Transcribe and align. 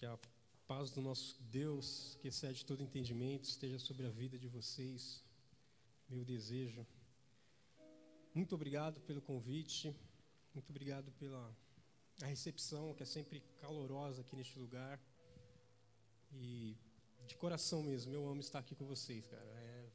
Que 0.00 0.06
a 0.06 0.18
paz 0.66 0.90
do 0.92 1.02
nosso 1.02 1.36
Deus, 1.42 2.16
que 2.22 2.28
excede 2.28 2.64
todo 2.64 2.82
entendimento, 2.82 3.44
esteja 3.44 3.78
sobre 3.78 4.06
a 4.06 4.08
vida 4.08 4.38
de 4.38 4.48
vocês. 4.48 5.22
Meu 6.08 6.24
desejo. 6.24 6.86
Muito 8.34 8.54
obrigado 8.54 8.98
pelo 9.02 9.20
convite. 9.20 9.94
Muito 10.54 10.70
obrigado 10.70 11.12
pela 11.18 11.54
a 12.22 12.24
recepção, 12.24 12.94
que 12.94 13.02
é 13.02 13.06
sempre 13.06 13.42
calorosa 13.58 14.22
aqui 14.22 14.34
neste 14.34 14.58
lugar. 14.58 14.98
E 16.32 16.78
de 17.26 17.36
coração 17.36 17.82
mesmo, 17.82 18.14
eu 18.14 18.26
amo 18.26 18.40
estar 18.40 18.60
aqui 18.60 18.74
com 18.74 18.86
vocês, 18.86 19.26
cara. 19.26 19.44
É, 19.44 19.90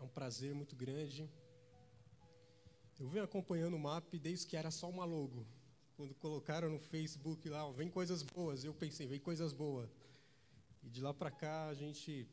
é 0.00 0.02
um 0.02 0.08
prazer 0.08 0.54
muito 0.54 0.76
grande. 0.76 1.30
Eu 3.00 3.08
venho 3.08 3.24
acompanhando 3.24 3.72
o 3.72 3.80
MAP 3.80 4.18
desde 4.18 4.46
que 4.46 4.54
era 4.54 4.70
só 4.70 4.86
uma 4.90 5.06
logo. 5.06 5.46
Quando 5.96 6.14
colocaram 6.14 6.68
no 6.68 6.78
Facebook 6.78 7.48
lá, 7.48 7.70
vem 7.72 7.88
coisas 7.88 8.22
boas, 8.22 8.64
eu 8.64 8.74
pensei, 8.74 9.06
vem 9.06 9.18
coisas 9.18 9.52
boas. 9.52 9.88
E 10.82 10.90
de 10.90 11.00
lá 11.00 11.14
para 11.14 11.30
cá 11.30 11.68
a 11.68 11.74
gente 11.74 12.28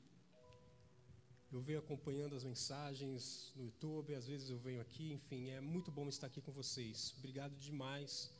eu 1.51 1.61
venho 1.61 1.79
acompanhando 1.79 2.35
as 2.35 2.43
mensagens 2.43 3.53
no 3.55 3.63
YouTube, 3.63 4.15
às 4.15 4.27
vezes 4.27 4.49
eu 4.49 4.57
venho 4.57 4.81
aqui, 4.81 5.13
enfim, 5.13 5.49
é 5.49 5.61
muito 5.61 5.91
bom 5.91 6.09
estar 6.09 6.27
aqui 6.27 6.41
com 6.41 6.51
vocês. 6.51 7.13
Obrigado 7.19 7.55
demais 7.57 8.31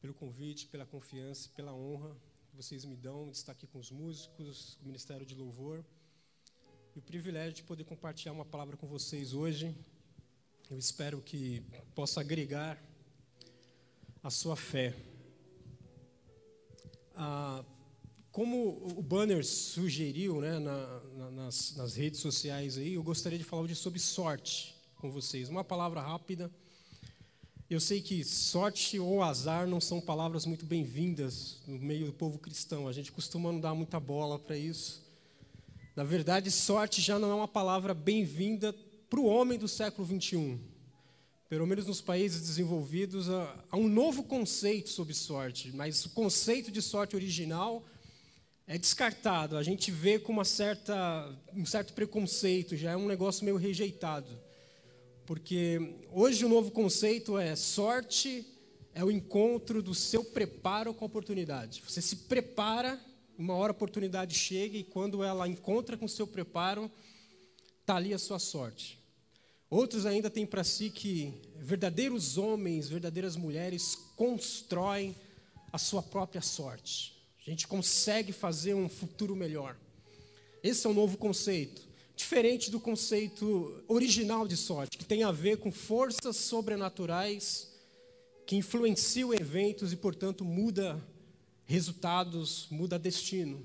pelo 0.00 0.14
convite, 0.14 0.66
pela 0.68 0.86
confiança, 0.86 1.50
pela 1.56 1.74
honra 1.74 2.16
que 2.48 2.56
vocês 2.56 2.84
me 2.84 2.96
dão 2.96 3.30
de 3.30 3.36
estar 3.36 3.52
aqui 3.52 3.66
com 3.66 3.78
os 3.78 3.90
músicos, 3.90 4.78
o 4.82 4.86
Ministério 4.86 5.26
de 5.26 5.34
Louvor. 5.34 5.84
E 6.94 6.98
o 6.98 7.02
privilégio 7.02 7.54
de 7.54 7.62
poder 7.64 7.84
compartilhar 7.84 8.32
uma 8.32 8.44
palavra 8.44 8.76
com 8.76 8.86
vocês 8.86 9.34
hoje. 9.34 9.74
Eu 10.70 10.78
espero 10.78 11.20
que 11.20 11.62
possa 11.94 12.20
agregar 12.20 12.78
a 14.22 14.30
sua 14.30 14.54
fé. 14.54 14.94
Ah, 17.14 17.64
como 18.30 18.96
o 18.96 19.02
banner 19.02 19.44
sugeriu 19.44 20.40
né, 20.40 20.58
na, 20.58 21.00
na, 21.16 21.30
nas, 21.30 21.76
nas, 21.76 21.96
redes 21.96 22.20
sociais, 22.20 22.78
aí, 22.78 22.94
eu 22.94 23.02
gostaria 23.02 23.36
de 23.36 23.44
falar 23.44 23.62
hoje 23.62 23.74
sobre 23.74 23.98
sorte 23.98 24.74
com 24.96 25.10
vocês. 25.10 25.48
Uma 25.48 25.64
palavra 25.64 26.00
rápida. 26.00 26.50
Eu 27.68 27.80
sei 27.80 28.00
que 28.00 28.22
sorte 28.22 28.98
ou 28.98 29.22
azar 29.22 29.66
não 29.66 29.80
são 29.80 30.00
palavras 30.00 30.46
muito 30.46 30.64
bem-vindas 30.64 31.60
no 31.66 31.78
meio 31.78 32.06
do 32.06 32.12
povo 32.12 32.38
cristão. 32.38 32.86
A 32.86 32.92
gente 32.92 33.10
costuma 33.10 33.50
não 33.50 33.60
dar 33.60 33.74
muita 33.74 33.98
bola 33.98 34.38
para 34.38 34.56
isso. 34.56 35.02
Na 35.96 36.04
verdade, 36.04 36.50
sorte 36.50 37.00
já 37.00 37.18
não 37.18 37.30
é 37.30 37.34
uma 37.34 37.48
palavra 37.48 37.92
bem-vinda 37.92 38.74
para 39.10 39.20
o 39.20 39.26
homem 39.26 39.58
do 39.58 39.68
século 39.68 40.06
21. 40.06 40.71
Pelo 41.52 41.66
menos 41.66 41.84
nos 41.84 42.00
países 42.00 42.40
desenvolvidos, 42.40 43.28
há 43.28 43.76
um 43.76 43.86
novo 43.86 44.22
conceito 44.22 44.88
sobre 44.88 45.12
sorte, 45.12 45.70
mas 45.76 46.06
o 46.06 46.08
conceito 46.08 46.70
de 46.70 46.80
sorte 46.80 47.14
original 47.14 47.84
é 48.66 48.78
descartado. 48.78 49.58
A 49.58 49.62
gente 49.62 49.90
vê 49.90 50.18
com 50.18 50.32
uma 50.32 50.46
certa, 50.46 51.30
um 51.52 51.66
certo 51.66 51.92
preconceito, 51.92 52.74
já 52.74 52.92
é 52.92 52.96
um 52.96 53.06
negócio 53.06 53.44
meio 53.44 53.58
rejeitado. 53.58 54.30
Porque 55.26 55.94
hoje 56.10 56.42
o 56.42 56.48
novo 56.48 56.70
conceito 56.70 57.36
é 57.36 57.54
sorte 57.54 58.46
é 58.94 59.04
o 59.04 59.10
encontro 59.10 59.82
do 59.82 59.94
seu 59.94 60.24
preparo 60.24 60.94
com 60.94 61.04
a 61.04 61.06
oportunidade. 61.06 61.82
Você 61.86 62.00
se 62.00 62.16
prepara, 62.16 62.98
uma 63.36 63.52
hora 63.56 63.72
a 63.72 63.76
oportunidade 63.76 64.34
chega 64.34 64.78
e 64.78 64.84
quando 64.84 65.22
ela 65.22 65.46
encontra 65.46 65.98
com 65.98 66.06
o 66.06 66.08
seu 66.08 66.26
preparo, 66.26 66.90
está 67.82 67.96
ali 67.96 68.14
a 68.14 68.18
sua 68.18 68.38
sorte. 68.38 69.01
Outros 69.72 70.04
ainda 70.04 70.28
têm 70.28 70.44
para 70.44 70.62
si 70.62 70.90
que 70.90 71.32
verdadeiros 71.56 72.36
homens, 72.36 72.90
verdadeiras 72.90 73.36
mulheres 73.36 73.96
constroem 74.16 75.16
a 75.72 75.78
sua 75.78 76.02
própria 76.02 76.42
sorte. 76.42 77.14
A 77.40 77.48
gente 77.48 77.66
consegue 77.66 78.34
fazer 78.34 78.74
um 78.74 78.86
futuro 78.86 79.34
melhor. 79.34 79.74
Esse 80.62 80.86
é 80.86 80.90
um 80.90 80.92
novo 80.92 81.16
conceito, 81.16 81.88
diferente 82.14 82.70
do 82.70 82.78
conceito 82.78 83.82
original 83.88 84.46
de 84.46 84.58
sorte, 84.58 84.98
que 84.98 85.06
tem 85.06 85.22
a 85.22 85.32
ver 85.32 85.56
com 85.56 85.72
forças 85.72 86.36
sobrenaturais 86.36 87.72
que 88.44 88.56
influenciam 88.56 89.32
eventos 89.32 89.90
e, 89.90 89.96
portanto, 89.96 90.44
muda 90.44 91.02
resultados, 91.64 92.66
muda 92.70 92.98
destino. 92.98 93.64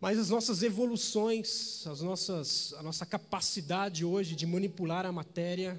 Mas 0.00 0.18
as 0.18 0.30
nossas 0.30 0.62
evoluções, 0.62 1.86
as 1.86 2.00
nossas, 2.00 2.72
a 2.78 2.82
nossa 2.82 3.04
capacidade 3.04 4.02
hoje 4.02 4.34
de 4.34 4.46
manipular 4.46 5.04
a 5.04 5.12
matéria, 5.12 5.78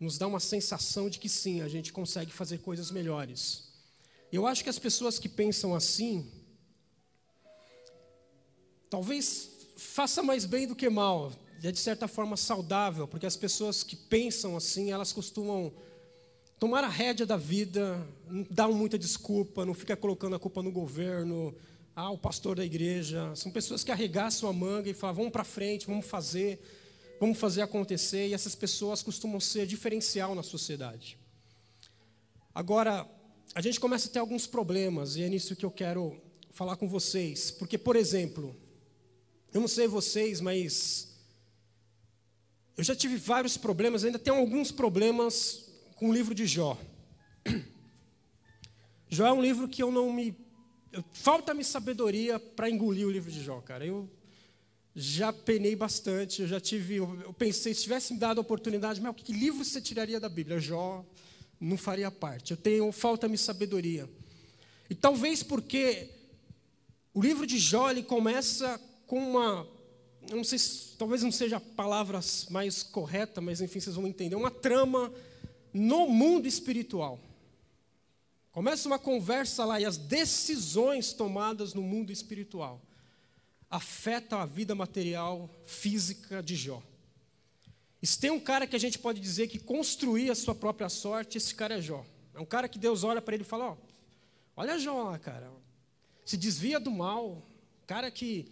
nos 0.00 0.16
dá 0.16 0.26
uma 0.26 0.40
sensação 0.40 1.10
de 1.10 1.18
que 1.18 1.28
sim, 1.28 1.60
a 1.60 1.68
gente 1.68 1.92
consegue 1.92 2.32
fazer 2.32 2.58
coisas 2.58 2.90
melhores. 2.90 3.68
Eu 4.32 4.46
acho 4.46 4.64
que 4.64 4.70
as 4.70 4.78
pessoas 4.78 5.18
que 5.18 5.28
pensam 5.28 5.74
assim, 5.74 6.30
talvez 8.88 9.50
faça 9.76 10.22
mais 10.22 10.46
bem 10.46 10.66
do 10.66 10.74
que 10.74 10.88
mal. 10.88 11.30
é 11.62 11.70
de 11.70 11.78
certa 11.78 12.08
forma 12.08 12.36
saudável, 12.38 13.06
porque 13.06 13.26
as 13.26 13.36
pessoas 13.36 13.82
que 13.82 13.96
pensam 13.96 14.56
assim, 14.56 14.90
elas 14.90 15.12
costumam 15.12 15.72
tomar 16.58 16.84
a 16.84 16.88
rédea 16.88 17.26
da 17.26 17.36
vida, 17.36 18.06
não 18.26 18.46
dão 18.50 18.72
muita 18.72 18.98
desculpa, 18.98 19.66
não 19.66 19.74
fica 19.74 19.94
colocando 19.94 20.36
a 20.36 20.38
culpa 20.38 20.62
no 20.62 20.72
governo, 20.72 21.54
ah, 21.96 22.10
o 22.10 22.18
pastor 22.18 22.56
da 22.56 22.64
igreja. 22.64 23.34
São 23.34 23.50
pessoas 23.50 23.82
que 23.82 23.90
arregaçam 23.90 24.50
a 24.50 24.52
manga 24.52 24.90
e 24.90 24.92
falam, 24.92 25.16
vamos 25.16 25.32
para 25.32 25.44
frente, 25.44 25.86
vamos 25.86 26.04
fazer, 26.04 26.60
vamos 27.18 27.38
fazer 27.38 27.62
acontecer. 27.62 28.28
E 28.28 28.34
essas 28.34 28.54
pessoas 28.54 29.02
costumam 29.02 29.40
ser 29.40 29.66
diferencial 29.66 30.34
na 30.34 30.42
sociedade. 30.42 31.18
Agora, 32.54 33.08
a 33.54 33.62
gente 33.62 33.80
começa 33.80 34.08
a 34.08 34.10
ter 34.10 34.18
alguns 34.18 34.46
problemas, 34.46 35.16
e 35.16 35.22
é 35.22 35.28
nisso 35.30 35.56
que 35.56 35.64
eu 35.64 35.70
quero 35.70 36.20
falar 36.50 36.76
com 36.76 36.86
vocês. 36.86 37.50
Porque, 37.50 37.78
por 37.78 37.96
exemplo, 37.96 38.54
eu 39.54 39.60
não 39.62 39.68
sei 39.68 39.88
vocês, 39.88 40.38
mas 40.38 41.16
eu 42.76 42.84
já 42.84 42.94
tive 42.94 43.16
vários 43.16 43.56
problemas, 43.56 44.04
ainda 44.04 44.18
tenho 44.18 44.36
alguns 44.36 44.70
problemas 44.70 45.70
com 45.94 46.10
o 46.10 46.12
livro 46.12 46.34
de 46.34 46.46
Jó. 46.46 46.78
Jó 49.08 49.26
é 49.26 49.32
um 49.32 49.40
livro 49.40 49.66
que 49.66 49.82
eu 49.82 49.90
não 49.90 50.12
me. 50.12 50.36
Falta-me 51.12 51.64
sabedoria 51.64 52.38
para 52.38 52.70
engolir 52.70 53.06
o 53.06 53.10
livro 53.10 53.30
de 53.30 53.42
Jó, 53.42 53.60
cara. 53.60 53.84
Eu 53.84 54.08
já 54.94 55.32
penei 55.32 55.76
bastante, 55.76 56.42
eu 56.42 56.48
já 56.48 56.60
tive. 56.60 56.96
Eu 56.96 57.34
pensei, 57.36 57.74
se 57.74 57.82
tivesse 57.82 58.12
me 58.14 58.18
dado 58.18 58.38
a 58.38 58.40
oportunidade, 58.40 59.00
mas 59.00 59.14
que 59.16 59.32
livro 59.32 59.64
você 59.64 59.80
tiraria 59.80 60.18
da 60.18 60.28
Bíblia? 60.28 60.58
Jó, 60.58 61.04
não 61.60 61.76
faria 61.76 62.10
parte. 62.10 62.52
Eu 62.52 62.56
tenho 62.56 62.90
falta-me 62.92 63.36
sabedoria. 63.36 64.08
E 64.88 64.94
talvez 64.94 65.42
porque 65.42 66.10
o 67.12 67.20
livro 67.20 67.46
de 67.46 67.58
Jó 67.58 67.90
ele 67.90 68.02
começa 68.02 68.80
com 69.06 69.18
uma, 69.18 69.66
não 70.30 70.44
sei, 70.44 70.58
se, 70.58 70.96
talvez 70.96 71.22
não 71.22 71.32
seja 71.32 71.56
a 71.56 71.60
palavra 71.60 72.20
mais 72.50 72.82
correta, 72.82 73.40
mas 73.40 73.60
enfim, 73.60 73.80
vocês 73.80 73.96
vão 73.96 74.06
entender, 74.06 74.36
uma 74.36 74.50
trama 74.50 75.12
no 75.72 76.06
mundo 76.08 76.46
espiritual. 76.46 77.20
Começa 78.56 78.88
uma 78.88 78.98
conversa 78.98 79.66
lá 79.66 79.78
e 79.78 79.84
as 79.84 79.98
decisões 79.98 81.12
tomadas 81.12 81.74
no 81.74 81.82
mundo 81.82 82.10
espiritual 82.10 82.80
afetam 83.68 84.38
a 84.40 84.46
vida 84.46 84.74
material, 84.74 85.50
física 85.66 86.42
de 86.42 86.56
Jó. 86.56 86.82
E 88.00 88.06
se 88.06 88.18
tem 88.18 88.30
um 88.30 88.40
cara 88.40 88.66
que 88.66 88.74
a 88.74 88.78
gente 88.78 88.98
pode 88.98 89.20
dizer 89.20 89.48
que 89.48 89.58
construía 89.58 90.32
a 90.32 90.34
sua 90.34 90.54
própria 90.54 90.88
sorte, 90.88 91.36
esse 91.36 91.54
cara 91.54 91.76
é 91.76 91.82
Jó. 91.82 92.02
É 92.32 92.40
um 92.40 92.46
cara 92.46 92.66
que 92.66 92.78
Deus 92.78 93.04
olha 93.04 93.20
para 93.20 93.34
ele 93.34 93.42
e 93.42 93.46
fala: 93.46 93.76
olha 94.56 94.78
Jó 94.78 95.02
lá, 95.02 95.18
cara. 95.18 95.52
Se 96.24 96.38
desvia 96.38 96.80
do 96.80 96.90
mal. 96.90 97.46
Cara 97.86 98.10
que 98.10 98.50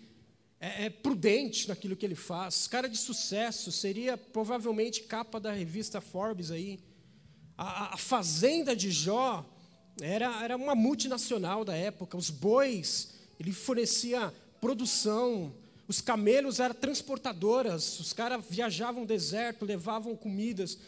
é, 0.60 0.84
é 0.84 0.90
prudente 0.90 1.66
naquilo 1.66 1.96
que 1.96 2.04
ele 2.04 2.14
faz. 2.14 2.66
Cara 2.68 2.90
de 2.90 2.98
sucesso. 2.98 3.72
Seria 3.72 4.18
provavelmente 4.18 5.04
capa 5.04 5.40
da 5.40 5.50
revista 5.50 5.98
Forbes 5.98 6.50
aí. 6.50 6.78
A, 7.56 7.94
a 7.94 7.96
fazenda 7.96 8.76
de 8.76 8.90
Jó 8.90 9.50
era, 10.00 10.44
era 10.44 10.56
uma 10.56 10.74
multinacional 10.74 11.64
da 11.64 11.74
época. 11.74 12.16
Os 12.16 12.30
bois, 12.30 13.14
ele 13.38 13.52
fornecia 13.52 14.32
produção, 14.60 15.54
os 15.86 16.00
camelos 16.00 16.60
eram 16.60 16.74
transportadoras, 16.74 18.00
os 18.00 18.12
caras 18.12 18.44
viajavam 18.48 19.02
no 19.02 19.06
deserto, 19.06 19.64
levavam 19.64 20.16
comidas, 20.16 20.78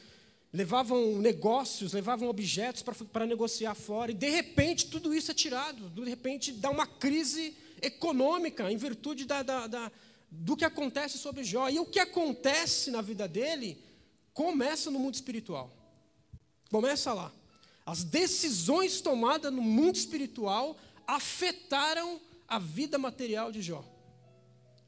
levavam 0.52 1.19
negócios, 1.19 1.92
levavam 1.92 2.28
objetos 2.28 2.82
para 3.12 3.26
negociar 3.26 3.75
fora, 3.75 4.10
e 4.10 4.14
de 4.14 4.30
repente 4.30 4.86
tudo 4.86 5.14
isso 5.14 5.30
é 5.30 5.34
tirado, 5.34 5.90
de 5.90 6.08
repente 6.08 6.52
dá 6.52 6.70
uma 6.70 6.86
crise 6.86 7.54
econômica 7.82 8.70
em 8.72 8.76
virtude 8.76 9.26
da, 9.26 9.42
da, 9.42 9.66
da, 9.66 9.92
do 10.30 10.56
que 10.56 10.64
acontece 10.64 11.19
sobre 11.19 11.44
Jó. 11.44 11.69
E 11.69 11.78
o 11.78 11.84
que 11.84 11.98
acontece 11.98 12.90
na 12.90 13.02
vida 13.02 13.28
dele 13.28 13.78
começa 14.32 14.90
no 14.90 14.98
mundo 14.98 15.14
espiritual. 15.14 15.70
Começa 16.70 17.12
lá. 17.12 17.30
As 17.86 18.02
decisões 18.02 19.00
tomadas 19.00 19.52
no 19.52 19.62
mundo 19.62 19.94
espiritual 19.94 20.76
afetaram 21.06 22.20
a 22.48 22.58
vida 22.58 22.98
material 22.98 23.52
de 23.52 23.62
Jó. 23.62 23.84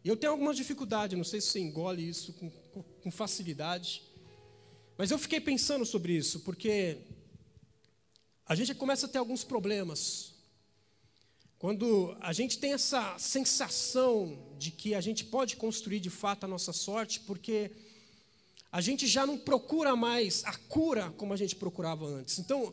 Eu 0.05 0.17
tenho 0.17 0.33
algumas 0.33 0.57
dificuldades, 0.57 1.17
não 1.17 1.25
sei 1.25 1.41
se 1.41 1.49
você 1.49 1.61
engole 1.61 2.07
isso 2.07 2.33
com, 2.33 2.51
com 2.83 3.11
facilidade. 3.11 4.03
Mas 4.97 5.13
eu 5.13 5.19
fiquei 5.19 5.41
pensando 5.41 5.87
sobre 5.87 6.13
isso, 6.13 6.41
porque 6.41 6.99
a 8.45 8.57
gente 8.57 8.75
começa 8.75 9.07
a 9.07 9.09
ter 9.09 9.19
alguns 9.19 9.45
problemas 9.45 10.35
Quando 11.59 12.17
a 12.21 12.33
gente 12.33 12.59
tem 12.59 12.73
essa 12.73 13.19
sensação 13.19 14.39
de 14.57 14.71
que 14.71 14.95
a 14.95 15.01
gente 15.01 15.25
pode 15.25 15.57
construir 15.57 15.99
de 15.99 16.09
fato 16.09 16.45
a 16.45 16.49
nossa 16.49 16.73
sorte, 16.73 17.19
porque 17.21 17.73
a 18.71 18.81
gente 18.81 19.09
já 19.09 19.27
não 19.27 19.37
procura 19.37 19.97
mais 19.97 20.45
a 20.45 20.57
cura 20.57 21.13
como 21.17 21.33
a 21.33 21.37
gente 21.37 21.57
procurava 21.57 22.07
antes. 22.07 22.39
Então, 22.39 22.73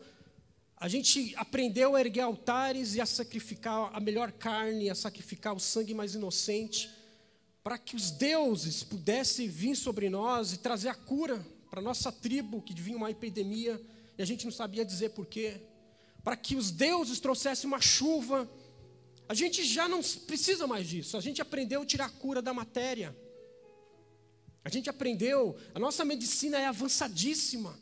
a 0.77 0.88
gente 0.88 1.33
aprendeu 1.38 1.95
a 1.95 2.00
erguer 2.01 2.22
altares 2.22 2.95
e 2.95 3.01
a 3.01 3.06
sacrificar 3.06 3.92
a 3.94 4.00
melhor 4.00 4.31
carne, 4.31 4.89
a 4.89 4.95
sacrificar 4.95 5.56
o 5.56 5.60
sangue 5.60 5.94
mais 5.94 6.16
inocente, 6.16 6.89
para 7.63 7.77
que 7.77 7.95
os 7.95 8.12
deuses 8.12 8.83
pudessem 8.83 9.48
vir 9.48 9.75
sobre 9.75 10.10
nós 10.10 10.54
e 10.54 10.57
trazer 10.57 10.89
a 10.89 10.95
cura 10.95 11.45
para 11.69 11.81
nossa 11.81 12.12
tribo, 12.12 12.62
que 12.62 12.74
vinha 12.74 12.98
uma 12.98 13.10
epidemia 13.10 13.81
e 14.18 14.22
a 14.22 14.25
gente 14.25 14.45
não 14.45 14.51
sabia 14.51 14.86
dizer 14.86 15.10
porquê, 15.10 15.62
para 16.24 16.36
que 16.36 16.56
os 16.56 16.72
deuses 16.72 17.19
trouxessem 17.19 17.68
uma 17.68 17.81
chuva. 17.81 18.50
A 19.28 19.33
gente 19.33 19.63
já 19.63 19.88
não 19.88 20.01
precisa 20.01 20.68
mais 20.68 20.88
disso, 20.88 21.18
a 21.18 21.21
gente 21.21 21.42
aprendeu 21.42 21.81
a 21.81 21.86
tirar 21.86 22.06
a 22.06 22.10
cura 22.10 22.42
da 22.42 22.54
matéria. 22.54 23.16
A 24.63 24.69
gente 24.69 24.89
aprendeu, 24.89 25.56
a 25.74 25.80
nossa 25.80 26.04
medicina 26.04 26.57
é 26.57 26.66
avançadíssima. 26.66 27.78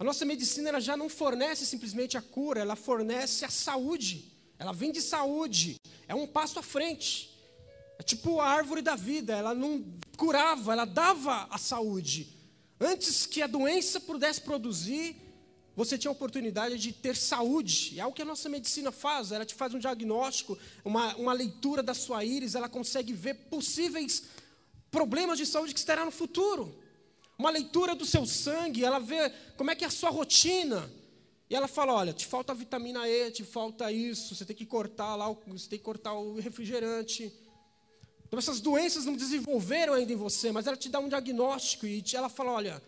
A 0.00 0.04
nossa 0.04 0.24
medicina 0.24 0.70
ela 0.70 0.80
já 0.80 0.96
não 0.96 1.10
fornece 1.10 1.66
simplesmente 1.66 2.16
a 2.16 2.22
cura, 2.22 2.62
ela 2.62 2.74
fornece 2.74 3.44
a 3.44 3.50
saúde. 3.50 4.32
Ela 4.58 4.72
vem 4.72 4.90
de 4.90 5.02
saúde, 5.02 5.76
é 6.08 6.14
um 6.14 6.26
passo 6.26 6.58
à 6.58 6.62
frente. 6.62 7.38
É 7.98 8.02
tipo 8.02 8.40
a 8.40 8.48
árvore 8.48 8.80
da 8.80 8.96
vida, 8.96 9.36
ela 9.36 9.54
não 9.54 9.84
curava, 10.16 10.72
ela 10.72 10.86
dava 10.86 11.46
a 11.50 11.58
saúde. 11.58 12.34
Antes 12.80 13.26
que 13.26 13.42
a 13.42 13.46
doença 13.46 14.00
pudesse 14.00 14.40
produzir, 14.40 15.16
você 15.76 15.98
tinha 15.98 16.10
a 16.10 16.12
oportunidade 16.12 16.78
de 16.78 16.94
ter 16.94 17.14
saúde. 17.14 18.00
É 18.00 18.06
o 18.06 18.12
que 18.12 18.22
a 18.22 18.24
nossa 18.24 18.48
medicina 18.48 18.90
faz, 18.90 19.32
ela 19.32 19.44
te 19.44 19.54
faz 19.54 19.74
um 19.74 19.78
diagnóstico, 19.78 20.58
uma, 20.82 21.14
uma 21.16 21.34
leitura 21.34 21.82
da 21.82 21.92
sua 21.92 22.24
íris, 22.24 22.54
ela 22.54 22.70
consegue 22.70 23.12
ver 23.12 23.34
possíveis 23.50 24.22
problemas 24.90 25.36
de 25.36 25.44
saúde 25.44 25.74
que 25.74 25.78
estará 25.78 26.06
no 26.06 26.10
futuro. 26.10 26.79
Uma 27.40 27.48
leitura 27.48 27.94
do 27.94 28.04
seu 28.04 28.26
sangue, 28.26 28.84
ela 28.84 28.98
vê 28.98 29.30
como 29.56 29.70
é 29.70 29.74
que 29.74 29.82
é 29.82 29.86
a 29.86 29.90
sua 29.90 30.10
rotina. 30.10 30.92
E 31.48 31.56
ela 31.56 31.66
fala: 31.66 31.94
olha, 31.94 32.12
te 32.12 32.26
falta 32.26 32.52
vitamina 32.52 33.08
E, 33.08 33.30
te 33.30 33.44
falta 33.44 33.90
isso, 33.90 34.34
você 34.34 34.44
tem 34.44 34.54
que 34.54 34.66
cortar 34.66 35.16
lá, 35.16 35.26
você 35.46 35.66
tem 35.66 35.78
que 35.78 35.84
cortar 35.84 36.12
o 36.12 36.38
refrigerante. 36.38 37.32
Então 38.26 38.38
essas 38.38 38.60
doenças 38.60 39.06
não 39.06 39.16
desenvolveram 39.16 39.94
ainda 39.94 40.12
em 40.12 40.16
você, 40.16 40.52
mas 40.52 40.66
ela 40.66 40.76
te 40.76 40.90
dá 40.90 40.98
um 41.00 41.08
diagnóstico 41.08 41.86
e 41.86 42.04
ela 42.12 42.28
fala: 42.28 42.52
olha, 42.52 42.82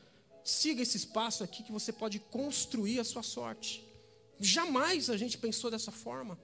siga 0.45 0.83
esse 0.83 0.99
espaço 0.99 1.43
aqui 1.43 1.63
que 1.63 1.73
você 1.73 1.91
pode 1.91 2.19
construir 2.19 3.01
a 3.01 3.05
sua 3.05 3.23
sorte. 3.23 3.83
Jamais 4.39 5.09
a 5.09 5.17
gente 5.17 5.39
pensou 5.39 5.71
dessa 5.71 5.91
forma. 5.91 6.39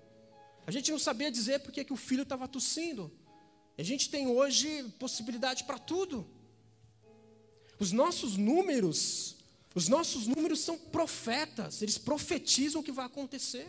A 0.67 0.71
gente 0.71 0.91
não 0.91 0.99
sabia 0.99 1.31
dizer 1.31 1.59
porque 1.61 1.85
que 1.85 1.93
o 1.93 1.97
filho 1.97 2.23
estava 2.23 2.49
tossindo. 2.49 3.13
A 3.77 3.83
gente 3.83 4.09
tem 4.09 4.29
hoje 4.29 4.83
possibilidade 4.99 5.65
para 5.65 5.79
tudo. 5.79 6.38
Os 7.79 7.93
nossos 7.93 8.37
números, 8.37 9.37
os 9.75 9.89
nossos 9.89 10.27
números 10.27 10.61
são 10.61 10.77
profetas, 10.77 11.81
eles 11.83 11.99
profetizam 11.99 12.81
o 12.81 12.85
que 12.85 12.93
vai 12.93 13.07
acontecer. 13.07 13.69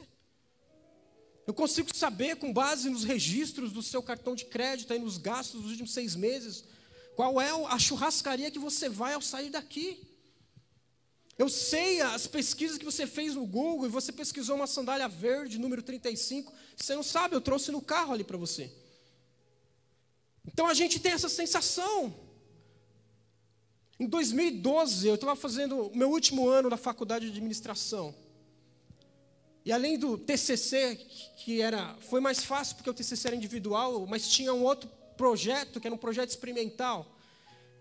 Eu 1.45 1.53
consigo 1.53 1.95
saber, 1.95 2.35
com 2.35 2.53
base 2.53 2.89
nos 2.89 3.03
registros 3.03 3.71
do 3.71 3.81
seu 3.81 4.03
cartão 4.03 4.35
de 4.35 4.45
crédito 4.45 4.93
e 4.93 4.99
nos 4.99 5.17
gastos 5.17 5.61
dos 5.61 5.71
últimos 5.71 5.91
seis 5.91 6.15
meses, 6.15 6.63
qual 7.15 7.41
é 7.41 7.49
a 7.49 7.79
churrascaria 7.79 8.51
que 8.51 8.59
você 8.59 8.87
vai 8.87 9.13
ao 9.13 9.21
sair 9.21 9.49
daqui. 9.49 10.07
Eu 11.37 11.49
sei 11.49 12.01
as 12.01 12.27
pesquisas 12.27 12.77
que 12.77 12.85
você 12.85 13.07
fez 13.07 13.33
no 13.33 13.45
Google 13.45 13.87
e 13.87 13.89
você 13.89 14.11
pesquisou 14.11 14.55
uma 14.55 14.67
sandália 14.67 15.07
verde, 15.07 15.57
número 15.57 15.81
35. 15.81 16.53
Você 16.75 16.95
não 16.95 17.03
sabe, 17.03 17.35
eu 17.35 17.41
trouxe 17.41 17.71
no 17.71 17.81
carro 17.81 18.13
ali 18.13 18.23
para 18.23 18.37
você. 18.37 18.71
Então 20.45 20.67
a 20.67 20.73
gente 20.73 20.99
tem 20.99 21.13
essa 21.13 21.29
sensação. 21.29 22.28
Em 23.99 24.07
2012, 24.07 25.09
eu 25.09 25.15
estava 25.15 25.35
fazendo 25.35 25.87
o 25.87 25.97
meu 25.97 26.09
último 26.09 26.47
ano 26.47 26.69
da 26.69 26.77
faculdade 26.77 27.25
de 27.25 27.31
administração. 27.31 28.15
E 29.65 29.73
além 29.73 29.99
do 29.99 30.17
TCC, 30.17 30.95
que 31.35 31.61
era, 31.61 31.97
foi 31.99 32.21
mais 32.21 32.41
fácil 32.41 32.77
porque 32.77 32.89
o 32.89 32.93
TCC 32.93 33.27
era 33.27 33.35
individual, 33.35 34.07
mas 34.07 34.29
tinha 34.29 34.53
um 34.53 34.63
outro 34.63 34.89
projeto, 35.17 35.81
que 35.81 35.87
era 35.87 35.93
um 35.93 35.97
projeto 35.97 36.29
experimental. 36.29 37.05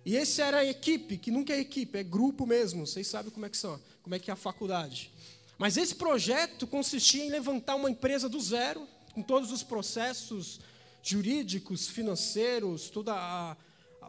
E 0.05 0.17
esse 0.17 0.43
era 0.43 0.59
a 0.59 0.65
equipe, 0.65 1.17
que 1.19 1.31
nunca 1.31 1.53
é 1.53 1.61
equipe, 1.61 1.97
é 1.97 2.03
grupo 2.03 2.45
mesmo. 2.45 2.85
Vocês 2.85 3.07
sabem 3.07 3.31
como 3.31 3.47
é 3.47 3.49
que 3.49 3.57
são, 3.57 3.81
como 4.03 4.15
é 4.17 4.19
que 4.19 4.29
é 4.29 4.33
a 4.33 4.37
faculdade. 4.37 5.13
Mas 5.57 5.77
esse 5.77 5.95
projeto 5.95 6.67
consistia 6.67 7.25
em 7.25 7.31
levantar 7.31 7.77
uma 7.77 7.91
empresa 7.91 8.29
do 8.29 8.41
zero, 8.41 8.89
com 9.15 9.23
todos 9.23 9.53
os 9.53 9.63
processos 9.63 10.59
jurídicos, 11.01 11.87
financeiros, 11.87 12.91
todos 12.91 13.15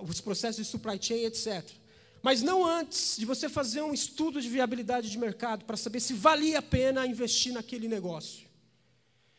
os 0.10 0.20
processos 0.22 0.66
de 0.66 0.72
supply 0.72 0.98
chain, 1.00 1.26
etc. 1.26 1.79
Mas 2.22 2.42
não 2.42 2.66
antes 2.66 3.16
de 3.18 3.26
você 3.26 3.48
fazer 3.48 3.82
um 3.82 3.94
estudo 3.94 4.42
de 4.42 4.50
viabilidade 4.50 5.10
de 5.10 5.18
mercado 5.18 5.66
para 5.66 5.78
saber 5.78 6.00
se 6.00 6.14
valia 6.14 6.60
a 6.60 6.62
pena 6.62 7.06
investir 7.06 7.54
naquele 7.54 7.88
negócio. 7.88 8.48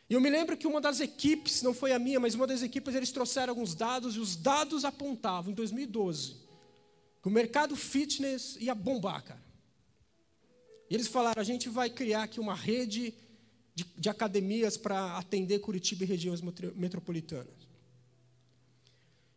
E 0.09 0.13
eu 0.13 0.19
me 0.19 0.29
lembro 0.29 0.57
que 0.57 0.67
uma 0.67 0.81
das 0.81 0.99
equipes, 0.99 1.61
não 1.61 1.73
foi 1.73 1.93
a 1.93 1.99
minha, 1.99 2.19
mas 2.19 2.35
uma 2.35 2.45
das 2.45 2.61
equipes, 2.61 2.93
eles 2.95 3.11
trouxeram 3.11 3.51
alguns 3.51 3.73
dados 3.73 4.15
e 4.15 4.19
os 4.19 4.35
dados 4.35 4.83
apontavam, 4.83 5.51
em 5.51 5.55
2012, 5.55 6.35
que 7.21 7.27
o 7.27 7.31
mercado 7.31 7.75
fitness 7.75 8.57
ia 8.59 8.75
bombar, 8.75 9.23
cara. 9.23 9.41
E 10.89 10.95
eles 10.95 11.07
falaram: 11.07 11.39
a 11.39 11.45
gente 11.45 11.69
vai 11.69 11.89
criar 11.89 12.23
aqui 12.23 12.41
uma 12.41 12.53
rede 12.53 13.13
de, 13.73 13.85
de 13.97 14.09
academias 14.09 14.75
para 14.75 15.17
atender 15.17 15.59
Curitiba 15.59 16.03
e 16.03 16.07
regiões 16.07 16.41
metropolitanas. 16.75 17.70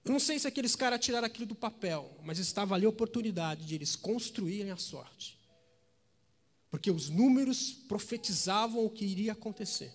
Eu 0.05 0.13
não 0.13 0.21
sei 0.21 0.39
se 0.39 0.47
aqueles 0.47 0.77
caras 0.77 1.01
tiraram 1.01 1.27
aquilo 1.27 1.47
do 1.47 1.55
papel, 1.55 2.15
mas 2.23 2.39
estava 2.39 2.75
ali 2.75 2.85
a 2.85 2.91
oportunidade 2.91 3.65
de 3.65 3.75
eles 3.75 3.97
construírem 3.97 4.71
a 4.71 4.77
sorte. 4.77 5.39
Porque 6.71 6.91
os 6.91 7.09
números 7.09 7.73
profetizavam 7.73 8.85
o 8.85 8.91
que 8.91 9.05
iria 9.05 9.33
acontecer. 9.33 9.93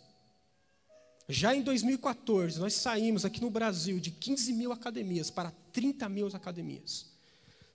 Já 1.28 1.54
em 1.54 1.62
2014, 1.62 2.60
nós 2.60 2.74
saímos 2.74 3.24
aqui 3.24 3.40
no 3.40 3.52
Brasil 3.52 4.00
de 4.00 4.10
15 4.10 4.52
mil 4.54 4.72
academias 4.72 5.30
para 5.30 5.52
30 5.72 6.10
mil 6.10 6.28
academias. 6.28 7.06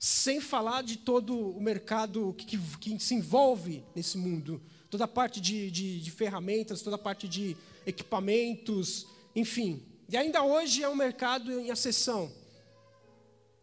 Sem 0.01 0.41
falar 0.41 0.83
de 0.83 0.99
todo 0.99 1.51
o 1.51 1.61
mercado 1.61 2.35
que, 2.37 2.45
que, 2.45 2.59
que 2.59 2.99
se 2.99 3.15
envolve 3.15 3.85
nesse 3.95 4.19
mundo 4.19 4.61
toda 4.91 5.05
a 5.05 5.09
parte 5.09 5.41
de, 5.41 5.71
de, 5.71 6.01
de 6.01 6.11
ferramentas, 6.11 6.83
toda 6.83 6.97
a 6.97 6.99
parte 6.99 7.29
de 7.29 7.57
equipamentos, 7.87 9.07
enfim. 9.37 9.83
E 10.15 10.17
ainda 10.17 10.45
hoje 10.45 10.81
é 10.81 10.89
um 10.89 10.95
mercado 10.95 11.51
em 11.59 11.73
acessão. 11.73 12.31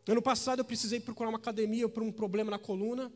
Ano 0.05 0.21
passado 0.21 0.59
eu 0.59 0.65
precisei 0.65 0.99
procurar 0.99 1.29
uma 1.29 1.37
academia 1.37 1.87
por 1.87 2.03
um 2.03 2.11
problema 2.11 2.51
na 2.51 2.59
coluna. 2.59 3.09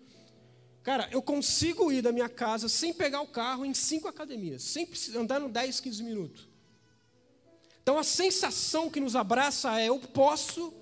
Cara, 0.82 1.10
eu 1.12 1.22
consigo 1.22 1.92
ir 1.92 2.02
da 2.02 2.14
minha 2.14 2.30
casa 2.30 2.70
sem 2.70 2.94
pegar 2.94 3.20
o 3.20 3.28
carro 3.28 3.66
em 3.66 3.74
cinco 3.74 4.08
academias, 4.08 4.64
sem 4.64 4.88
andando 5.18 5.50
10, 5.50 5.82
15 5.82 6.02
minutos. 6.02 6.48
Então 7.84 8.00
a 8.00 8.06
sensação 8.06 8.90
que 8.90 9.02
nos 9.02 9.18
abraça 9.18 9.78
é: 9.82 9.90
eu 9.90 10.00
posso 10.00 10.74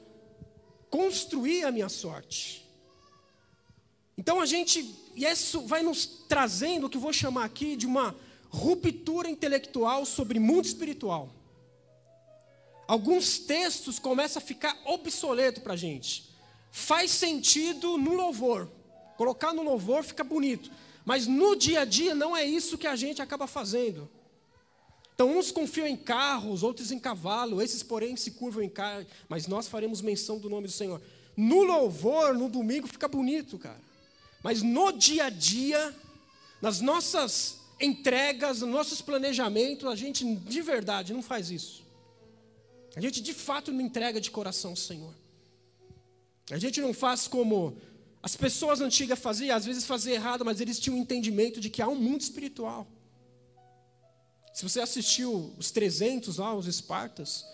construir 0.91 1.63
a 1.63 1.72
minha 1.72 1.89
sorte. 1.89 2.69
Então 4.15 4.39
a 4.39 4.45
gente, 4.45 4.79
e 5.15 5.25
isso 5.25 5.62
vai 5.62 5.81
nos 5.81 6.05
trazendo 6.05 6.86
o 6.86 6.89
que 6.91 7.00
vou 7.00 7.12
chamar 7.12 7.45
aqui 7.45 7.75
de 7.75 7.88
uma 7.88 8.15
ruptura 8.48 9.27
intelectual 9.27 10.05
sobre 10.05 10.38
mundo 10.38 10.65
espiritual. 10.65 11.33
Alguns 12.93 13.39
textos 13.39 13.97
começam 13.97 14.39
a 14.39 14.45
ficar 14.45 14.79
obsoleto 14.85 15.62
para 15.62 15.73
a 15.73 15.75
gente. 15.75 16.29
Faz 16.69 17.09
sentido 17.09 17.97
no 17.97 18.13
louvor. 18.13 18.69
Colocar 19.17 19.51
no 19.51 19.63
louvor 19.63 20.03
fica 20.03 20.23
bonito. 20.23 20.69
Mas 21.03 21.25
no 21.25 21.55
dia 21.55 21.79
a 21.79 21.85
dia 21.85 22.13
não 22.13 22.38
é 22.38 22.45
isso 22.45 22.77
que 22.77 22.85
a 22.85 22.95
gente 22.95 23.19
acaba 23.19 23.47
fazendo. 23.47 24.07
Então, 25.15 25.35
uns 25.35 25.51
confiam 25.51 25.88
em 25.88 25.95
carros, 25.95 26.62
outros 26.62 26.91
em 26.91 27.00
cavalo, 27.00 27.63
esses, 27.63 27.81
porém, 27.81 28.15
se 28.15 28.29
curvam 28.29 28.62
em 28.62 28.69
carne, 28.69 29.07
mas 29.27 29.47
nós 29.47 29.67
faremos 29.67 30.00
menção 30.00 30.38
do 30.38 30.47
nome 30.47 30.67
do 30.67 30.73
Senhor. 30.73 31.01
No 31.35 31.63
louvor, 31.63 32.35
no 32.35 32.47
domingo, 32.47 32.85
fica 32.85 33.07
bonito, 33.07 33.57
cara. 33.57 33.81
Mas 34.43 34.62
no 34.62 34.91
dia 34.91 35.25
a 35.25 35.29
dia, 35.31 35.95
nas 36.62 36.79
nossas 36.79 37.57
entregas, 37.81 38.62
nos 38.62 38.69
nossos 38.69 39.01
planejamentos, 39.01 39.88
a 39.88 39.95
gente 39.95 40.23
de 40.23 40.62
verdade 40.62 41.12
não 41.12 41.23
faz 41.23 41.50
isso. 41.50 41.82
A 42.95 43.01
gente 43.01 43.21
de 43.21 43.33
fato 43.33 43.71
não 43.71 43.81
entrega 43.81 44.21
de 44.21 44.29
coração 44.29 44.71
ao 44.71 44.77
Senhor. 44.77 45.13
A 46.51 46.57
gente 46.57 46.81
não 46.81 46.93
faz 46.93 47.27
como 47.27 47.77
as 48.21 48.35
pessoas 48.35 48.81
antigas 48.81 49.19
faziam, 49.19 49.55
às 49.55 49.65
vezes 49.65 49.85
faziam 49.85 50.15
errado, 50.15 50.45
mas 50.45 50.62
eles 50.62 50.79
tinham 50.79 50.97
um 50.97 51.01
entendimento 51.01 51.59
de 51.59 51.69
que 51.69 51.81
há 51.81 51.88
um 51.88 51.95
mundo 51.95 52.21
espiritual. 52.21 52.88
Se 54.53 54.63
você 54.63 54.79
assistiu 54.79 55.53
os 55.57 55.71
300 55.71 56.38
lá, 56.38 56.53
os 56.53 56.67
Espartas, 56.67 57.45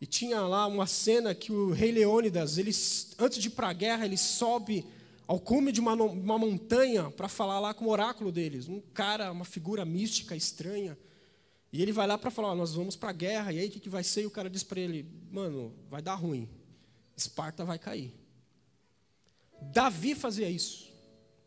e 0.00 0.04
tinha 0.04 0.40
lá 0.42 0.66
uma 0.66 0.86
cena 0.86 1.34
que 1.34 1.52
o 1.52 1.70
rei 1.70 1.90
Leônidas, 1.90 2.58
ele, 2.58 2.70
antes 3.18 3.38
de 3.38 3.48
ir 3.48 3.52
para 3.52 3.68
a 3.68 3.72
guerra, 3.72 4.04
ele 4.04 4.18
sobe 4.18 4.84
ao 5.26 5.40
cume 5.40 5.72
de 5.72 5.80
uma, 5.80 5.94
uma 5.94 6.38
montanha 6.38 7.10
para 7.10 7.28
falar 7.28 7.58
lá 7.58 7.72
com 7.72 7.86
o 7.86 7.90
oráculo 7.90 8.30
deles. 8.30 8.68
Um 8.68 8.80
cara, 8.92 9.32
uma 9.32 9.44
figura 9.44 9.84
mística, 9.84 10.36
estranha. 10.36 10.98
E 11.76 11.82
ele 11.82 11.92
vai 11.92 12.06
lá 12.06 12.16
para 12.16 12.30
falar: 12.30 12.54
nós 12.54 12.72
vamos 12.72 12.96
para 12.96 13.10
a 13.10 13.12
guerra, 13.12 13.52
e 13.52 13.58
aí 13.58 13.68
o 13.68 13.70
que, 13.70 13.78
que 13.78 13.90
vai 13.90 14.02
ser? 14.02 14.22
E 14.22 14.26
o 14.26 14.30
cara 14.30 14.48
diz 14.48 14.62
para 14.62 14.80
ele: 14.80 15.06
mano, 15.30 15.74
vai 15.90 16.00
dar 16.00 16.14
ruim, 16.14 16.48
Esparta 17.14 17.66
vai 17.66 17.78
cair. 17.78 18.14
Davi 19.60 20.14
fazia 20.14 20.48
isso. 20.48 20.90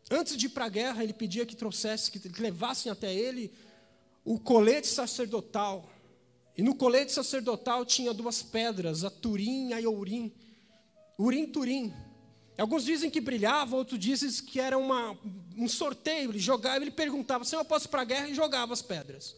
Antes 0.08 0.36
de 0.36 0.46
ir 0.46 0.50
para 0.50 0.66
a 0.66 0.68
guerra, 0.68 1.02
ele 1.02 1.12
pedia 1.12 1.44
que 1.44 1.56
trouxesse, 1.56 2.12
que 2.12 2.40
levassem 2.40 2.92
até 2.92 3.12
ele 3.12 3.52
o 4.24 4.38
colete 4.38 4.86
sacerdotal. 4.86 5.90
E 6.56 6.62
no 6.62 6.76
colete 6.76 7.10
sacerdotal 7.10 7.84
tinha 7.84 8.14
duas 8.14 8.40
pedras, 8.40 9.02
a 9.02 9.10
Turim 9.10 9.70
e 9.70 9.84
a 9.84 9.90
Urim. 9.90 10.32
Urim 11.18 11.46
Turim. 11.46 11.92
Alguns 12.56 12.84
dizem 12.84 13.10
que 13.10 13.20
brilhava, 13.20 13.74
outros 13.74 13.98
dizem 13.98 14.30
que 14.44 14.60
era 14.60 14.78
uma, 14.78 15.18
um 15.56 15.66
sorteio. 15.66 16.30
Ele 16.30 16.38
jogava, 16.38 16.76
ele 16.76 16.92
perguntava, 16.92 17.44
se 17.44 17.56
eu 17.56 17.64
posso 17.64 17.88
ir 17.88 17.90
para 17.90 18.02
a 18.02 18.04
guerra, 18.04 18.28
e 18.28 18.34
jogava 18.34 18.72
as 18.72 18.82
pedras. 18.82 19.34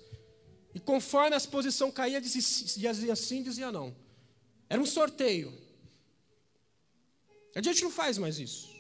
E 0.75 0.81
conforme 0.81 1.35
a 1.35 1.39
exposição 1.39 1.91
caía, 1.91 2.21
dizia 2.21 3.15
sim, 3.15 3.43
dizia 3.43 3.71
não. 3.71 3.95
Era 4.69 4.81
um 4.81 4.87
sorteio. 4.87 5.53
A 7.55 7.61
gente 7.61 7.83
não 7.83 7.91
faz 7.91 8.17
mais 8.17 8.39
isso. 8.39 8.71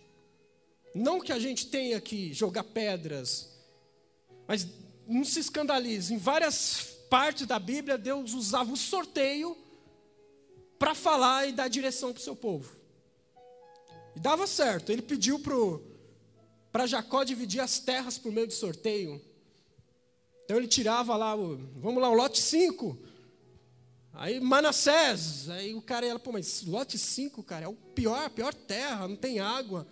Não 0.95 1.21
que 1.21 1.33
a 1.33 1.39
gente 1.39 1.67
tenha 1.67 2.01
que 2.01 2.33
jogar 2.33 2.65
pedras, 2.65 3.51
mas 4.47 4.67
não 5.07 5.25
se 5.25 5.41
escandalize. 5.41 6.13
Em 6.13 6.19
várias 6.19 6.97
partes 7.11 7.47
da 7.47 7.59
Bíblia, 7.59 7.99
Deus 7.99 8.33
usava 8.33 8.73
o 8.73 8.77
sorteio 8.77 9.57
para 10.79 10.95
falar 10.95 11.47
e 11.47 11.53
dar 11.53 11.69
direção 11.69 12.13
para 12.13 12.21
o 12.21 12.25
seu 12.25 12.35
povo. 12.35 12.75
E 14.17 14.21
dava 14.21 14.47
certo. 14.47 14.91
Ele 14.91 15.03
pediu 15.03 15.41
para 16.71 16.87
Jacó 16.87 17.23
dividir 17.25 17.61
as 17.61 17.79
terras 17.79 18.17
por 18.17 18.33
meio 18.33 18.47
de 18.47 18.55
sorteio. 18.55 19.21
Então 20.53 20.61
ele 20.61 20.69
tirava 20.69 21.17
lá, 21.17 21.35
o, 21.35 21.57
vamos 21.77 22.03
lá, 22.03 22.11
o 22.11 22.13
lote 22.13 22.39
5. 22.39 22.99
Aí 24.13 24.39
Manassés, 24.39 25.49
aí 25.49 25.73
o 25.73 25.81
cara 25.81 26.05
ia, 26.05 26.19
pô, 26.19 26.31
mas 26.31 26.63
lote 26.67 26.99
5, 26.99 27.43
cara, 27.43 27.65
é 27.65 27.69
o 27.69 27.73
pior, 27.73 28.27
a 28.27 28.29
pior 28.29 28.53
terra, 28.53 29.09
não 29.09 29.17
tem 29.17 29.41
água. 29.41 29.87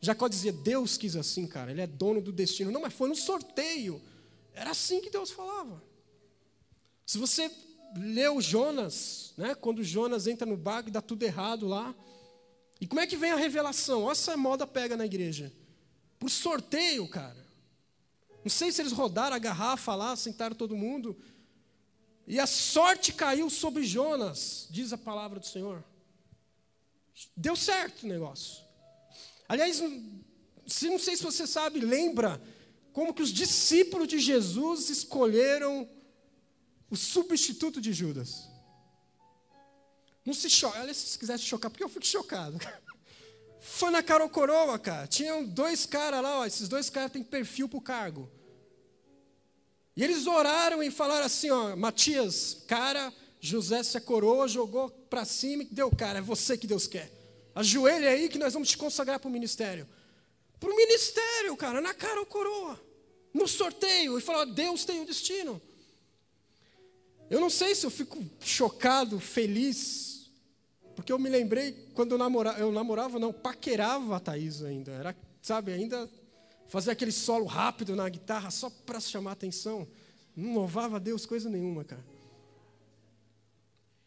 Jacó 0.00 0.26
dizia, 0.26 0.54
Deus 0.54 0.96
quis 0.96 1.16
assim, 1.16 1.46
cara, 1.46 1.70
ele 1.70 1.82
é 1.82 1.86
dono 1.86 2.22
do 2.22 2.32
destino. 2.32 2.70
Não, 2.70 2.80
mas 2.80 2.94
foi 2.94 3.10
no 3.10 3.14
sorteio. 3.14 4.00
Era 4.54 4.70
assim 4.70 5.02
que 5.02 5.10
Deus 5.10 5.30
falava. 5.30 5.82
Se 7.04 7.18
você 7.18 7.50
leu 7.98 8.40
Jonas, 8.40 9.34
né, 9.36 9.54
quando 9.54 9.84
Jonas 9.84 10.26
entra 10.26 10.46
no 10.46 10.56
barco 10.56 10.88
e 10.88 10.92
dá 10.92 11.02
tudo 11.02 11.24
errado 11.24 11.66
lá, 11.66 11.94
e 12.80 12.86
como 12.86 13.02
é 13.02 13.06
que 13.06 13.18
vem 13.18 13.32
a 13.32 13.36
revelação? 13.36 14.04
Olha 14.04 14.12
essa 14.12 14.34
moda 14.34 14.66
pega 14.66 14.96
na 14.96 15.04
igreja. 15.04 15.52
Por 16.18 16.30
sorteio, 16.30 17.06
cara. 17.06 17.45
Não 18.46 18.50
sei 18.50 18.70
se 18.70 18.80
eles 18.80 18.92
rodaram 18.92 19.34
a 19.34 19.40
garrafa 19.40 19.92
lá, 19.96 20.14
sentaram 20.14 20.54
todo 20.54 20.76
mundo. 20.76 21.20
E 22.28 22.38
a 22.38 22.46
sorte 22.46 23.12
caiu 23.12 23.50
sobre 23.50 23.82
Jonas, 23.82 24.68
diz 24.70 24.92
a 24.92 24.96
palavra 24.96 25.40
do 25.40 25.46
Senhor. 25.46 25.82
Deu 27.36 27.56
certo 27.56 28.04
o 28.04 28.06
negócio. 28.06 28.62
Aliás, 29.48 29.82
se 30.64 30.88
não 30.88 30.96
sei 30.96 31.16
se 31.16 31.24
você 31.24 31.44
sabe, 31.44 31.80
lembra 31.80 32.40
como 32.92 33.12
que 33.12 33.20
os 33.20 33.32
discípulos 33.32 34.06
de 34.06 34.20
Jesus 34.20 34.90
escolheram 34.90 35.88
o 36.88 36.94
substituto 36.94 37.80
de 37.80 37.92
Judas. 37.92 38.48
Não 40.24 40.32
se 40.32 40.48
choca, 40.48 40.78
olha 40.78 40.94
se 40.94 41.18
quiser 41.18 41.36
se 41.36 41.46
chocar, 41.46 41.68
porque 41.68 41.82
eu 41.82 41.88
fico 41.88 42.06
chocado. 42.06 42.60
Foi 43.68 43.90
na 43.90 44.00
cara 44.00 44.22
ou 44.22 44.30
coroa, 44.30 44.78
cara. 44.78 45.08
Tinham 45.08 45.44
dois 45.44 45.84
caras 45.84 46.22
lá, 46.22 46.38
ó, 46.38 46.46
esses 46.46 46.68
dois 46.68 46.88
caras 46.88 47.10
têm 47.10 47.22
perfil 47.22 47.68
para 47.68 47.78
o 47.78 47.82
cargo. 47.82 48.30
E 49.96 50.04
eles 50.04 50.26
oraram 50.26 50.82
e 50.82 50.90
falaram 50.90 51.26
assim, 51.26 51.50
ó, 51.50 51.74
Matias, 51.74 52.62
cara, 52.68 53.12
José 53.40 53.82
se 53.82 53.98
a 53.98 54.00
coroa, 54.00 54.46
jogou 54.46 54.88
para 54.88 55.24
cima 55.24 55.64
e 55.64 55.66
deu, 55.66 55.90
cara, 55.90 56.20
é 56.20 56.22
você 56.22 56.56
que 56.56 56.66
Deus 56.66 56.86
quer. 56.86 57.10
Ajoelha 57.54 58.10
aí 58.10 58.28
que 58.28 58.38
nós 58.38 58.52
vamos 58.52 58.68
te 58.68 58.78
consagrar 58.78 59.18
para 59.18 59.28
o 59.28 59.32
ministério. 59.32 59.86
Para 60.60 60.70
o 60.70 60.76
ministério, 60.76 61.56
cara, 61.56 61.80
na 61.80 61.92
cara 61.92 62.20
ou 62.20 62.26
coroa. 62.26 62.80
No 63.34 63.48
sorteio. 63.48 64.16
E 64.16 64.22
falou, 64.22 64.46
Deus 64.46 64.84
tem 64.84 65.00
um 65.00 65.04
destino. 65.04 65.60
Eu 67.28 67.40
não 67.40 67.50
sei 67.50 67.74
se 67.74 67.84
eu 67.84 67.90
fico 67.90 68.24
chocado, 68.40 69.18
feliz, 69.18 70.15
porque 70.96 71.12
eu 71.12 71.18
me 71.18 71.28
lembrei 71.28 71.72
quando 71.94 72.12
eu 72.12 72.18
namorava, 72.18 72.58
eu 72.58 72.72
namorava 72.72 73.18
não, 73.18 73.30
paquerava 73.32 74.16
a 74.16 74.20
Thaís 74.20 74.62
ainda. 74.62 74.90
Era, 74.92 75.14
sabe, 75.42 75.70
ainda 75.70 76.10
fazer 76.66 76.90
aquele 76.90 77.12
solo 77.12 77.44
rápido 77.44 77.94
na 77.94 78.08
guitarra 78.08 78.50
só 78.50 78.70
para 78.70 78.98
chamar 78.98 79.32
atenção. 79.32 79.86
Não 80.34 80.54
louvava 80.54 80.96
a 80.96 80.98
Deus 80.98 81.26
coisa 81.26 81.50
nenhuma, 81.50 81.84
cara. 81.84 82.04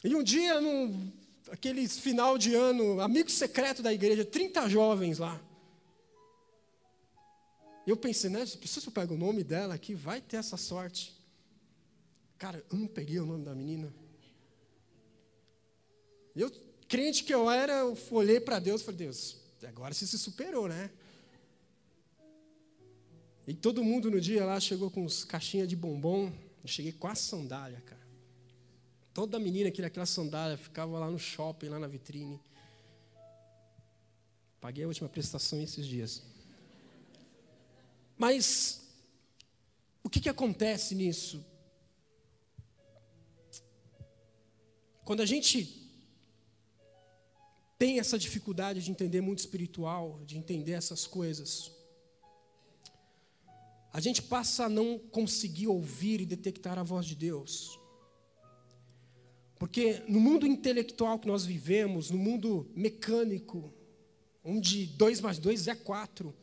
E 0.03 0.15
um 0.15 0.24
dia, 0.24 0.60
num, 0.60 1.12
aquele 1.51 1.88
final 1.88 2.38
de 2.38 2.55
ano, 2.55 3.00
amigo 3.00 3.29
secreto 3.29 3.84
da 3.84 3.93
igreja, 3.93 4.25
30 4.25 4.67
jovens 4.67 5.19
lá. 5.19 5.39
Eu 7.86 7.98
pensei, 7.98 8.29
né, 8.29 8.46
se 8.46 8.58
eu 8.86 8.91
pego 8.91 9.13
o 9.13 9.17
nome 9.17 9.43
dela 9.43 9.75
aqui, 9.75 9.93
vai 9.93 10.22
ter 10.22 10.38
essa 10.38 10.58
sorte. 10.58 11.15
Cara, 12.38 12.63
eu 12.72 12.77
não 12.77 12.88
peguei 12.88 13.19
o 13.19 13.25
nome 13.25 13.46
da 13.46 13.53
menina. 13.53 13.93
Eu, 16.36 16.51
crente 16.89 17.24
que 17.24 17.34
eu 17.34 17.50
era, 17.50 17.74
eu 17.74 17.98
olhei 18.12 18.39
para 18.39 18.58
Deus 18.58 18.81
e 18.81 18.86
falei, 18.86 18.98
Deus, 18.98 19.38
agora 19.63 19.93
você 19.93 20.08
se 20.08 20.17
superou, 20.17 20.67
né? 20.67 20.89
E 23.48 23.53
todo 23.53 23.84
mundo 23.84 24.10
no 24.12 24.19
dia 24.19 24.43
lá 24.43 24.60
chegou 24.60 24.89
com 24.89 25.05
uns 25.05 25.24
caixinhas 25.24 25.67
de 25.67 25.75
bombom. 25.75 26.31
Eu 26.63 26.67
cheguei 26.67 26.91
com 26.91 27.08
a 27.08 27.15
sandália, 27.15 27.79
cara. 27.81 28.01
Toda 29.13 29.39
menina 29.39 29.72
queria 29.72 29.88
aquela 29.88 30.05
sandália, 30.05 30.58
ficava 30.58 30.98
lá 31.00 31.10
no 31.10 31.19
shopping, 31.19 31.69
lá 31.69 31.79
na 31.79 31.88
vitrine. 31.88 32.39
Paguei 34.60 34.84
a 34.84 34.88
última 34.88 35.08
prestação 35.08 35.62
esses 35.62 35.86
dias. 35.86 36.24
Mas 38.17 38.81
o 40.03 40.10
que, 40.10 40.19
que 40.19 40.29
acontece 40.29 40.93
nisso? 40.96 41.43
Quando 45.03 45.22
a 45.22 45.25
gente 45.25 45.78
tem 47.79 47.98
essa 47.98 48.19
dificuldade 48.19 48.83
de 48.83 48.91
entender 48.91 49.21
muito 49.21 49.39
espiritual, 49.39 50.21
de 50.25 50.38
entender 50.38 50.74
essas 50.74 51.07
coisas, 51.07 51.71
a 53.93 54.01
gente 54.01 54.21
passa 54.21 54.65
a 54.65 54.69
não 54.69 55.00
conseguir 55.00 55.67
ouvir 55.67 56.19
e 56.19 56.25
detectar 56.25 56.77
a 56.77 56.83
voz 56.83 57.05
de 57.05 57.15
Deus. 57.15 57.79
Porque 59.57 60.03
no 60.09 60.19
mundo 60.19 60.45
intelectual 60.45 61.17
que 61.17 61.27
nós 61.27 61.45
vivemos, 61.45 62.12
no 62.12 62.17
mundo 62.17 62.69
mecânico, 62.75 63.74
onde 64.43 64.86
dois 64.86 65.21
mais 65.21 65.39
dois 65.39 65.65
é 65.67 65.74
quatro, 65.74 66.36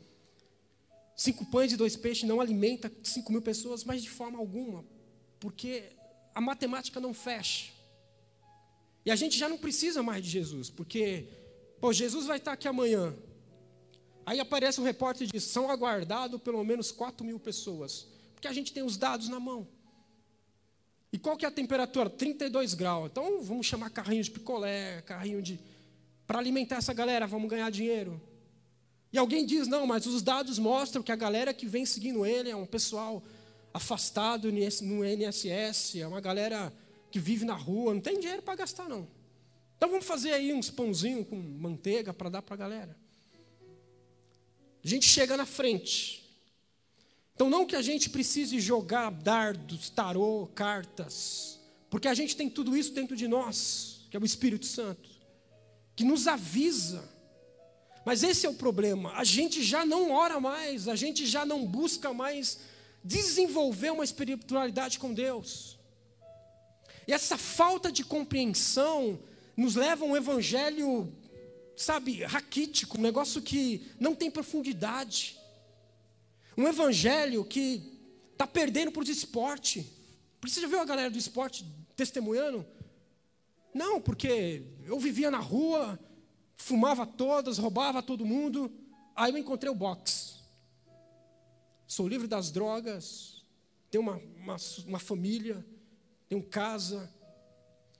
cinco 1.14 1.44
pães 1.50 1.70
e 1.70 1.76
dois 1.76 1.96
peixes 1.96 2.26
não 2.26 2.40
alimenta 2.40 2.90
cinco 3.02 3.30
mil 3.30 3.42
pessoas, 3.42 3.84
mas 3.84 4.02
de 4.02 4.08
forma 4.08 4.38
alguma, 4.38 4.84
porque 5.38 5.92
a 6.34 6.40
matemática 6.40 6.98
não 6.98 7.12
fecha. 7.12 7.75
E 9.06 9.10
a 9.10 9.16
gente 9.16 9.38
já 9.38 9.48
não 9.48 9.56
precisa 9.56 10.02
mais 10.02 10.22
de 10.22 10.28
Jesus, 10.28 10.68
porque, 10.68 11.28
pô, 11.80 11.92
Jesus 11.92 12.26
vai 12.26 12.36
estar 12.36 12.52
aqui 12.52 12.68
amanhã, 12.68 13.16
Aí 14.26 14.40
aparece 14.40 14.80
um 14.80 14.84
repórter 14.84 15.28
e 15.28 15.30
diz: 15.30 15.44
são 15.44 15.70
aguardados 15.70 16.42
pelo 16.42 16.62
menos 16.64 16.90
4 16.90 17.24
mil 17.24 17.38
pessoas, 17.38 18.08
porque 18.34 18.48
a 18.48 18.52
gente 18.52 18.72
tem 18.72 18.82
os 18.82 18.96
dados 18.96 19.28
na 19.28 19.38
mão. 19.38 19.68
E 21.12 21.18
qual 21.18 21.36
que 21.36 21.44
é 21.44 21.48
a 21.48 21.52
temperatura? 21.52 22.10
32 22.10 22.74
graus. 22.74 23.08
Então 23.08 23.40
vamos 23.40 23.66
chamar 23.66 23.88
carrinho 23.90 24.24
de 24.24 24.30
picolé, 24.32 25.00
carrinho 25.02 25.40
de. 25.40 25.60
Para 26.26 26.40
alimentar 26.40 26.78
essa 26.78 26.92
galera, 26.92 27.24
vamos 27.28 27.48
ganhar 27.48 27.70
dinheiro. 27.70 28.20
E 29.12 29.16
alguém 29.16 29.46
diz: 29.46 29.68
não, 29.68 29.86
mas 29.86 30.06
os 30.06 30.22
dados 30.22 30.58
mostram 30.58 31.04
que 31.04 31.12
a 31.12 31.16
galera 31.16 31.54
que 31.54 31.64
vem 31.64 31.86
seguindo 31.86 32.26
ele 32.26 32.50
é 32.50 32.56
um 32.56 32.66
pessoal 32.66 33.22
afastado 33.72 34.50
no 34.50 35.04
NSS, 35.04 36.00
é 36.00 36.06
uma 36.06 36.20
galera 36.20 36.72
que 37.16 37.20
vive 37.20 37.44
na 37.44 37.54
rua, 37.54 37.94
não 37.94 38.00
tem 38.00 38.20
dinheiro 38.20 38.42
para 38.42 38.56
gastar, 38.56 38.88
não. 38.88 39.08
Então 39.76 39.88
vamos 39.88 40.04
fazer 40.04 40.32
aí 40.32 40.52
uns 40.52 40.70
pãozinhos 40.70 41.26
com 41.26 41.36
manteiga 41.36 42.12
para 42.12 42.28
dar 42.28 42.42
para 42.42 42.54
a 42.54 42.58
galera 42.58 43.06
a 44.86 44.88
gente 44.88 45.08
chega 45.08 45.36
na 45.36 45.44
frente. 45.44 46.22
Então, 47.34 47.50
não 47.50 47.66
que 47.66 47.74
a 47.74 47.82
gente 47.82 48.08
precise 48.08 48.60
jogar 48.60 49.10
dardos, 49.10 49.90
tarô, 49.90 50.48
cartas, 50.54 51.58
porque 51.90 52.06
a 52.06 52.14
gente 52.14 52.36
tem 52.36 52.48
tudo 52.48 52.76
isso 52.76 52.92
dentro 52.92 53.16
de 53.16 53.26
nós, 53.26 54.06
que 54.08 54.16
é 54.16 54.20
o 54.20 54.24
Espírito 54.24 54.64
Santo, 54.64 55.10
que 55.96 56.04
nos 56.04 56.28
avisa. 56.28 57.02
Mas 58.04 58.22
esse 58.22 58.46
é 58.46 58.48
o 58.48 58.54
problema, 58.54 59.12
a 59.14 59.24
gente 59.24 59.60
já 59.60 59.84
não 59.84 60.12
ora 60.12 60.38
mais, 60.38 60.86
a 60.86 60.94
gente 60.94 61.26
já 61.26 61.44
não 61.44 61.66
busca 61.66 62.14
mais 62.14 62.60
desenvolver 63.02 63.90
uma 63.90 64.04
espiritualidade 64.04 65.00
com 65.00 65.12
Deus. 65.12 65.75
E 67.06 67.12
essa 67.12 67.38
falta 67.38 67.90
de 67.90 68.04
compreensão 68.04 69.18
nos 69.56 69.74
leva 69.74 70.04
a 70.04 70.08
um 70.08 70.16
evangelho 70.16 71.12
sabe, 71.76 72.24
raquítico, 72.24 72.98
um 72.98 73.02
negócio 73.02 73.42
que 73.42 73.86
não 74.00 74.14
tem 74.14 74.30
profundidade. 74.30 75.38
Um 76.56 76.66
evangelho 76.66 77.44
que 77.44 78.00
está 78.32 78.46
perdendo 78.46 78.90
para 78.90 79.00
o 79.02 79.04
esporte. 79.04 79.86
Já 80.46 80.66
viu 80.66 80.80
a 80.80 80.84
galera 80.84 81.10
do 81.10 81.18
esporte 81.18 81.66
testemunhando? 81.94 82.66
Não, 83.74 84.00
porque 84.00 84.62
eu 84.84 84.98
vivia 84.98 85.30
na 85.30 85.38
rua, 85.38 85.98
fumava 86.56 87.06
todas, 87.06 87.58
roubava 87.58 88.02
todo 88.02 88.24
mundo. 88.24 88.72
Aí 89.14 89.32
eu 89.32 89.38
encontrei 89.38 89.70
o 89.70 89.74
boxe. 89.74 90.36
Sou 91.86 92.08
livre 92.08 92.26
das 92.26 92.50
drogas, 92.50 93.44
tenho 93.90 94.02
uma, 94.02 94.20
uma, 94.36 94.56
uma 94.86 94.98
família, 94.98 95.64
tenho 96.28 96.42
casa. 96.42 97.12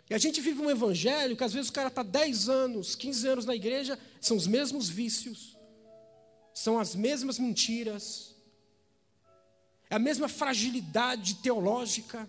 E 0.09 0.15
a 0.15 0.19
gente 0.19 0.41
vive 0.41 0.61
um 0.61 0.71
evangelho 0.71 1.37
que 1.37 1.45
às 1.45 1.53
vezes 1.53 1.69
o 1.69 1.73
cara 1.73 1.89
está 1.89 2.03
10 2.03 2.49
anos, 2.49 2.95
15 2.95 3.29
anos 3.29 3.45
na 3.45 3.55
igreja, 3.55 3.99
são 4.21 4.37
os 4.37 4.47
mesmos 4.47 4.89
vícios, 4.89 5.59
são 6.55 6.79
as 6.79 6.95
mesmas 6.95 7.39
mentiras, 7.39 8.37
é 9.91 9.97
a 9.97 9.99
mesma 9.99 10.29
fragilidade 10.29 11.37
teológica. 11.37 12.29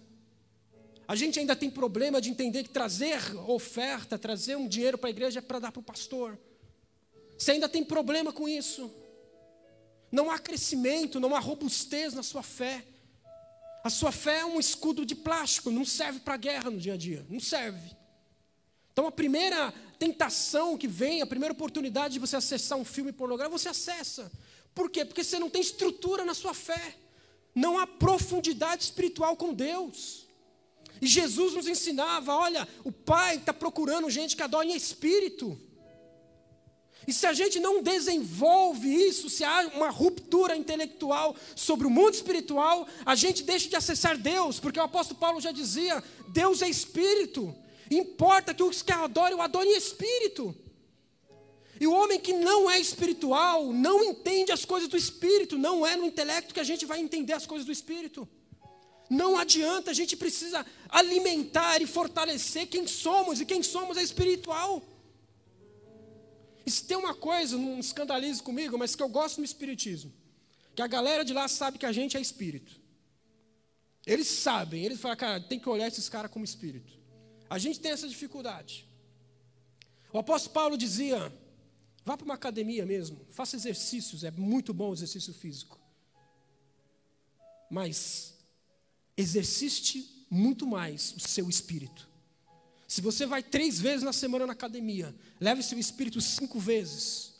A 1.07 1.15
gente 1.15 1.39
ainda 1.39 1.55
tem 1.55 1.69
problema 1.69 2.19
de 2.19 2.29
entender 2.29 2.63
que 2.63 2.69
trazer 2.69 3.19
oferta, 3.47 4.17
trazer 4.17 4.57
um 4.57 4.67
dinheiro 4.67 4.97
para 4.97 5.09
a 5.09 5.11
igreja 5.11 5.39
é 5.39 5.41
para 5.41 5.59
dar 5.59 5.71
para 5.71 5.79
o 5.79 5.83
pastor. 5.83 6.37
Você 7.37 7.51
ainda 7.51 7.69
tem 7.69 7.83
problema 7.83 8.33
com 8.33 8.47
isso. 8.49 8.91
Não 10.11 10.31
há 10.31 10.39
crescimento, 10.39 11.19
não 11.19 11.35
há 11.35 11.39
robustez 11.39 12.13
na 12.13 12.23
sua 12.23 12.43
fé. 12.43 12.83
A 13.83 13.89
sua 13.89 14.11
fé 14.11 14.39
é 14.39 14.45
um 14.45 14.59
escudo 14.59 15.05
de 15.05 15.15
plástico, 15.15 15.71
não 15.71 15.85
serve 15.85 16.19
para 16.19 16.37
guerra 16.37 16.69
no 16.69 16.77
dia 16.77 16.93
a 16.93 16.97
dia, 16.97 17.25
não 17.29 17.39
serve. 17.39 17.95
Então 18.91 19.07
a 19.07 19.11
primeira 19.11 19.73
tentação 19.99 20.77
que 20.77 20.87
vem, 20.87 21.21
a 21.21 21.27
primeira 21.27 21.53
oportunidade 21.53 22.15
de 22.15 22.19
você 22.19 22.35
acessar 22.35 22.77
um 22.77 22.85
filme 22.85 23.11
pornográfico, 23.11 23.57
você 23.57 23.69
acessa. 23.69 24.31
Por 24.73 24.89
quê? 24.89 25.05
Porque 25.05 25.23
você 25.23 25.39
não 25.39 25.49
tem 25.49 25.61
estrutura 25.61 26.25
na 26.25 26.33
sua 26.33 26.53
fé. 26.53 26.95
Não 27.53 27.77
há 27.77 27.87
profundidade 27.87 28.83
espiritual 28.83 29.35
com 29.35 29.53
Deus. 29.53 30.27
E 31.01 31.07
Jesus 31.07 31.53
nos 31.53 31.67
ensinava: 31.67 32.35
olha, 32.35 32.67
o 32.83 32.91
Pai 32.91 33.37
está 33.37 33.53
procurando 33.53 34.09
gente 34.09 34.35
que 34.35 34.43
adora 34.43 34.65
em 34.65 34.75
espírito. 34.75 35.59
E 37.07 37.13
se 37.13 37.25
a 37.25 37.31
gente 37.31 37.57
não 37.57 37.81
desenvolve 37.81 38.93
isso, 38.93 39.29
se 39.29 39.41
há 39.41 39.71
uma 39.73 39.89
ruptura 39.89 40.57
intelectual 40.57 41.33
sobre 41.55 41.87
o 41.87 41.89
mundo 41.89 42.13
espiritual, 42.13 42.85
a 43.05 43.15
gente 43.15 43.43
deixa 43.43 43.69
de 43.69 43.77
acessar 43.77 44.17
Deus, 44.17 44.59
porque 44.59 44.77
o 44.77 44.83
apóstolo 44.83 45.17
Paulo 45.17 45.39
já 45.39 45.53
dizia: 45.53 46.03
Deus 46.27 46.61
é 46.61 46.67
espírito. 46.67 47.55
Importa 47.89 48.53
que 48.53 48.61
os 48.61 48.81
que 48.81 48.91
adorem, 48.91 49.35
o 49.35 49.41
adorem 49.41 49.73
em 49.73 49.77
espírito. 49.77 50.53
E 51.79 51.87
o 51.87 51.93
homem 51.93 52.19
que 52.19 52.33
não 52.33 52.69
é 52.69 52.77
espiritual, 52.77 53.71
não 53.71 54.03
entende 54.03 54.51
as 54.51 54.65
coisas 54.65 54.89
do 54.89 54.97
espírito, 54.97 55.57
não 55.57 55.87
é 55.87 55.95
no 55.95 56.05
intelecto 56.05 56.53
que 56.53 56.59
a 56.59 56.63
gente 56.63 56.85
vai 56.85 56.99
entender 56.99 57.33
as 57.33 57.45
coisas 57.45 57.65
do 57.65 57.71
espírito. 57.71 58.27
Não 59.09 59.37
adianta, 59.37 59.91
a 59.91 59.93
gente 59.93 60.17
precisa 60.17 60.65
alimentar 60.89 61.81
e 61.81 61.87
fortalecer 61.87 62.67
quem 62.67 62.85
somos, 62.85 63.39
e 63.39 63.45
quem 63.45 63.63
somos 63.63 63.95
é 63.95 64.03
espiritual. 64.03 64.83
E 66.67 66.69
se 66.69 66.83
tem 66.83 66.97
uma 66.97 67.15
coisa, 67.15 67.57
não 67.57 67.79
escandalize 67.79 68.43
comigo, 68.43 68.77
mas 68.77 68.93
que 68.93 69.01
eu 69.01 69.07
gosto 69.07 69.37
no 69.37 69.45
espiritismo, 69.45 70.11
que 70.75 70.81
a 70.81 70.87
galera 70.87 71.23
de 71.23 71.31
lá 71.31 71.47
sabe 71.47 71.77
que 71.77 71.85
a 71.85 71.93
gente 71.93 72.17
é 72.17 72.19
espírito. 72.19 72.77
Eles 74.05 74.27
sabem, 74.27 74.83
eles 74.83 74.99
falam, 74.99 75.15
cara, 75.15 75.39
tem 75.39 75.61
que 75.61 75.69
olhar 75.69 75.87
esses 75.87 76.09
caras 76.09 76.29
como 76.29 76.43
espírito. 76.43 76.91
A 77.49 77.57
gente 77.57 77.79
tem 77.79 77.91
essa 77.91 78.05
dificuldade. 78.05 78.85
O 80.11 80.17
apóstolo 80.17 80.53
Paulo 80.53 80.77
dizia: 80.77 81.33
vá 82.03 82.17
para 82.17 82.25
uma 82.25 82.33
academia 82.33 82.85
mesmo, 82.85 83.25
faça 83.29 83.55
exercícios, 83.55 84.25
é 84.25 84.31
muito 84.31 84.73
bom 84.73 84.89
o 84.89 84.93
exercício 84.93 85.33
físico. 85.33 85.79
Mas 87.71 88.35
exercite 89.15 90.27
muito 90.29 90.67
mais 90.67 91.13
o 91.13 91.19
seu 91.21 91.49
espírito. 91.49 92.06
Se 92.87 93.01
você 93.01 93.25
vai 93.25 93.43
três 93.43 93.79
vezes 93.79 94.03
na 94.03 94.13
semana 94.13 94.47
na 94.47 94.53
academia, 94.53 95.13
leve 95.41 95.61
seu 95.61 95.77
espírito 95.77 96.21
cinco 96.21 96.57
vezes. 96.57 97.33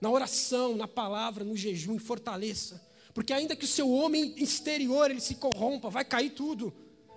Na 0.00 0.08
oração, 0.08 0.76
na 0.76 0.86
palavra, 0.86 1.44
no 1.44 1.56
jejum, 1.56 1.98
fortaleça. 1.98 2.80
Porque 3.12 3.32
ainda 3.32 3.56
que 3.56 3.64
o 3.64 3.68
seu 3.68 3.90
homem 3.90 4.34
exterior 4.36 5.10
ele 5.10 5.20
se 5.20 5.34
corrompa, 5.34 5.90
vai 5.90 6.04
cair 6.04 6.30
tudo. 6.30 6.72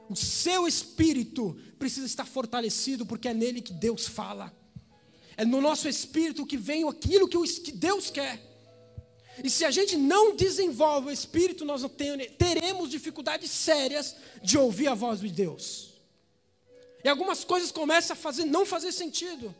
O 0.10 0.16
seu 0.16 0.68
espírito 0.68 1.58
precisa 1.78 2.06
estar 2.06 2.26
fortalecido, 2.26 3.06
porque 3.06 3.28
é 3.28 3.34
nele 3.34 3.62
que 3.62 3.74
Deus 3.74 4.08
fala. 4.08 4.52
É 5.38 5.46
no 5.46 5.62
nosso 5.62 5.88
espírito 5.88 6.46
que 6.46 6.58
vem 6.58 6.88
aquilo 6.88 7.28
que 7.28 7.72
Deus 7.72 8.10
quer. 8.10 8.42
E 9.44 9.50
se 9.50 9.66
a 9.66 9.72
gente 9.72 9.96
não 9.98 10.36
desenvolve 10.36 11.10
o 11.10 11.12
espírito, 11.12 11.66
nós 11.66 11.84
teremos 12.38 12.90
dificuldades 12.90 13.52
sérias 13.52 14.16
de 14.42 14.58
ouvir 14.58 14.88
a 14.88 14.96
voz 14.96 15.20
de 15.20 15.30
Deus. 15.30 15.95
E 17.06 17.08
algumas 17.08 17.44
coisas 17.44 17.72
começam 17.72 18.16
a 18.16 18.18
fazer, 18.18 18.46
não 18.46 18.66
fazer 18.66 18.92
sentido. 18.92 19.54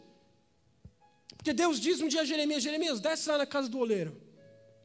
Porque 1.38 1.54
Deus 1.54 1.80
diz 1.80 2.02
um 2.02 2.08
dia 2.08 2.22
a 2.22 2.26
Jeremias: 2.26 2.64
Jeremias, 2.64 3.00
desce 3.00 3.30
lá 3.30 3.38
na 3.38 3.46
casa 3.46 3.70
do 3.70 3.78
oleiro. 3.78 4.20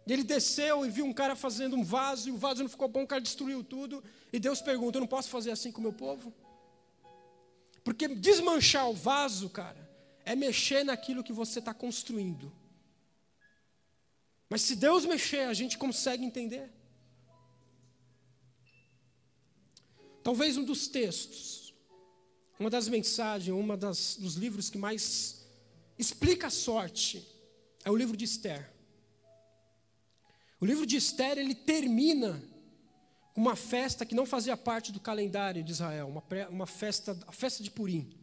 E 0.06 0.12
ele 0.12 0.22
desceu 0.22 0.84
e 0.84 0.90
viu 0.90 1.06
um 1.06 1.12
cara 1.12 1.34
fazendo 1.34 1.74
um 1.74 1.82
vaso, 1.82 2.28
e 2.28 2.32
o 2.32 2.36
vaso 2.36 2.62
não 2.62 2.68
ficou 2.68 2.86
bom, 2.86 3.04
o 3.04 3.06
cara 3.06 3.22
destruiu 3.22 3.64
tudo. 3.64 4.04
E 4.30 4.38
Deus 4.38 4.60
pergunta: 4.60 4.98
Eu 4.98 5.00
não 5.00 5.08
posso 5.08 5.30
fazer 5.30 5.50
assim 5.50 5.72
com 5.72 5.78
o 5.78 5.82
meu 5.82 5.94
povo? 5.94 6.34
Porque 7.82 8.06
desmanchar 8.08 8.90
o 8.90 8.94
vaso, 8.94 9.48
cara, 9.48 9.90
é 10.26 10.36
mexer 10.36 10.84
naquilo 10.84 11.24
que 11.24 11.32
você 11.32 11.60
está 11.60 11.72
construindo. 11.72 12.52
Mas 14.50 14.60
se 14.60 14.76
Deus 14.76 15.06
mexer, 15.06 15.44
a 15.48 15.54
gente 15.54 15.78
consegue 15.78 16.26
entender. 16.26 16.70
Talvez 20.22 20.58
um 20.58 20.64
dos 20.64 20.88
textos 20.88 21.69
uma 22.60 22.68
das 22.68 22.88
mensagens, 22.88 23.56
das, 23.78 24.16
dos 24.16 24.34
livros 24.34 24.68
que 24.68 24.76
mais 24.76 25.46
explica 25.98 26.48
a 26.48 26.50
sorte 26.50 27.26
é 27.82 27.90
o 27.90 27.96
livro 27.96 28.14
de 28.14 28.26
Esther. 28.26 28.70
O 30.60 30.66
livro 30.66 30.84
de 30.84 30.94
Esther 30.96 31.38
ele 31.38 31.54
termina 31.54 32.42
com 33.32 33.40
uma 33.40 33.56
festa 33.56 34.04
que 34.04 34.14
não 34.14 34.26
fazia 34.26 34.58
parte 34.58 34.92
do 34.92 35.00
calendário 35.00 35.64
de 35.64 35.72
Israel, 35.72 36.08
uma, 36.08 36.22
uma 36.50 36.66
festa, 36.66 37.18
a 37.26 37.32
festa 37.32 37.62
de 37.62 37.70
Purim. 37.70 38.14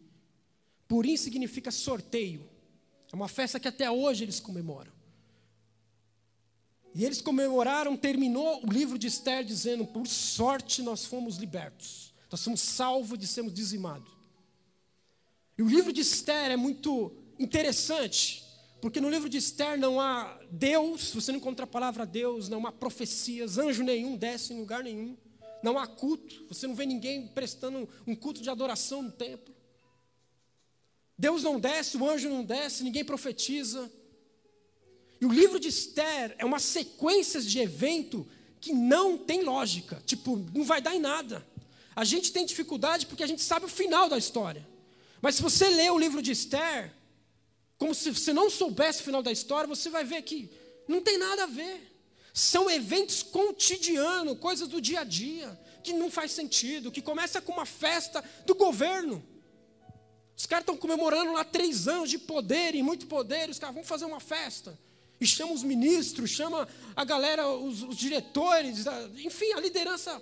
Purim 0.88 1.18
significa 1.18 1.72
sorteio. 1.72 2.48
É 3.12 3.16
uma 3.16 3.28
festa 3.28 3.60
que 3.60 3.68
até 3.68 3.90
hoje 3.90 4.24
eles 4.24 4.40
comemoram. 4.40 4.92
E 6.94 7.04
eles 7.04 7.22
comemoraram, 7.22 7.98
terminou 7.98 8.64
o 8.64 8.72
livro 8.72 9.00
de 9.00 9.08
Esther 9.08 9.44
dizendo: 9.44 9.86
por 9.86 10.06
sorte 10.08 10.84
nós 10.84 11.06
fomos 11.06 11.38
libertos, 11.38 12.14
nós 12.30 12.40
somos 12.40 12.62
salvos 12.62 13.18
de 13.18 13.26
sermos 13.26 13.54
dizimados. 13.54 14.17
E 15.58 15.64
o 15.64 15.68
livro 15.68 15.92
de 15.92 16.02
Esther 16.02 16.52
é 16.52 16.56
muito 16.56 17.12
interessante, 17.40 18.44
porque 18.80 19.02
no 19.02 19.10
livro 19.10 19.28
de 19.28 19.38
Esther 19.38 19.78
não 19.80 20.00
há 20.00 20.40
Deus, 20.52 21.12
você 21.12 21.32
não 21.32 21.40
encontra 21.40 21.64
a 21.64 21.68
palavra 21.68 22.06
Deus, 22.06 22.48
não 22.48 22.68
há 22.68 22.72
profecias, 22.72 23.58
anjo 23.58 23.84
nenhum 23.84 24.16
desce 24.16 24.54
em 24.54 24.60
lugar 24.60 24.84
nenhum, 24.84 25.18
não 25.64 25.80
há 25.80 25.88
culto, 25.88 26.46
você 26.48 26.68
não 26.68 26.76
vê 26.76 26.86
ninguém 26.86 27.28
prestando 27.28 27.90
um 28.06 28.16
culto 28.16 28.42
de 28.42 28.50
adoração 28.50 29.02
no 29.02 29.12
templo. 29.12 29.56
Deus 31.18 31.42
não 31.42 31.60
desce, 31.60 31.98
o 31.98 32.08
anjo 32.08 32.30
não 32.30 32.44
desce, 32.44 32.84
ninguém 32.84 33.04
profetiza. 33.04 33.92
E 35.20 35.26
o 35.26 35.32
livro 35.32 35.60
de 35.60 35.70
Esther 35.70 36.36
é 36.38 36.46
uma 36.46 36.60
sequência 36.60 37.42
de 37.42 37.58
evento 37.58 38.28
que 38.62 38.72
não 38.72 39.18
tem 39.18 39.42
lógica, 39.42 40.02
tipo, 40.06 40.38
não 40.54 40.64
vai 40.64 40.80
dar 40.80 40.96
em 40.96 41.00
nada. 41.00 41.46
A 41.96 42.04
gente 42.04 42.32
tem 42.32 42.46
dificuldade 42.46 43.08
porque 43.08 43.24
a 43.24 43.28
gente 43.28 43.42
sabe 43.42 43.66
o 43.66 43.70
final 43.70 44.08
da 44.08 44.18
história. 44.20 44.77
Mas 45.22 45.36
se 45.36 45.42
você 45.42 45.70
ler 45.70 45.92
o 45.92 45.98
livro 45.98 46.22
de 46.22 46.32
Esther, 46.32 46.94
como 47.78 47.94
se 47.94 48.12
você 48.12 48.34
não 48.34 48.50
soubesse 48.50 49.02
o 49.02 49.04
final 49.04 49.22
da 49.22 49.32
história, 49.32 49.68
você 49.68 49.90
vai 49.90 50.04
ver 50.04 50.22
que 50.24 50.50
não 50.88 51.02
tem 51.02 51.18
nada 51.18 51.44
a 51.44 51.48
ver. 51.48 51.96
São 52.34 52.70
eventos 52.70 53.24
cotidianos, 53.24 54.40
coisas 54.40 54.68
do 54.68 54.80
dia 54.80 55.02
a 55.02 55.04
dia, 55.04 55.60
que 55.84 55.94
não 55.94 56.12
faz 56.12 56.32
sentido, 56.32 56.92
que 56.92 57.02
começa 57.02 57.42
com 57.42 57.52
uma 57.52 57.66
festa 57.66 58.24
do 58.46 58.54
governo. 58.54 59.24
Os 60.36 60.46
caras 60.46 60.62
estão 60.62 60.78
comemorando 60.78 61.34
lá 61.34 61.44
três 61.44 61.88
anos 61.88 62.10
de 62.10 62.20
poder 62.20 62.76
e 62.76 62.84
muito 62.84 63.08
poder, 63.08 63.50
os 63.50 63.58
caras 63.58 63.74
vão 63.74 63.84
fazer 63.84 64.06
uma 64.06 64.20
festa. 64.20 64.78
E 65.20 65.26
chama 65.26 65.52
os 65.52 65.64
ministros, 65.64 66.30
chama 66.30 66.68
a 66.96 67.04
galera, 67.04 67.48
os, 67.48 67.82
os 67.82 67.98
diretores, 67.98 68.86
a, 68.86 69.10
enfim, 69.18 69.52
a 69.54 69.60
liderança 69.60 70.22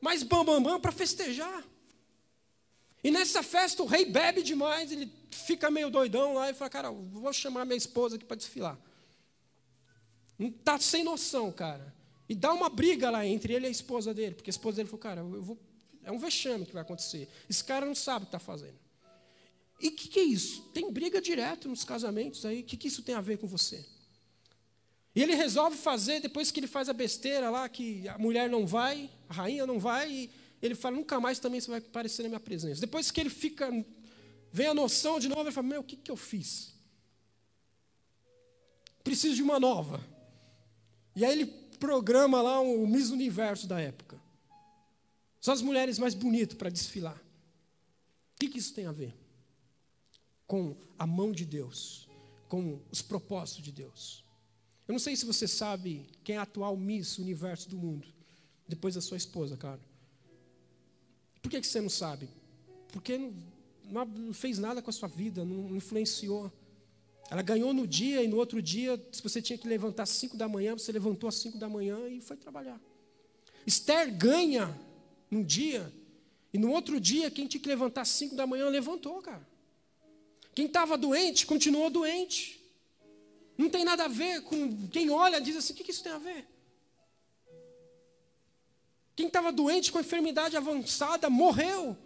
mais 0.00 0.22
bambambam 0.22 0.62
bam, 0.62 0.72
bam, 0.74 0.80
para 0.80 0.92
festejar. 0.92 1.64
E 3.06 3.10
nessa 3.12 3.40
festa 3.40 3.84
o 3.84 3.86
rei 3.86 4.04
bebe 4.04 4.42
demais, 4.42 4.90
ele 4.90 5.08
fica 5.30 5.70
meio 5.70 5.88
doidão 5.88 6.34
lá 6.34 6.50
e 6.50 6.54
fala: 6.54 6.68
Cara, 6.68 6.90
vou 6.90 7.32
chamar 7.32 7.64
minha 7.64 7.76
esposa 7.76 8.16
aqui 8.16 8.24
para 8.24 8.36
desfilar. 8.36 8.76
Está 10.36 10.76
sem 10.80 11.04
noção, 11.04 11.52
cara. 11.52 11.94
E 12.28 12.34
dá 12.34 12.52
uma 12.52 12.68
briga 12.68 13.08
lá 13.08 13.24
entre 13.24 13.52
ele 13.52 13.66
e 13.66 13.68
a 13.68 13.70
esposa 13.70 14.12
dele, 14.12 14.34
porque 14.34 14.50
a 14.50 14.56
esposa 14.56 14.78
dele 14.78 14.88
falou: 14.88 15.00
Cara, 15.00 15.20
eu 15.20 15.40
vou, 15.40 15.56
é 16.02 16.10
um 16.10 16.18
vexame 16.18 16.66
que 16.66 16.72
vai 16.72 16.82
acontecer. 16.82 17.28
Esse 17.48 17.62
cara 17.62 17.86
não 17.86 17.94
sabe 17.94 18.24
o 18.24 18.26
que 18.26 18.34
está 18.34 18.40
fazendo. 18.40 18.74
E 19.80 19.86
o 19.86 19.92
que, 19.92 20.08
que 20.08 20.18
é 20.18 20.24
isso? 20.24 20.62
Tem 20.74 20.90
briga 20.90 21.20
direto 21.20 21.68
nos 21.68 21.84
casamentos 21.84 22.44
aí. 22.44 22.62
O 22.62 22.64
que, 22.64 22.76
que 22.76 22.88
isso 22.88 23.04
tem 23.04 23.14
a 23.14 23.20
ver 23.20 23.38
com 23.38 23.46
você? 23.46 23.86
E 25.14 25.22
ele 25.22 25.36
resolve 25.36 25.76
fazer, 25.76 26.18
depois 26.18 26.50
que 26.50 26.58
ele 26.58 26.66
faz 26.66 26.88
a 26.88 26.92
besteira 26.92 27.50
lá, 27.50 27.68
que 27.68 28.08
a 28.08 28.18
mulher 28.18 28.50
não 28.50 28.66
vai, 28.66 29.08
a 29.28 29.34
rainha 29.34 29.64
não 29.64 29.78
vai, 29.78 30.10
e 30.10 30.30
ele 30.60 30.74
fala, 30.74 30.96
nunca 30.96 31.20
mais 31.20 31.38
também 31.38 31.60
você 31.60 31.70
vai 31.70 31.78
aparecer 31.78 32.22
na 32.22 32.28
minha 32.28 32.40
presença. 32.40 32.80
Depois 32.80 33.10
que 33.10 33.20
ele 33.20 33.30
fica, 33.30 33.70
vem 34.52 34.66
a 34.66 34.74
noção 34.74 35.20
de 35.20 35.28
novo, 35.28 35.42
ele 35.42 35.52
fala, 35.52 35.66
meu, 35.66 35.80
o 35.80 35.84
que, 35.84 35.96
que 35.96 36.10
eu 36.10 36.16
fiz? 36.16 36.74
Preciso 39.04 39.36
de 39.36 39.42
uma 39.42 39.60
nova. 39.60 40.04
E 41.14 41.24
aí 41.24 41.32
ele 41.32 41.46
programa 41.78 42.42
lá 42.42 42.60
o 42.60 42.86
Miss 42.86 43.10
Universo 43.10 43.66
da 43.66 43.80
época. 43.80 44.20
Só 45.40 45.52
as 45.52 45.62
mulheres 45.62 45.98
mais 45.98 46.14
bonitas 46.14 46.56
para 46.56 46.70
desfilar. 46.70 47.16
O 47.16 48.38
que, 48.40 48.48
que 48.48 48.58
isso 48.58 48.74
tem 48.74 48.86
a 48.86 48.92
ver? 48.92 49.14
Com 50.46 50.76
a 50.98 51.06
mão 51.06 51.32
de 51.32 51.44
Deus, 51.44 52.08
com 52.48 52.80
os 52.90 53.00
propósitos 53.02 53.62
de 53.62 53.72
Deus. 53.72 54.24
Eu 54.88 54.92
não 54.92 54.98
sei 54.98 55.16
se 55.16 55.24
você 55.24 55.46
sabe 55.46 56.06
quem 56.24 56.36
é 56.36 56.38
a 56.38 56.42
atual 56.42 56.76
Miss 56.76 57.18
Universo 57.18 57.68
do 57.68 57.76
mundo, 57.76 58.08
depois 58.68 58.94
da 58.94 59.00
sua 59.00 59.16
esposa, 59.16 59.56
claro. 59.56 59.80
Por 61.46 61.50
que, 61.50 61.60
que 61.60 61.66
você 61.68 61.80
não 61.80 61.88
sabe? 61.88 62.28
Porque 62.88 63.16
não, 63.88 64.04
não 64.04 64.34
fez 64.34 64.58
nada 64.58 64.82
com 64.82 64.90
a 64.90 64.92
sua 64.92 65.08
vida, 65.08 65.44
não 65.44 65.76
influenciou. 65.76 66.52
Ela 67.30 67.40
ganhou 67.40 67.72
no 67.72 67.86
dia 67.86 68.20
e 68.20 68.26
no 68.26 68.36
outro 68.36 68.60
dia, 68.60 69.00
se 69.12 69.22
você 69.22 69.40
tinha 69.40 69.56
que 69.56 69.68
levantar 69.68 70.02
às 70.02 70.10
5 70.10 70.36
da 70.36 70.48
manhã, 70.48 70.76
você 70.76 70.90
levantou 70.90 71.28
às 71.28 71.36
5 71.36 71.56
da 71.56 71.68
manhã 71.68 72.08
e 72.08 72.20
foi 72.20 72.36
trabalhar. 72.36 72.80
Esther 73.64 74.12
ganha 74.12 74.76
num 75.30 75.44
dia, 75.44 75.92
e 76.52 76.58
no 76.58 76.72
outro 76.72 76.98
dia, 76.98 77.30
quem 77.30 77.46
tinha 77.46 77.60
que 77.60 77.68
levantar 77.68 78.00
às 78.00 78.08
5 78.08 78.34
da 78.34 78.44
manhã, 78.44 78.68
levantou, 78.68 79.22
cara. 79.22 79.46
Quem 80.52 80.66
estava 80.66 80.98
doente, 80.98 81.46
continuou 81.46 81.90
doente. 81.90 82.60
Não 83.56 83.70
tem 83.70 83.84
nada 83.84 84.06
a 84.06 84.08
ver 84.08 84.42
com. 84.42 84.88
Quem 84.88 85.10
olha 85.10 85.40
diz 85.40 85.54
assim: 85.54 85.74
o 85.74 85.76
que 85.76 85.92
isso 85.92 86.02
tem 86.02 86.12
a 86.12 86.18
ver? 86.18 86.44
Quem 89.26 89.28
estava 89.28 89.50
doente 89.50 89.90
com 89.90 89.98
enfermidade 89.98 90.56
avançada 90.56 91.28
morreu. 91.28 91.96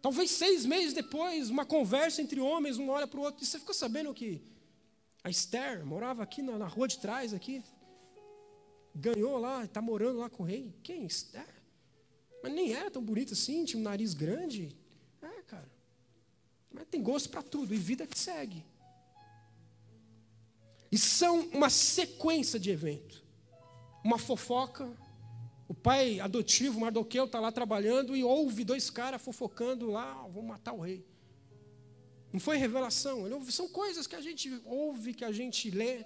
Talvez 0.00 0.30
seis 0.30 0.64
meses 0.64 0.92
depois, 0.92 1.50
uma 1.50 1.66
conversa 1.66 2.22
entre 2.22 2.38
homens, 2.40 2.78
um 2.78 2.88
olha 2.90 3.08
para 3.08 3.18
o 3.18 3.24
outro. 3.24 3.42
E 3.42 3.46
você 3.46 3.58
ficou 3.58 3.74
sabendo 3.74 4.14
que 4.14 4.40
a 5.24 5.28
Esther 5.28 5.84
morava 5.84 6.22
aqui 6.22 6.42
na, 6.42 6.56
na 6.56 6.68
rua 6.68 6.86
de 6.86 7.00
trás, 7.00 7.34
aqui. 7.34 7.60
Ganhou 8.94 9.36
lá, 9.36 9.64
está 9.64 9.82
morando 9.82 10.20
lá 10.20 10.30
com 10.30 10.44
o 10.44 10.46
rei. 10.46 10.72
Quem? 10.84 11.04
Esther? 11.04 11.52
Mas 12.40 12.52
nem 12.52 12.72
era 12.72 12.92
tão 12.92 13.02
bonita 13.02 13.32
assim, 13.32 13.64
tinha 13.64 13.80
um 13.80 13.82
nariz 13.82 14.14
grande. 14.14 14.78
É, 15.20 15.42
cara. 15.42 15.68
Mas 16.70 16.86
tem 16.86 17.02
gosto 17.02 17.30
para 17.30 17.42
tudo, 17.42 17.74
e 17.74 17.76
vida 17.76 18.06
que 18.06 18.16
segue. 18.16 18.64
E 20.92 20.96
são 20.96 21.40
uma 21.48 21.68
sequência 21.68 22.60
de 22.60 22.70
eventos. 22.70 23.26
Uma 24.04 24.18
fofoca, 24.18 24.88
o 25.68 25.74
pai 25.74 26.18
adotivo, 26.20 26.80
Mardoqueu, 26.80 27.26
está 27.26 27.40
lá 27.40 27.52
trabalhando 27.52 28.16
e 28.16 28.24
ouve 28.24 28.64
dois 28.64 28.88
caras 28.88 29.20
fofocando 29.20 29.90
lá, 29.90 30.26
vão 30.32 30.42
matar 30.42 30.72
o 30.72 30.80
rei. 30.80 31.04
Não 32.32 32.40
foi 32.40 32.56
revelação, 32.56 33.30
ouve, 33.30 33.52
são 33.52 33.68
coisas 33.68 34.06
que 34.06 34.16
a 34.16 34.20
gente 34.20 34.60
ouve, 34.64 35.14
que 35.14 35.24
a 35.24 35.32
gente 35.32 35.70
lê. 35.70 36.04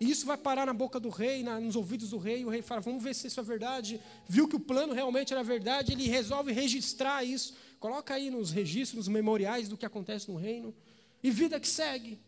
E 0.00 0.10
isso 0.10 0.26
vai 0.26 0.36
parar 0.36 0.64
na 0.64 0.72
boca 0.72 1.00
do 1.00 1.08
rei, 1.08 1.42
na, 1.42 1.58
nos 1.58 1.74
ouvidos 1.74 2.10
do 2.10 2.18
rei, 2.18 2.42
e 2.42 2.44
o 2.44 2.48
rei 2.48 2.62
fala: 2.62 2.80
vamos 2.80 3.02
ver 3.02 3.14
se 3.14 3.26
isso 3.26 3.40
é 3.40 3.42
verdade. 3.42 4.00
Viu 4.28 4.46
que 4.46 4.56
o 4.56 4.60
plano 4.60 4.92
realmente 4.94 5.32
era 5.32 5.42
verdade, 5.42 5.92
ele 5.92 6.06
resolve 6.06 6.52
registrar 6.52 7.24
isso. 7.24 7.54
Coloca 7.80 8.14
aí 8.14 8.30
nos 8.30 8.50
registros, 8.50 8.98
nos 8.98 9.08
memoriais 9.08 9.68
do 9.68 9.76
que 9.76 9.86
acontece 9.86 10.30
no 10.30 10.36
reino. 10.36 10.74
E 11.22 11.30
vida 11.30 11.58
que 11.58 11.68
segue. 11.68 12.20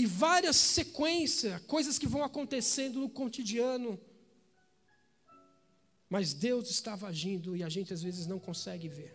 E 0.00 0.06
várias 0.06 0.56
sequências, 0.56 1.60
coisas 1.64 1.98
que 1.98 2.06
vão 2.06 2.24
acontecendo 2.24 3.00
no 3.00 3.10
cotidiano. 3.10 4.00
Mas 6.08 6.32
Deus 6.32 6.70
estava 6.70 7.06
agindo 7.06 7.54
e 7.54 7.62
a 7.62 7.68
gente 7.68 7.92
às 7.92 8.02
vezes 8.02 8.26
não 8.26 8.38
consegue 8.38 8.88
ver. 8.88 9.14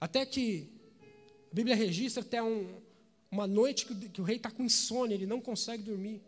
Até 0.00 0.24
que 0.24 0.70
a 1.52 1.54
Bíblia 1.54 1.76
registra 1.76 2.22
até 2.22 2.42
um, 2.42 2.80
uma 3.30 3.46
noite 3.46 3.84
que, 3.84 4.08
que 4.08 4.22
o 4.22 4.24
rei 4.24 4.38
está 4.38 4.50
com 4.50 4.64
insônia, 4.64 5.14
ele 5.14 5.26
não 5.26 5.38
consegue 5.38 5.82
dormir. 5.82 6.22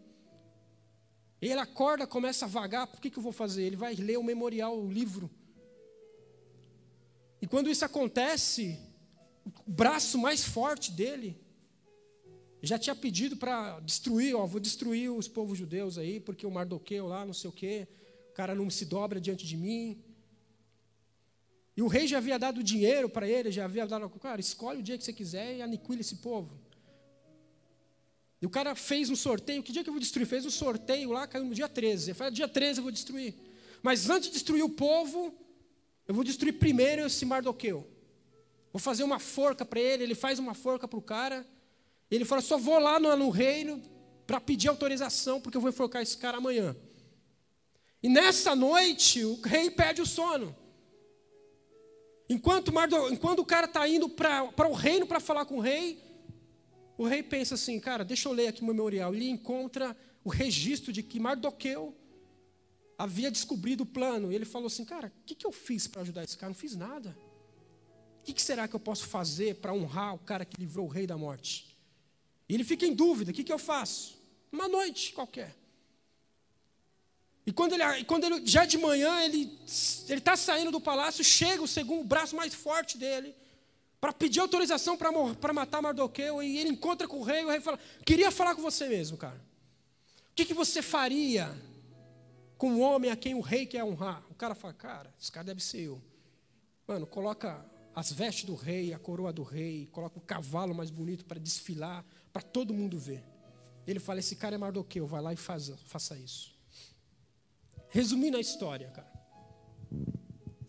Ele 1.40 1.54
acorda, 1.54 2.06
começa 2.06 2.44
a 2.44 2.48
vagar, 2.48 2.86
por 2.88 3.00
que, 3.00 3.08
que 3.08 3.18
eu 3.18 3.22
vou 3.22 3.32
fazer? 3.32 3.62
Ele 3.62 3.76
vai 3.84 3.94
ler 3.94 4.18
o 4.18 4.22
memorial, 4.22 4.78
o 4.78 4.92
livro. 4.92 5.30
E 7.40 7.46
quando 7.46 7.70
isso 7.70 7.86
acontece, 7.86 8.78
o 9.44 9.70
braço 9.70 10.18
mais 10.18 10.44
forte 10.44 10.90
dele 10.92 11.38
já 12.62 12.78
tinha 12.78 12.94
pedido 12.94 13.36
para 13.36 13.80
destruir, 13.80 14.34
ó, 14.34 14.46
vou 14.46 14.60
destruir 14.60 15.10
os 15.10 15.26
povos 15.26 15.58
judeus 15.58 15.96
aí, 15.96 16.20
porque 16.20 16.46
o 16.46 16.50
Mardoqueu 16.50 17.06
lá, 17.06 17.24
não 17.24 17.32
sei 17.32 17.48
o 17.48 17.52
quê, 17.52 17.88
o 18.30 18.34
cara 18.34 18.54
não 18.54 18.68
se 18.68 18.84
dobra 18.84 19.20
diante 19.20 19.46
de 19.46 19.56
mim. 19.56 20.02
E 21.76 21.82
o 21.82 21.86
rei 21.86 22.06
já 22.06 22.18
havia 22.18 22.38
dado 22.38 22.62
dinheiro 22.62 23.08
para 23.08 23.26
ele, 23.26 23.50
já 23.50 23.64
havia 23.64 23.86
dado, 23.86 24.08
cara, 24.10 24.40
escolhe 24.40 24.80
o 24.80 24.82
dia 24.82 24.98
que 24.98 25.04
você 25.04 25.12
quiser 25.12 25.56
e 25.56 25.62
aniquile 25.62 26.02
esse 26.02 26.16
povo. 26.16 26.58
E 28.42 28.46
o 28.46 28.50
cara 28.50 28.74
fez 28.74 29.10
um 29.10 29.16
sorteio, 29.16 29.62
que 29.62 29.72
dia 29.72 29.82
que 29.82 29.88
eu 29.88 29.92
vou 29.92 30.00
destruir? 30.00 30.26
Fez 30.26 30.46
um 30.46 30.50
sorteio 30.50 31.10
lá, 31.12 31.26
caiu 31.26 31.44
no 31.44 31.54
dia 31.54 31.68
13. 31.68 32.10
Ele 32.10 32.14
falou, 32.14 32.32
dia 32.32 32.48
13 32.48 32.78
eu 32.78 32.82
vou 32.82 32.92
destruir. 32.92 33.34
Mas 33.82 34.08
antes 34.08 34.28
de 34.28 34.34
destruir 34.34 34.62
o 34.62 34.68
povo, 34.70 35.34
eu 36.06 36.14
vou 36.14 36.24
destruir 36.24 36.54
primeiro 36.54 37.06
esse 37.06 37.24
Mardoqueu. 37.26 37.86
Vou 38.72 38.80
fazer 38.80 39.02
uma 39.02 39.18
forca 39.18 39.64
para 39.64 39.80
ele, 39.80 40.04
ele 40.04 40.14
faz 40.14 40.38
uma 40.38 40.54
forca 40.54 40.86
para 40.86 40.98
o 40.98 41.02
cara. 41.02 41.46
Ele 42.10 42.24
fala: 42.24 42.40
só 42.40 42.56
vou 42.56 42.78
lá 42.78 43.00
no, 43.00 43.14
no 43.16 43.30
reino 43.30 43.82
para 44.26 44.40
pedir 44.40 44.68
autorização, 44.68 45.40
porque 45.40 45.56
eu 45.56 45.60
vou 45.60 45.70
enforcar 45.70 46.02
esse 46.02 46.16
cara 46.16 46.38
amanhã. 46.38 46.76
E 48.02 48.08
nessa 48.08 48.54
noite, 48.54 49.24
o 49.24 49.40
rei 49.40 49.70
perde 49.70 50.00
o 50.00 50.06
sono. 50.06 50.56
Enquanto, 52.28 52.72
Mardo, 52.72 53.12
enquanto 53.12 53.40
o 53.40 53.44
cara 53.44 53.66
está 53.66 53.86
indo 53.88 54.08
para 54.08 54.68
o 54.68 54.72
reino 54.72 55.06
para 55.06 55.18
falar 55.18 55.44
com 55.44 55.56
o 55.56 55.60
rei, 55.60 56.00
o 56.96 57.04
rei 57.04 57.22
pensa 57.22 57.56
assim: 57.56 57.80
cara, 57.80 58.04
deixa 58.04 58.28
eu 58.28 58.32
ler 58.32 58.48
aqui 58.48 58.62
o 58.62 58.66
memorial. 58.66 59.14
Ele 59.14 59.28
encontra 59.28 59.96
o 60.22 60.28
registro 60.28 60.92
de 60.92 61.02
que 61.02 61.18
Mardoqueu 61.18 61.96
havia 62.96 63.30
descobrido 63.30 63.82
o 63.82 63.86
plano. 63.86 64.30
E 64.30 64.34
ele 64.36 64.44
falou 64.44 64.68
assim: 64.68 64.84
cara, 64.84 65.12
o 65.22 65.24
que, 65.24 65.34
que 65.34 65.46
eu 65.46 65.50
fiz 65.50 65.88
para 65.88 66.02
ajudar 66.02 66.22
esse 66.22 66.38
cara? 66.38 66.50
Não 66.50 66.54
fiz 66.54 66.76
nada. 66.76 67.16
O 68.30 68.32
que, 68.32 68.34
que 68.34 68.42
será 68.42 68.68
que 68.68 68.76
eu 68.76 68.80
posso 68.80 69.08
fazer 69.08 69.56
para 69.56 69.74
honrar 69.74 70.14
o 70.14 70.18
cara 70.18 70.44
que 70.44 70.56
livrou 70.56 70.86
o 70.86 70.88
rei 70.88 71.04
da 71.04 71.18
morte? 71.18 71.76
E 72.48 72.54
ele 72.54 72.62
fica 72.62 72.86
em 72.86 72.94
dúvida: 72.94 73.32
o 73.32 73.34
que, 73.34 73.42
que 73.42 73.52
eu 73.52 73.58
faço? 73.58 74.16
Uma 74.52 74.68
noite 74.68 75.12
qualquer. 75.12 75.56
E 77.44 77.50
quando 77.50 77.72
ele, 77.72 78.04
quando 78.04 78.22
ele 78.22 78.46
já 78.46 78.64
de 78.64 78.78
manhã, 78.78 79.20
ele 79.24 79.58
está 79.66 80.36
saindo 80.36 80.70
do 80.70 80.80
palácio, 80.80 81.24
chega 81.24 81.60
o 81.60 81.66
segundo 81.66 82.02
o 82.02 82.04
braço 82.04 82.36
mais 82.36 82.54
forte 82.54 82.96
dele, 82.96 83.34
para 84.00 84.12
pedir 84.12 84.38
autorização 84.38 84.96
para 84.96 85.52
matar 85.52 85.82
Mardoqueu, 85.82 86.40
e 86.40 86.56
ele 86.56 86.70
encontra 86.70 87.08
com 87.08 87.18
o 87.18 87.24
rei, 87.24 87.40
e 87.40 87.44
o 87.44 87.50
rei 87.50 87.60
fala: 87.60 87.80
Queria 88.06 88.30
falar 88.30 88.54
com 88.54 88.62
você 88.62 88.86
mesmo, 88.86 89.16
cara. 89.16 89.44
O 90.30 90.34
que, 90.36 90.44
que 90.44 90.54
você 90.54 90.80
faria 90.80 91.52
com 92.56 92.70
um 92.70 92.80
homem 92.80 93.10
a 93.10 93.16
quem 93.16 93.34
o 93.34 93.40
rei 93.40 93.66
quer 93.66 93.82
honrar? 93.82 94.22
O 94.30 94.34
cara 94.36 94.54
fala: 94.54 94.72
Cara, 94.72 95.12
esse 95.20 95.32
cara 95.32 95.46
deve 95.46 95.60
ser 95.60 95.80
eu. 95.80 96.00
Mano, 96.86 97.08
coloca 97.08 97.68
as 98.00 98.10
vestes 98.10 98.44
do 98.46 98.54
rei, 98.54 98.94
a 98.94 98.98
coroa 98.98 99.30
do 99.30 99.42
rei, 99.42 99.86
coloca 99.92 100.18
o 100.18 100.22
cavalo 100.22 100.74
mais 100.74 100.88
bonito 100.88 101.22
para 101.26 101.38
desfilar, 101.38 102.02
para 102.32 102.40
todo 102.40 102.72
mundo 102.72 102.98
ver. 102.98 103.22
Ele 103.86 104.00
fala: 104.00 104.20
Esse 104.20 104.36
cara 104.36 104.54
é 104.54 104.58
Mardoqueu, 104.58 105.06
vai 105.06 105.20
lá 105.20 105.34
e 105.34 105.36
faz, 105.36 105.70
faça 105.84 106.16
isso. 106.16 106.58
Resumindo 107.90 108.38
a 108.38 108.40
história, 108.40 108.88
cara. 108.90 109.12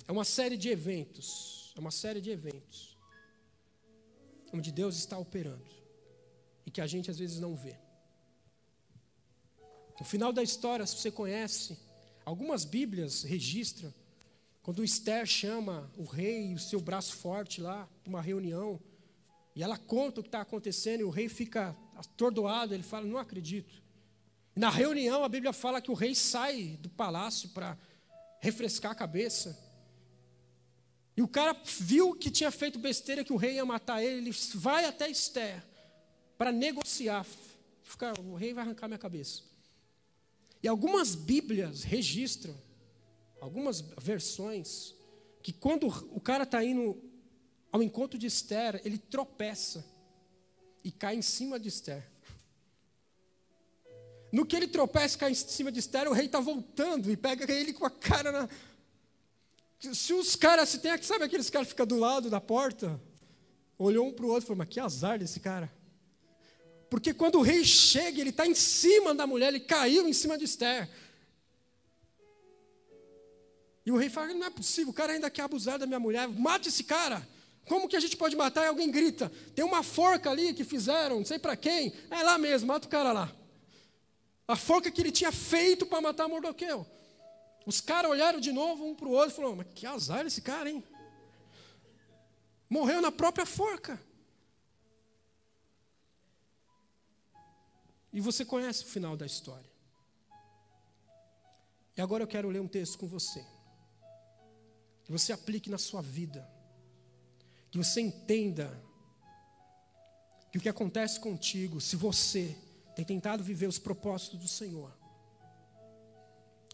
É 0.06 0.12
uma 0.12 0.26
série 0.26 0.58
de 0.58 0.67
eventos, 0.67 1.74
é 1.78 1.80
uma 1.80 1.89
série 1.89 2.20
de 2.20 2.30
eventos, 2.30 2.98
onde 4.54 4.70
Deus 4.70 4.98
está 4.98 5.17
operando 5.17 5.72
e 6.65 6.70
que 6.70 6.82
a 6.82 6.88
gente 6.88 7.10
às 7.10 7.17
vezes 7.17 7.39
não 7.39 7.56
vê. 7.56 7.78
No 9.98 10.06
final 10.06 10.34
da 10.34 10.44
história, 10.44 10.86
se 10.86 10.98
você 10.98 11.10
conhece, 11.10 11.78
algumas 12.26 12.65
Bíblias 12.65 13.24
registram 13.24 13.94
quando 14.62 14.80
o 14.80 14.84
Esther 14.84 15.26
chama 15.26 15.91
o 15.97 16.04
rei 16.04 16.52
e 16.52 16.56
o 16.56 16.60
seu 16.60 16.80
braço 16.80 17.15
forte 17.15 17.60
lá 17.60 17.88
para 18.04 18.10
uma 18.10 18.21
reunião, 18.21 18.80
e 19.56 19.63
ela 19.63 19.78
conta 19.78 20.19
o 20.19 20.24
que 20.24 20.30
está 20.30 20.41
acontecendo, 20.41 21.02
e 21.02 21.04
o 21.04 21.10
rei 21.10 21.28
fica 21.28 21.76
atordoado, 21.95 22.74
ele 22.74 22.84
fala: 22.84 23.06
Não 23.06 23.17
acredito. 23.17 23.82
E 24.56 24.60
na 24.60 24.69
reunião, 24.69 25.24
a 25.24 25.30
Bíblia 25.30 25.52
fala 25.52 25.82
que 25.82 25.91
o 25.91 25.95
rei 25.95 26.13
sai 26.13 26.78
do 26.80 26.89
palácio 26.89 27.50
para 27.50 27.78
refrescar 28.39 28.91
a 28.91 28.95
cabeça. 28.95 29.58
E 31.15 31.21
o 31.21 31.28
cara 31.28 31.56
viu 31.80 32.15
que 32.15 32.32
tinha 32.32 32.52
feito 32.52 32.80
besteira, 32.80 33.24
que 33.24 33.34
o 33.34 33.38
rei 33.38 33.56
ia 33.56 33.65
matar 33.65 34.02
ele, 34.04 34.30
ele 34.30 34.38
vai 34.56 34.86
até 34.86 35.10
Esther 35.10 35.63
para 36.38 36.52
negociar. 36.52 37.26
Fica, 37.84 38.13
o 38.19 38.36
rei 38.36 38.54
vai 38.54 38.63
arrancar 38.63 38.88
minha 38.88 38.97
cabeça. 38.97 39.43
E 40.63 40.67
algumas 40.67 41.15
Bíblias 41.15 41.84
registram 41.84 42.56
algumas 43.41 43.82
versões, 43.99 44.93
que 45.41 45.51
quando 45.51 45.88
o 45.88 46.21
cara 46.21 46.43
está 46.43 46.63
indo 46.63 47.04
ao 47.71 47.82
encontro 47.82 48.17
de 48.17 48.27
Esther, 48.27 48.80
ele 48.86 48.99
tropeça 48.99 49.84
e 50.84 50.91
cai 50.91 51.15
em 51.15 51.23
cima 51.23 51.60
de 51.60 51.67
Esther. 51.67 52.08
No 54.32 54.45
que 54.45 54.56
ele 54.56 54.67
tropeça 54.67 55.15
e 55.15 55.19
cai 55.19 55.32
em 55.32 55.36
cima 55.36 55.71
de 55.71 55.80
Esther, 55.80 56.08
o 56.08 56.13
rei 56.13 56.27
está 56.27 56.39
voltando 56.39 57.12
e 57.12 57.17
pega 57.17 57.51
ele 57.51 57.73
com 57.73 57.86
a 57.86 57.89
cara 57.89 58.32
na. 58.32 58.49
Se 59.80 60.13
os 60.13 60.36
caras, 60.36 60.69
se 60.69 60.77
tem, 60.77 61.01
sabe 61.01 61.25
aqueles 61.25 61.49
caras 61.49 61.67
que 61.67 61.73
ficam 61.73 61.88
do 61.88 61.97
lado 61.97 62.30
da 62.30 62.39
porta? 62.39 63.01
Olhou 63.75 64.08
um 64.08 64.13
para 64.13 64.25
o 64.25 64.30
outro 64.30 64.43
e 64.43 64.47
falou: 64.47 64.60
Mas 64.60 64.69
que 64.69 64.80
azar 64.80 65.17
desse 65.17 65.39
cara. 65.39 65.73
Porque 66.88 67.13
quando 67.13 67.39
o 67.39 67.41
rei 67.41 67.65
chega, 67.65 68.21
ele 68.21 68.30
está 68.30 68.45
em 68.45 68.54
cima 68.54 69.15
da 69.15 69.25
mulher, 69.25 69.47
ele 69.47 69.62
caiu 69.62 70.08
em 70.08 70.13
cima 70.13 70.38
de 70.38 70.45
Esther. 70.45 70.88
E 73.91 73.93
o 73.93 73.97
rei 73.97 74.10
fala: 74.10 74.34
Não 74.34 74.47
é 74.47 74.49
possível, 74.49 74.91
o 74.91 74.93
cara 74.93 75.12
ainda 75.12 75.30
quer 75.30 75.41
abusar 75.41 75.77
da 75.77 75.86
minha 75.86 75.99
mulher, 75.99 76.25
mate 76.30 76.69
esse 76.69 76.86
cara. 76.86 77.27
Como 77.65 77.89
que 77.89 77.95
a 77.97 77.99
gente 77.99 78.15
pode 78.15 78.38
matar? 78.38 78.63
E 78.63 78.67
alguém 78.69 78.89
grita: 78.89 79.30
Tem 79.54 79.65
uma 79.65 79.84
forca 79.84 80.32
ali 80.32 80.54
que 80.54 80.63
fizeram, 80.63 81.17
não 81.17 81.25
sei 81.25 81.38
para 81.38 81.58
quem. 81.58 81.91
É 82.10 82.23
lá 82.23 82.38
mesmo, 82.38 82.69
mata 82.69 82.88
o 82.88 82.89
cara 82.89 83.12
lá. 83.12 83.30
A 84.47 84.56
forca 84.56 84.89
que 84.89 85.01
ele 85.01 85.12
tinha 85.12 85.30
feito 85.30 85.86
para 85.86 85.99
matar 85.99 86.30
Mordoqueu. 86.30 86.88
Os 87.65 87.82
caras 87.82 88.10
olharam 88.10 88.39
de 88.39 88.54
novo 88.54 88.86
um 88.86 88.95
para 88.95 89.10
o 89.10 89.12
outro 89.12 89.34
e 89.34 89.36
falaram: 89.36 89.58
Mas 89.58 89.67
que 89.75 89.86
azar 89.86 90.25
esse 90.25 90.41
cara, 90.41 90.69
hein? 90.69 90.82
Morreu 92.69 93.01
na 93.01 93.12
própria 93.12 93.45
forca. 93.45 94.01
E 98.13 98.21
você 98.21 98.45
conhece 98.45 98.86
o 98.86 98.88
final 98.88 99.17
da 99.17 99.25
história. 99.25 99.69
E 101.97 102.01
agora 102.01 102.23
eu 102.23 102.27
quero 102.27 102.47
ler 102.47 102.62
um 102.62 102.69
texto 102.69 102.97
com 102.97 103.06
você. 103.06 103.45
Que 105.12 105.19
você 105.19 105.34
aplique 105.34 105.69
na 105.69 105.78
sua 105.78 106.02
vida. 106.02 106.50
Que 107.69 107.78
você 107.78 108.00
entenda 108.00 108.82
que 110.50 110.58
o 110.58 110.62
que 110.62 110.69
acontece 110.69 111.19
contigo, 111.19 111.82
se 111.82 111.97
você 111.97 112.56
tem 112.95 113.04
tentado 113.04 113.43
viver 113.43 113.67
os 113.67 113.78
propósitos 113.78 114.39
do 114.39 114.47
Senhor. 114.47 114.89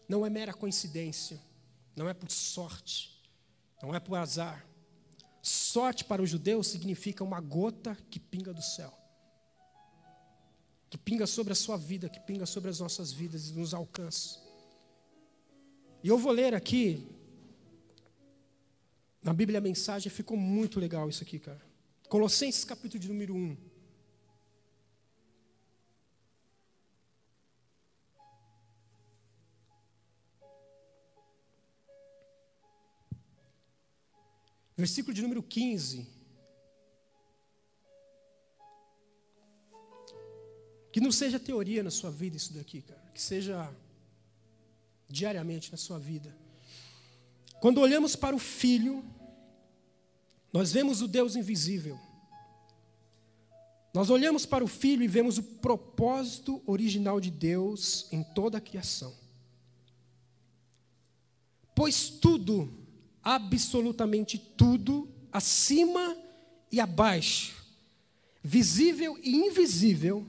Não 0.08 0.24
é 0.24 0.30
mera 0.30 0.54
coincidência, 0.54 1.40
não 1.96 2.08
é 2.08 2.14
por 2.14 2.30
sorte, 2.30 3.20
não 3.82 3.92
é 3.92 3.98
por 3.98 4.16
azar. 4.16 4.64
Sorte 5.42 6.04
para 6.04 6.22
o 6.22 6.26
judeu 6.26 6.62
significa 6.62 7.24
uma 7.24 7.40
gota 7.40 7.96
que 8.08 8.20
pinga 8.20 8.54
do 8.54 8.62
céu, 8.62 8.96
que 10.88 10.96
pinga 10.96 11.26
sobre 11.26 11.54
a 11.54 11.56
sua 11.56 11.76
vida, 11.76 12.08
que 12.08 12.20
pinga 12.20 12.46
sobre 12.46 12.70
as 12.70 12.78
nossas 12.78 13.10
vidas 13.10 13.48
e 13.48 13.54
nos 13.54 13.74
alcança. 13.74 14.40
E 16.04 16.08
eu 16.08 16.16
vou 16.16 16.30
ler 16.30 16.54
aqui, 16.54 17.17
na 19.28 19.34
Bíblia 19.34 19.58
a 19.58 19.60
mensagem, 19.60 20.10
ficou 20.10 20.38
muito 20.38 20.80
legal 20.80 21.06
isso 21.06 21.22
aqui, 21.22 21.38
cara. 21.38 21.60
Colossenses 22.08 22.64
capítulo 22.64 22.98
de 22.98 23.08
número 23.08 23.34
1. 23.34 23.58
Versículo 34.74 35.12
de 35.12 35.20
número 35.20 35.42
15. 35.42 36.08
Que 40.90 41.00
não 41.02 41.12
seja 41.12 41.38
teoria 41.38 41.82
na 41.82 41.90
sua 41.90 42.10
vida 42.10 42.38
isso 42.38 42.54
daqui, 42.54 42.80
cara. 42.80 43.10
Que 43.12 43.20
seja 43.20 43.70
diariamente 45.06 45.70
na 45.70 45.76
sua 45.76 45.98
vida. 45.98 46.34
Quando 47.60 47.82
olhamos 47.82 48.16
para 48.16 48.34
o 48.34 48.38
Filho, 48.38 49.04
nós 50.58 50.72
vemos 50.72 51.00
o 51.00 51.06
Deus 51.06 51.36
invisível. 51.36 51.96
Nós 53.94 54.10
olhamos 54.10 54.44
para 54.44 54.64
o 54.64 54.66
Filho 54.66 55.04
e 55.04 55.06
vemos 55.06 55.38
o 55.38 55.42
propósito 55.44 56.60
original 56.66 57.20
de 57.20 57.30
Deus 57.30 58.08
em 58.10 58.24
toda 58.24 58.58
a 58.58 58.60
criação. 58.60 59.14
Pois 61.76 62.08
tudo 62.10 62.76
absolutamente 63.22 64.36
tudo, 64.36 65.08
acima 65.30 66.16
e 66.72 66.80
abaixo, 66.80 67.54
visível 68.42 69.16
e 69.22 69.36
invisível, 69.36 70.26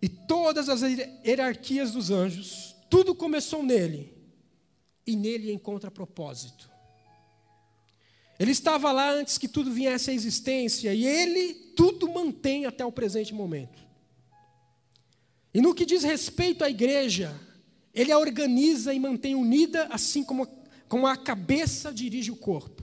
e 0.00 0.08
todas 0.08 0.70
as 0.70 0.80
hierarquias 0.80 1.92
dos 1.92 2.10
anjos, 2.10 2.74
tudo 2.88 3.14
começou 3.14 3.62
nele, 3.62 4.14
e 5.06 5.14
nele 5.14 5.52
encontra 5.52 5.90
propósito. 5.90 6.71
Ele 8.42 8.50
estava 8.50 8.90
lá 8.90 9.08
antes 9.08 9.38
que 9.38 9.46
tudo 9.46 9.70
viesse 9.70 10.10
à 10.10 10.12
existência, 10.12 10.92
e 10.92 11.06
ele 11.06 11.54
tudo 11.76 12.12
mantém 12.12 12.66
até 12.66 12.84
o 12.84 12.90
presente 12.90 13.32
momento. 13.32 13.80
E 15.54 15.60
no 15.60 15.72
que 15.72 15.86
diz 15.86 16.02
respeito 16.02 16.64
à 16.64 16.68
igreja, 16.68 17.32
ele 17.94 18.10
a 18.10 18.18
organiza 18.18 18.92
e 18.92 18.98
mantém 18.98 19.36
unida, 19.36 19.86
assim 19.92 20.24
como 20.24 20.44
como 20.88 21.06
a 21.06 21.16
cabeça 21.16 21.92
dirige 21.92 22.32
o 22.32 22.36
corpo. 22.36 22.82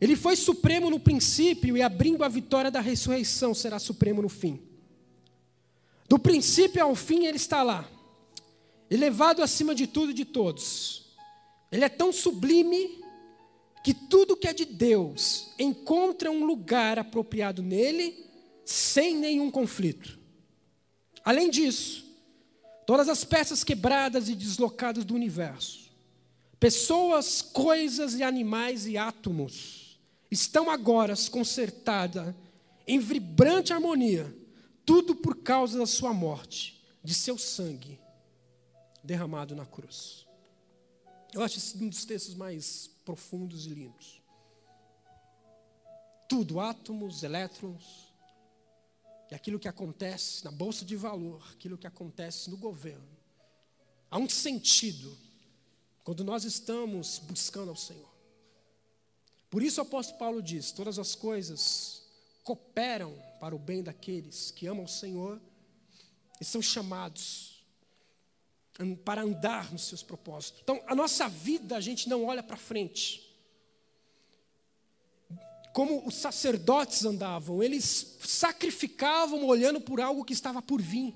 Ele 0.00 0.16
foi 0.16 0.34
supremo 0.34 0.90
no 0.90 0.98
princípio 0.98 1.76
e, 1.76 1.82
abrindo 1.82 2.24
a 2.24 2.28
vitória 2.28 2.72
da 2.72 2.80
ressurreição, 2.80 3.54
será 3.54 3.78
supremo 3.78 4.20
no 4.20 4.28
fim. 4.28 4.60
Do 6.08 6.18
princípio 6.18 6.82
ao 6.82 6.96
fim, 6.96 7.24
ele 7.24 7.36
está 7.36 7.62
lá, 7.62 7.88
elevado 8.90 9.44
acima 9.44 9.76
de 9.76 9.86
tudo 9.86 10.10
e 10.10 10.14
de 10.14 10.24
todos. 10.24 11.06
Ele 11.70 11.84
é 11.84 11.88
tão 11.88 12.12
sublime 12.12 13.00
que 13.82 13.94
tudo 13.94 14.36
que 14.36 14.48
é 14.48 14.52
de 14.52 14.64
Deus 14.64 15.52
encontra 15.58 16.30
um 16.30 16.44
lugar 16.44 16.98
apropriado 16.98 17.62
nele, 17.62 18.26
sem 18.64 19.16
nenhum 19.16 19.50
conflito. 19.50 20.18
Além 21.24 21.50
disso, 21.50 22.04
todas 22.86 23.08
as 23.08 23.24
peças 23.24 23.64
quebradas 23.64 24.28
e 24.28 24.34
deslocadas 24.34 25.04
do 25.04 25.14
universo 25.14 25.90
Pessoas, 26.60 27.40
coisas 27.40 28.14
e 28.16 28.22
animais 28.22 28.86
e 28.86 28.98
átomos 28.98 29.98
estão 30.30 30.68
agora 30.70 31.14
consertadas 31.30 32.34
em 32.86 32.98
vibrante 32.98 33.72
harmonia, 33.72 34.36
tudo 34.84 35.14
por 35.14 35.36
causa 35.36 35.78
da 35.78 35.86
sua 35.86 36.12
morte, 36.12 36.84
de 37.02 37.14
seu 37.14 37.38
sangue 37.38 37.98
derramado 39.02 39.56
na 39.56 39.64
cruz. 39.64 40.26
Eu 41.32 41.42
acho 41.42 41.58
esse 41.58 41.76
um 41.76 41.88
dos 41.88 42.04
textos 42.04 42.34
mais 42.34 42.88
profundos 43.04 43.66
e 43.66 43.70
lindos. 43.70 44.20
Tudo, 46.28 46.60
átomos, 46.60 47.22
elétrons, 47.22 48.10
e 49.30 49.34
aquilo 49.34 49.58
que 49.58 49.68
acontece 49.68 50.44
na 50.44 50.50
bolsa 50.50 50.84
de 50.84 50.96
valor, 50.96 51.42
aquilo 51.52 51.78
que 51.78 51.86
acontece 51.86 52.50
no 52.50 52.56
governo, 52.56 53.16
há 54.10 54.18
um 54.18 54.28
sentido 54.28 55.16
quando 56.02 56.24
nós 56.24 56.44
estamos 56.44 57.18
buscando 57.20 57.68
ao 57.68 57.76
Senhor. 57.76 58.10
Por 59.48 59.62
isso 59.62 59.80
o 59.80 59.82
apóstolo 59.82 60.18
Paulo 60.18 60.42
diz: 60.42 60.72
todas 60.72 60.98
as 60.98 61.14
coisas 61.14 62.02
cooperam 62.42 63.16
para 63.38 63.54
o 63.54 63.58
bem 63.58 63.82
daqueles 63.82 64.50
que 64.50 64.66
amam 64.66 64.84
o 64.84 64.88
Senhor 64.88 65.40
e 66.40 66.44
são 66.44 66.60
chamados 66.60 67.49
para 69.04 69.22
andar 69.22 69.72
nos 69.72 69.86
seus 69.86 70.02
propósitos. 70.02 70.60
Então, 70.62 70.80
a 70.86 70.94
nossa 70.94 71.28
vida, 71.28 71.76
a 71.76 71.80
gente 71.80 72.08
não 72.08 72.24
olha 72.24 72.42
para 72.42 72.56
frente. 72.56 73.28
Como 75.72 76.06
os 76.06 76.16
sacerdotes 76.16 77.04
andavam, 77.04 77.62
eles 77.62 78.18
sacrificavam 78.20 79.44
olhando 79.46 79.80
por 79.80 80.00
algo 80.00 80.24
que 80.24 80.32
estava 80.32 80.60
por 80.60 80.82
vir. 80.82 81.14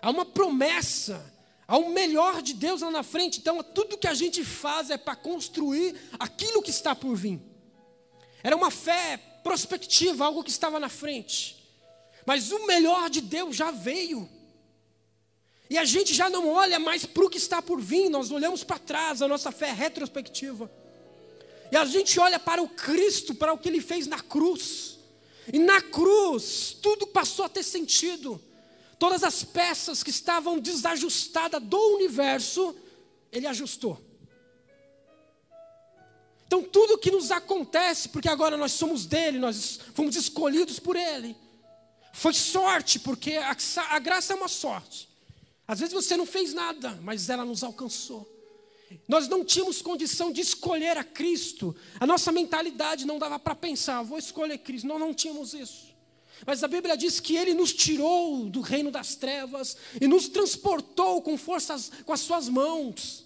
Há 0.00 0.10
uma 0.10 0.24
promessa 0.24 1.32
Há 1.72 1.78
o 1.78 1.88
melhor 1.88 2.42
de 2.42 2.52
Deus 2.52 2.82
lá 2.82 2.90
na 2.90 3.02
frente, 3.02 3.38
então 3.38 3.62
tudo 3.62 3.96
que 3.96 4.06
a 4.06 4.12
gente 4.12 4.44
faz 4.44 4.90
é 4.90 4.98
para 4.98 5.16
construir 5.16 5.96
aquilo 6.18 6.60
que 6.60 6.68
está 6.68 6.94
por 6.94 7.16
vir. 7.16 7.40
Era 8.42 8.54
uma 8.54 8.70
fé 8.70 9.16
prospectiva, 9.42 10.26
algo 10.26 10.44
que 10.44 10.50
estava 10.50 10.78
na 10.78 10.90
frente. 10.90 11.64
Mas 12.26 12.52
o 12.52 12.66
melhor 12.66 13.08
de 13.08 13.22
Deus 13.22 13.56
já 13.56 13.70
veio. 13.70 14.28
E 15.72 15.78
a 15.78 15.86
gente 15.86 16.12
já 16.12 16.28
não 16.28 16.50
olha 16.50 16.78
mais 16.78 17.06
para 17.06 17.24
o 17.24 17.30
que 17.30 17.38
está 17.38 17.62
por 17.62 17.80
vir, 17.80 18.10
nós 18.10 18.30
olhamos 18.30 18.62
para 18.62 18.78
trás, 18.78 19.22
a 19.22 19.26
nossa 19.26 19.50
fé 19.50 19.70
é 19.70 19.72
retrospectiva. 19.72 20.70
E 21.70 21.76
a 21.78 21.86
gente 21.86 22.20
olha 22.20 22.38
para 22.38 22.62
o 22.62 22.68
Cristo, 22.68 23.34
para 23.34 23.54
o 23.54 23.56
que 23.56 23.70
ele 23.70 23.80
fez 23.80 24.06
na 24.06 24.20
cruz. 24.20 24.98
E 25.50 25.58
na 25.58 25.80
cruz, 25.80 26.76
tudo 26.82 27.06
passou 27.06 27.46
a 27.46 27.48
ter 27.48 27.62
sentido. 27.62 28.38
Todas 28.98 29.24
as 29.24 29.44
peças 29.44 30.02
que 30.02 30.10
estavam 30.10 30.58
desajustadas 30.58 31.62
do 31.62 31.80
universo, 31.94 32.76
ele 33.32 33.46
ajustou. 33.46 33.98
Então, 36.46 36.62
tudo 36.62 36.98
que 36.98 37.10
nos 37.10 37.30
acontece, 37.30 38.10
porque 38.10 38.28
agora 38.28 38.58
nós 38.58 38.72
somos 38.72 39.06
dele, 39.06 39.38
nós 39.38 39.80
fomos 39.94 40.16
escolhidos 40.16 40.78
por 40.78 40.96
ele, 40.96 41.34
foi 42.12 42.34
sorte, 42.34 42.98
porque 42.98 43.38
a, 43.38 43.56
a 43.88 43.98
graça 43.98 44.34
é 44.34 44.36
uma 44.36 44.48
sorte. 44.48 45.11
Às 45.72 45.80
vezes 45.80 45.94
você 45.94 46.18
não 46.18 46.26
fez 46.26 46.52
nada, 46.52 46.98
mas 47.00 47.30
ela 47.30 47.46
nos 47.46 47.64
alcançou. 47.64 48.30
Nós 49.08 49.26
não 49.26 49.42
tínhamos 49.42 49.80
condição 49.80 50.30
de 50.30 50.42
escolher 50.42 50.98
a 50.98 51.02
Cristo, 51.02 51.74
a 51.98 52.06
nossa 52.06 52.30
mentalidade 52.30 53.06
não 53.06 53.18
dava 53.18 53.38
para 53.38 53.54
pensar, 53.54 54.02
vou 54.02 54.18
escolher 54.18 54.58
Cristo, 54.58 54.86
nós 54.86 55.00
não 55.00 55.14
tínhamos 55.14 55.54
isso. 55.54 55.86
Mas 56.46 56.62
a 56.62 56.68
Bíblia 56.68 56.94
diz 56.94 57.20
que 57.20 57.38
ele 57.38 57.54
nos 57.54 57.72
tirou 57.72 58.50
do 58.50 58.60
reino 58.60 58.90
das 58.90 59.14
trevas 59.14 59.74
e 59.98 60.06
nos 60.06 60.28
transportou 60.28 61.22
com 61.22 61.38
forças, 61.38 61.90
com 62.04 62.12
as 62.12 62.20
suas 62.20 62.50
mãos. 62.50 63.24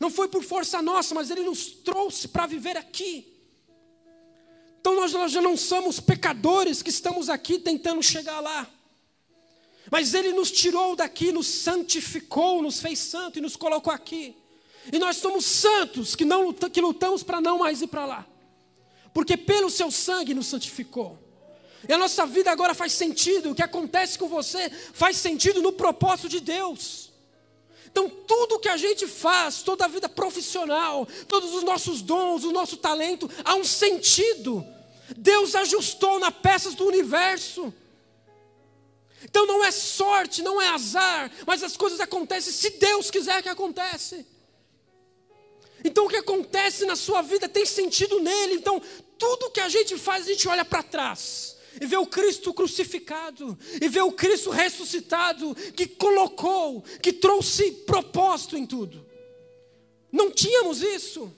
Não 0.00 0.08
foi 0.08 0.26
por 0.26 0.42
força 0.42 0.80
nossa, 0.80 1.14
mas 1.14 1.30
ele 1.30 1.42
nos 1.42 1.66
trouxe 1.66 2.28
para 2.28 2.46
viver 2.46 2.78
aqui. 2.78 3.30
Então 4.80 4.96
nós, 4.96 5.12
nós 5.12 5.30
já 5.30 5.42
não 5.42 5.54
somos 5.54 6.00
pecadores 6.00 6.80
que 6.80 6.88
estamos 6.88 7.28
aqui 7.28 7.58
tentando 7.58 8.02
chegar 8.02 8.40
lá. 8.40 8.73
Mas 9.94 10.12
ele 10.12 10.32
nos 10.32 10.50
tirou 10.50 10.96
daqui, 10.96 11.30
nos 11.30 11.46
santificou, 11.46 12.60
nos 12.60 12.80
fez 12.80 12.98
santo 12.98 13.38
e 13.38 13.40
nos 13.40 13.54
colocou 13.54 13.92
aqui. 13.92 14.36
E 14.92 14.98
nós 14.98 15.18
somos 15.18 15.44
santos 15.44 16.16
que 16.16 16.24
não 16.24 16.52
que 16.52 16.80
lutamos 16.80 17.22
para 17.22 17.40
não 17.40 17.60
mais 17.60 17.80
ir 17.80 17.86
para 17.86 18.04
lá. 18.04 18.26
Porque 19.12 19.36
pelo 19.36 19.70
seu 19.70 19.92
sangue 19.92 20.34
nos 20.34 20.48
santificou. 20.48 21.16
E 21.88 21.92
a 21.92 21.96
nossa 21.96 22.26
vida 22.26 22.50
agora 22.50 22.74
faz 22.74 22.92
sentido, 22.92 23.52
o 23.52 23.54
que 23.54 23.62
acontece 23.62 24.18
com 24.18 24.26
você 24.26 24.68
faz 24.68 25.16
sentido 25.16 25.62
no 25.62 25.70
propósito 25.70 26.28
de 26.28 26.40
Deus. 26.40 27.12
Então, 27.86 28.10
tudo 28.10 28.58
que 28.58 28.68
a 28.68 28.76
gente 28.76 29.06
faz, 29.06 29.62
toda 29.62 29.84
a 29.84 29.88
vida 29.88 30.08
profissional, 30.08 31.06
todos 31.28 31.54
os 31.54 31.62
nossos 31.62 32.02
dons, 32.02 32.42
o 32.42 32.50
nosso 32.50 32.78
talento, 32.78 33.30
há 33.44 33.54
um 33.54 33.64
sentido. 33.64 34.66
Deus 35.16 35.54
ajustou 35.54 36.18
nas 36.18 36.34
peças 36.34 36.74
do 36.74 36.84
universo. 36.84 37.72
Então 39.24 39.46
não 39.46 39.64
é 39.64 39.70
sorte, 39.70 40.42
não 40.42 40.60
é 40.60 40.68
azar, 40.68 41.30
mas 41.46 41.62
as 41.62 41.76
coisas 41.76 42.00
acontecem 42.00 42.52
se 42.52 42.70
Deus 42.78 43.10
quiser 43.10 43.42
que 43.42 43.48
aconteça. 43.48 44.24
Então 45.82 46.06
o 46.06 46.08
que 46.08 46.16
acontece 46.16 46.84
na 46.84 46.96
sua 46.96 47.22
vida 47.22 47.48
tem 47.48 47.66
sentido 47.66 48.20
nele. 48.20 48.54
Então 48.54 48.80
tudo 49.18 49.50
que 49.50 49.60
a 49.60 49.68
gente 49.68 49.96
faz, 49.96 50.26
a 50.26 50.30
gente 50.30 50.48
olha 50.48 50.64
para 50.64 50.82
trás 50.82 51.54
e 51.80 51.86
vê 51.86 51.96
o 51.96 52.06
Cristo 52.06 52.54
crucificado, 52.54 53.58
e 53.80 53.88
vê 53.88 54.00
o 54.00 54.12
Cristo 54.12 54.50
ressuscitado, 54.50 55.54
que 55.74 55.86
colocou, 55.86 56.82
que 57.02 57.12
trouxe 57.12 57.72
propósito 57.72 58.56
em 58.56 58.64
tudo. 58.64 59.04
Não 60.12 60.30
tínhamos 60.30 60.82
isso. 60.82 61.32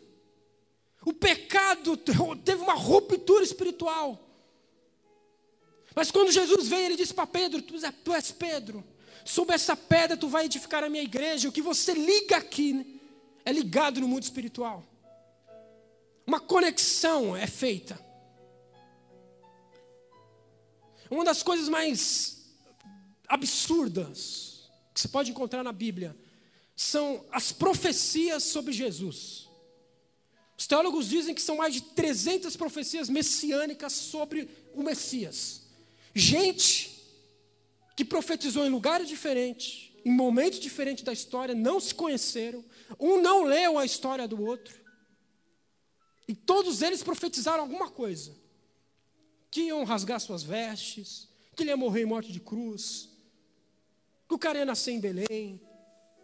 O 1.04 1.12
pecado 1.12 1.96
teve 1.96 2.62
uma 2.62 2.74
ruptura 2.74 3.42
espiritual. 3.42 4.25
Mas 5.96 6.10
quando 6.10 6.30
Jesus 6.30 6.68
vem, 6.68 6.84
ele 6.84 6.96
diz 6.96 7.10
para 7.10 7.26
Pedro: 7.26 7.62
Tu 7.62 8.12
és 8.12 8.30
Pedro, 8.30 8.84
sob 9.24 9.52
essa 9.54 9.74
pedra 9.74 10.14
tu 10.14 10.28
vai 10.28 10.44
edificar 10.44 10.84
a 10.84 10.90
minha 10.90 11.02
igreja. 11.02 11.48
O 11.48 11.52
que 11.52 11.62
você 11.62 11.94
liga 11.94 12.36
aqui 12.36 13.00
é 13.46 13.50
ligado 13.50 13.98
no 13.98 14.06
mundo 14.06 14.22
espiritual. 14.22 14.84
Uma 16.26 16.38
conexão 16.38 17.34
é 17.34 17.46
feita. 17.46 17.98
Uma 21.10 21.24
das 21.24 21.42
coisas 21.42 21.68
mais 21.68 22.44
absurdas 23.26 24.68
que 24.92 25.00
você 25.00 25.08
pode 25.08 25.30
encontrar 25.30 25.62
na 25.62 25.72
Bíblia 25.72 26.14
são 26.74 27.24
as 27.32 27.52
profecias 27.52 28.42
sobre 28.42 28.72
Jesus. 28.72 29.48
Os 30.58 30.66
teólogos 30.66 31.08
dizem 31.08 31.34
que 31.34 31.40
são 31.40 31.56
mais 31.56 31.72
de 31.72 31.80
300 31.80 32.54
profecias 32.54 33.08
messiânicas 33.08 33.94
sobre 33.94 34.50
o 34.74 34.82
Messias. 34.82 35.65
Gente 36.18 36.98
que 37.94 38.02
profetizou 38.02 38.64
em 38.64 38.70
lugares 38.70 39.06
diferentes, 39.06 39.92
em 40.02 40.10
momentos 40.10 40.58
diferentes 40.58 41.04
da 41.04 41.12
história, 41.12 41.54
não 41.54 41.78
se 41.78 41.94
conheceram, 41.94 42.64
um 42.98 43.20
não 43.20 43.44
leu 43.44 43.78
a 43.78 43.84
história 43.84 44.26
do 44.26 44.42
outro. 44.42 44.80
E 46.26 46.34
todos 46.34 46.80
eles 46.80 47.02
profetizaram 47.02 47.64
alguma 47.64 47.90
coisa. 47.90 48.34
Que 49.50 49.64
iam 49.64 49.84
rasgar 49.84 50.18
suas 50.18 50.42
vestes, 50.42 51.28
que 51.54 51.62
ele 51.62 51.68
ia 51.68 51.76
morrer 51.76 52.04
em 52.04 52.06
morte 52.06 52.32
de 52.32 52.40
cruz, 52.40 53.10
que 54.26 54.34
o 54.34 54.38
cara 54.38 54.60
ia 54.60 54.64
nascer 54.64 54.92
em 54.92 55.00
Belém, 55.00 55.60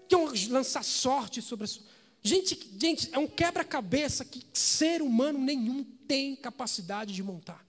que 0.09 0.17
iam 0.17 0.33
lançar 0.49 0.83
sorte 0.83 1.43
sobre 1.43 1.65
a 1.65 1.69
sua. 1.69 1.85
Gente, 2.23 2.59
gente, 2.79 3.11
é 3.13 3.19
um 3.19 3.27
quebra-cabeça 3.27 4.25
que 4.25 4.43
ser 4.55 5.03
humano 5.03 5.39
nenhum 5.39 5.85
tem 6.09 6.35
capacidade 6.35 7.13
de 7.13 7.23
montar. 7.23 7.63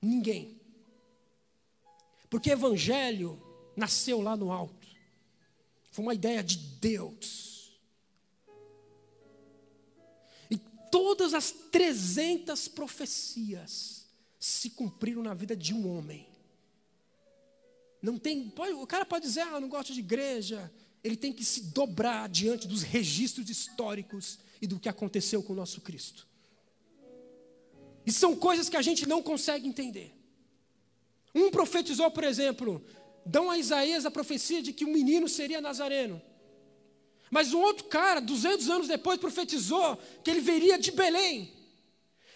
Ninguém. 0.00 0.57
Porque 2.28 2.50
evangelho 2.50 3.40
nasceu 3.76 4.20
lá 4.20 4.36
no 4.36 4.50
alto. 4.50 4.86
Foi 5.90 6.04
uma 6.04 6.14
ideia 6.14 6.42
de 6.42 6.56
Deus. 6.56 7.48
todas 10.90 11.34
as 11.34 11.50
300 11.50 12.68
profecias 12.68 14.06
se 14.38 14.70
cumpriram 14.70 15.22
na 15.22 15.34
vida 15.34 15.56
de 15.56 15.74
um 15.74 15.96
homem. 15.96 16.28
Não 18.00 18.18
tem, 18.18 18.48
pode, 18.48 18.72
o 18.74 18.86
cara 18.86 19.04
pode 19.04 19.26
dizer, 19.26 19.40
ah, 19.40 19.60
não 19.60 19.68
gosto 19.68 19.92
de 19.92 20.00
igreja. 20.00 20.72
Ele 21.02 21.16
tem 21.16 21.32
que 21.32 21.44
se 21.44 21.62
dobrar 21.72 22.28
diante 22.28 22.66
dos 22.66 22.82
registros 22.82 23.48
históricos 23.50 24.38
e 24.60 24.66
do 24.66 24.78
que 24.78 24.88
aconteceu 24.88 25.42
com 25.42 25.52
o 25.52 25.56
nosso 25.56 25.80
Cristo. 25.80 26.26
E 28.06 28.12
são 28.12 28.36
coisas 28.36 28.68
que 28.68 28.76
a 28.76 28.82
gente 28.82 29.06
não 29.06 29.22
consegue 29.22 29.66
entender. 29.68 30.14
Um 31.38 31.50
profetizou, 31.50 32.10
por 32.10 32.24
exemplo, 32.24 32.84
dão 33.24 33.50
a 33.50 33.58
Isaías 33.58 34.04
a 34.04 34.10
profecia 34.10 34.62
de 34.62 34.72
que 34.72 34.84
o 34.84 34.88
menino 34.88 35.28
seria 35.28 35.60
nazareno. 35.60 36.20
Mas 37.30 37.52
um 37.52 37.60
outro 37.60 37.84
cara, 37.84 38.20
200 38.20 38.68
anos 38.70 38.88
depois, 38.88 39.18
profetizou 39.18 39.96
que 40.24 40.30
ele 40.30 40.40
viria 40.40 40.78
de 40.78 40.90
Belém. 40.90 41.52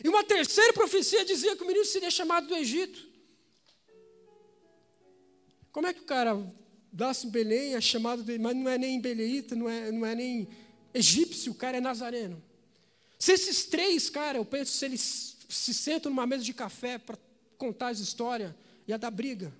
E 0.04 0.08
uma 0.08 0.22
terceira 0.22 0.72
profecia 0.72 1.24
dizia 1.24 1.56
que 1.56 1.62
o 1.62 1.66
menino 1.66 1.84
seria 1.84 2.10
chamado 2.10 2.46
do 2.46 2.54
Egito. 2.54 3.06
Como 5.70 5.86
é 5.86 5.94
que 5.94 6.00
o 6.00 6.04
cara 6.04 6.36
nasce 6.92 7.26
em 7.26 7.30
Belém, 7.30 7.74
é 7.74 7.80
chamado 7.80 8.22
de, 8.22 8.38
mas 8.38 8.54
não 8.54 8.68
é 8.68 8.76
nem 8.76 9.00
beleíta, 9.00 9.54
não 9.54 9.68
é, 9.68 9.90
não 9.90 10.04
é 10.04 10.14
nem 10.14 10.48
egípcio, 10.92 11.52
o 11.52 11.54
cara 11.54 11.78
é 11.78 11.80
nazareno. 11.80 12.42
Se 13.18 13.32
esses 13.32 13.64
três, 13.64 14.10
cara, 14.10 14.36
eu 14.36 14.44
penso, 14.44 14.72
se 14.72 14.84
eles 14.84 15.38
se 15.48 15.72
sentam 15.72 16.10
numa 16.10 16.26
mesa 16.26 16.44
de 16.44 16.52
café 16.52 16.98
para 16.98 17.16
contar 17.56 17.88
as 17.88 18.00
histórias, 18.00 18.52
ia 18.86 18.98
dar 18.98 19.10
briga. 19.10 19.52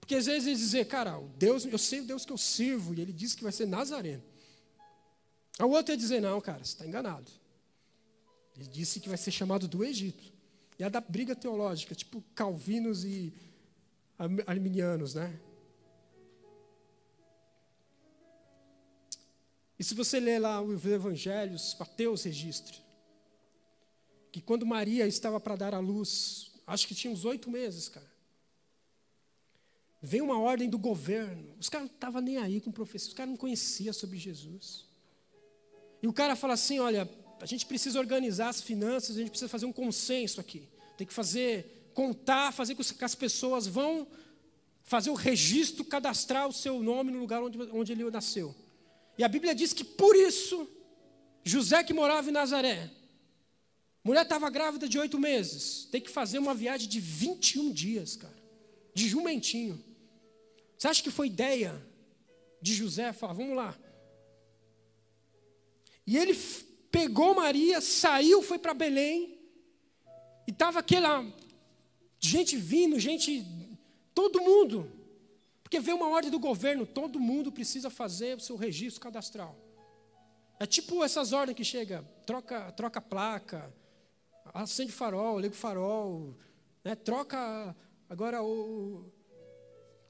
Porque 0.00 0.16
às 0.16 0.26
vezes 0.26 0.46
eles 0.46 0.58
dizem, 0.60 0.84
cara, 0.84 1.18
Deus, 1.38 1.64
eu 1.64 1.78
sei 1.78 2.00
o 2.00 2.04
Deus 2.04 2.24
que 2.24 2.32
eu 2.32 2.38
sirvo, 2.38 2.94
e 2.94 3.00
ele 3.00 3.12
diz 3.12 3.34
que 3.34 3.42
vai 3.42 3.52
ser 3.52 3.66
Nazareno. 3.66 4.22
O 5.60 5.68
outro 5.68 5.92
ia 5.92 5.96
dizer, 5.96 6.20
não, 6.20 6.40
cara, 6.40 6.58
você 6.58 6.72
está 6.72 6.86
enganado. 6.86 7.30
Ele 8.56 8.66
disse 8.66 9.00
que 9.00 9.08
vai 9.08 9.18
ser 9.18 9.30
chamado 9.30 9.66
do 9.66 9.84
Egito. 9.84 10.32
E 10.78 10.84
a 10.84 10.88
da 10.88 11.00
briga 11.00 11.34
teológica, 11.34 11.94
tipo 11.94 12.22
calvinos 12.34 13.04
e 13.04 13.32
arminianos, 14.46 15.14
né? 15.14 15.40
E 19.78 19.82
se 19.82 19.94
você 19.94 20.20
ler 20.20 20.38
lá 20.38 20.60
os 20.60 20.84
evangelhos, 20.84 21.76
Mateus 21.78 22.24
registra 22.24 22.76
que 24.30 24.40
quando 24.40 24.66
Maria 24.66 25.06
estava 25.06 25.40
para 25.40 25.56
dar 25.56 25.74
à 25.74 25.78
luz, 25.78 26.50
acho 26.66 26.86
que 26.86 26.94
tinha 26.94 27.12
uns 27.12 27.24
oito 27.24 27.50
meses, 27.50 27.88
cara. 27.88 28.12
Vem 30.00 30.20
uma 30.20 30.38
ordem 30.38 30.68
do 30.68 30.78
governo. 30.78 31.54
Os 31.58 31.68
caras 31.68 31.88
não 31.88 31.94
estavam 31.94 32.20
nem 32.20 32.36
aí 32.36 32.60
com 32.60 32.70
o 32.70 32.72
professor, 32.72 33.08
os 33.08 33.14
caras 33.14 33.30
não 33.30 33.38
conheciam 33.38 33.92
sobre 33.92 34.18
Jesus. 34.18 34.86
E 36.02 36.06
o 36.06 36.12
cara 36.12 36.36
fala 36.36 36.52
assim: 36.52 36.78
olha, 36.78 37.08
a 37.40 37.46
gente 37.46 37.64
precisa 37.64 37.98
organizar 37.98 38.50
as 38.50 38.60
finanças, 38.60 39.16
a 39.16 39.20
gente 39.20 39.30
precisa 39.30 39.48
fazer 39.48 39.66
um 39.66 39.72
consenso 39.72 40.40
aqui. 40.40 40.68
Tem 40.98 41.06
que 41.06 41.12
fazer, 41.12 41.90
contar, 41.94 42.52
fazer 42.52 42.74
com 42.74 42.82
que 42.82 43.04
as 43.04 43.14
pessoas 43.14 43.66
vão 43.66 44.06
fazer 44.82 45.08
o 45.08 45.14
registro, 45.14 45.84
cadastrar 45.84 46.46
o 46.46 46.52
seu 46.52 46.82
nome 46.82 47.10
no 47.10 47.18
lugar 47.18 47.42
onde, 47.42 47.58
onde 47.72 47.92
ele 47.92 48.08
nasceu. 48.10 48.54
E 49.16 49.24
a 49.24 49.28
Bíblia 49.28 49.54
diz 49.54 49.72
que 49.72 49.84
por 49.84 50.14
isso, 50.14 50.68
José 51.42 51.82
que 51.82 51.94
morava 51.94 52.28
em 52.28 52.32
Nazaré, 52.32 52.90
mulher 54.04 54.22
estava 54.22 54.50
grávida 54.50 54.86
de 54.86 54.98
oito 54.98 55.18
meses, 55.18 55.88
tem 55.90 56.00
que 56.00 56.10
fazer 56.10 56.38
uma 56.38 56.54
viagem 56.54 56.88
de 56.88 57.00
21 57.00 57.72
dias, 57.72 58.16
cara, 58.16 58.36
de 58.92 59.08
jumentinho. 59.08 59.82
Você 60.76 60.88
acha 60.88 61.02
que 61.02 61.10
foi 61.10 61.28
ideia 61.28 61.74
de 62.60 62.74
José 62.74 63.12
falar, 63.12 63.32
vamos 63.32 63.56
lá? 63.56 63.76
E 66.06 66.18
ele 66.18 66.34
pegou 66.90 67.34
Maria, 67.34 67.80
saiu, 67.80 68.42
foi 68.42 68.58
para 68.58 68.74
Belém, 68.74 69.38
e 70.46 70.50
estava 70.50 70.80
aquela 70.80 71.24
gente 72.20 72.56
vindo, 72.56 72.98
gente, 72.98 73.44
todo 74.14 74.42
mundo, 74.42 74.90
porque 75.62 75.80
veio 75.80 75.96
uma 75.96 76.08
ordem 76.08 76.30
do 76.30 76.38
governo, 76.38 76.86
todo 76.86 77.18
mundo 77.18 77.50
precisa 77.50 77.88
fazer 77.88 78.36
o 78.36 78.40
seu 78.40 78.56
registro 78.56 79.00
cadastral. 79.00 79.56
É 80.60 80.66
tipo 80.66 81.02
essas 81.02 81.32
ordens 81.32 81.56
que 81.56 81.64
chega, 81.64 82.04
troca, 82.26 82.70
troca 82.72 83.00
placa, 83.00 83.74
acende 84.52 84.92
farol, 84.92 85.38
liga 85.38 85.54
o 85.54 85.56
farol, 85.56 86.36
né, 86.84 86.94
troca 86.94 87.74
agora 88.08 88.42
o, 88.42 89.10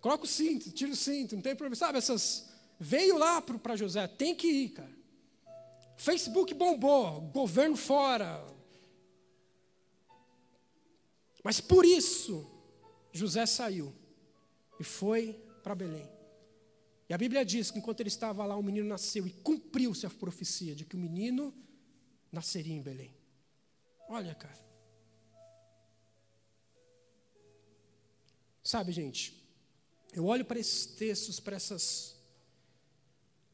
Coloca 0.04 0.24
o 0.24 0.28
cinto, 0.28 0.70
tira 0.70 0.92
o 0.92 0.96
cinto, 0.96 1.34
não 1.34 1.40
tem 1.40 1.56
problema. 1.56 1.74
Sabe, 1.74 1.96
essas. 1.96 2.46
Veio 2.78 3.16
lá 3.16 3.40
para 3.40 3.74
José, 3.74 4.06
tem 4.06 4.34
que 4.34 4.46
ir, 4.46 4.68
cara. 4.68 4.94
Facebook 5.96 6.52
bombou, 6.52 7.22
governo 7.32 7.74
fora. 7.74 8.44
Mas 11.42 11.58
por 11.58 11.86
isso, 11.86 12.46
José 13.12 13.46
saiu 13.46 13.94
e 14.78 14.84
foi 14.84 15.32
para 15.62 15.74
Belém. 15.74 16.06
E 17.08 17.14
a 17.14 17.16
Bíblia 17.16 17.42
diz 17.42 17.70
que 17.70 17.78
enquanto 17.78 18.00
ele 18.00 18.10
estava 18.10 18.44
lá, 18.44 18.56
o 18.56 18.62
menino 18.62 18.86
nasceu 18.86 19.26
e 19.26 19.30
cumpriu-se 19.30 20.04
a 20.04 20.10
profecia 20.10 20.74
de 20.74 20.84
que 20.84 20.96
o 20.96 20.98
menino 20.98 21.54
nasceria 22.30 22.74
em 22.74 22.82
Belém. 22.82 23.13
Olha, 24.08 24.34
cara. 24.34 24.64
Sabe, 28.62 28.92
gente, 28.92 29.34
eu 30.12 30.26
olho 30.26 30.44
para 30.44 30.58
esses 30.58 30.86
textos, 30.86 31.40
para 31.40 31.56
essas. 31.56 32.16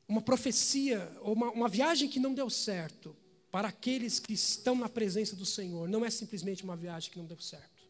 Uma 0.06 0.22
profecia, 0.22 1.10
uma, 1.22 1.50
uma 1.50 1.68
viagem 1.68 2.08
que 2.08 2.20
não 2.20 2.34
deu 2.34 2.50
certo, 2.50 3.16
para 3.50 3.68
aqueles 3.68 4.18
que 4.18 4.32
estão 4.32 4.74
na 4.74 4.88
presença 4.88 5.34
do 5.34 5.46
Senhor, 5.46 5.88
não 5.88 6.04
é 6.04 6.10
simplesmente 6.10 6.62
uma 6.62 6.76
viagem 6.76 7.10
que 7.10 7.18
não 7.18 7.26
deu 7.26 7.40
certo. 7.40 7.80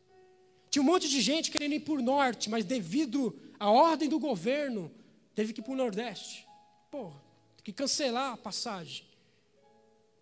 Tinha 0.70 0.82
um 0.82 0.86
monte 0.86 1.08
de 1.08 1.20
gente 1.20 1.50
querendo 1.50 1.74
ir 1.74 1.80
para 1.80 1.94
o 1.94 2.02
norte, 2.02 2.48
mas 2.48 2.64
devido 2.64 3.38
à 3.58 3.70
ordem 3.70 4.08
do 4.08 4.18
governo, 4.18 4.90
teve 5.34 5.52
que 5.52 5.60
ir 5.60 5.64
para 5.64 5.72
o 5.72 5.76
nordeste. 5.76 6.46
Pô, 6.90 7.12
que 7.62 7.72
cancelar 7.72 8.32
a 8.32 8.36
passagem. 8.36 9.04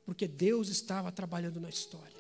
Porque 0.05 0.27
Deus 0.27 0.69
estava 0.69 1.13
trabalhando 1.13 1.61
na 1.61 1.69
história. 1.69 2.18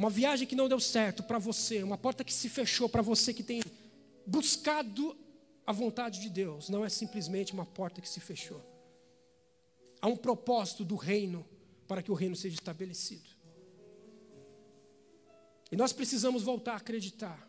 Uma 0.00 0.08
viagem 0.08 0.48
que 0.48 0.56
não 0.56 0.66
deu 0.66 0.80
certo 0.80 1.22
para 1.22 1.38
você, 1.38 1.82
uma 1.82 1.98
porta 1.98 2.24
que 2.24 2.32
se 2.32 2.48
fechou 2.48 2.88
para 2.88 3.02
você 3.02 3.34
que 3.34 3.42
tem 3.42 3.60
buscado 4.26 5.14
a 5.66 5.72
vontade 5.72 6.22
de 6.22 6.30
Deus, 6.30 6.70
não 6.70 6.82
é 6.82 6.88
simplesmente 6.88 7.52
uma 7.52 7.66
porta 7.66 8.00
que 8.00 8.08
se 8.08 8.18
fechou. 8.18 8.64
Há 10.00 10.06
um 10.06 10.16
propósito 10.16 10.86
do 10.86 10.96
reino 10.96 11.46
para 11.86 12.02
que 12.02 12.10
o 12.10 12.14
reino 12.14 12.34
seja 12.34 12.54
estabelecido. 12.54 13.28
E 15.70 15.76
nós 15.76 15.92
precisamos 15.92 16.42
voltar 16.44 16.72
a 16.72 16.76
acreditar 16.76 17.46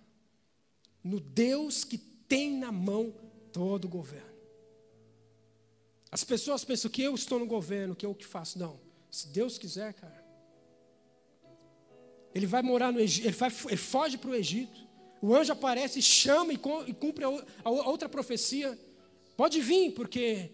no 1.01 1.21
Deus 1.21 1.85
que 1.85 1.97
tem 1.97 2.57
na 2.57 2.69
mão 2.69 3.15
todo 3.53 3.85
o 3.85 3.89
governo. 3.89 4.35
As 6.11 6.25
pessoas 6.25 6.65
pensam 6.65 6.91
que 6.91 7.01
eu 7.01 7.15
estou 7.15 7.39
no 7.39 7.45
governo, 7.45 7.95
que 7.95 8.05
eu 8.05 8.13
que 8.13 8.25
faço. 8.25 8.59
Não. 8.59 8.77
Se 9.09 9.29
Deus 9.29 9.57
quiser, 9.57 9.93
cara, 9.93 10.20
ele 12.33 12.45
vai 12.45 12.61
morar 12.61 12.91
no 12.91 12.99
Egito, 12.99 13.27
ele, 13.27 13.35
vai, 13.35 13.51
ele 13.67 13.77
foge 13.77 14.17
para 14.17 14.29
o 14.29 14.35
Egito. 14.35 14.89
O 15.21 15.35
anjo 15.35 15.51
aparece, 15.51 16.01
chama 16.01 16.51
e 16.53 16.57
cumpre 16.57 17.23
a 17.63 17.69
outra 17.69 18.09
profecia. 18.09 18.77
Pode 19.37 19.61
vir, 19.61 19.91
porque 19.91 20.49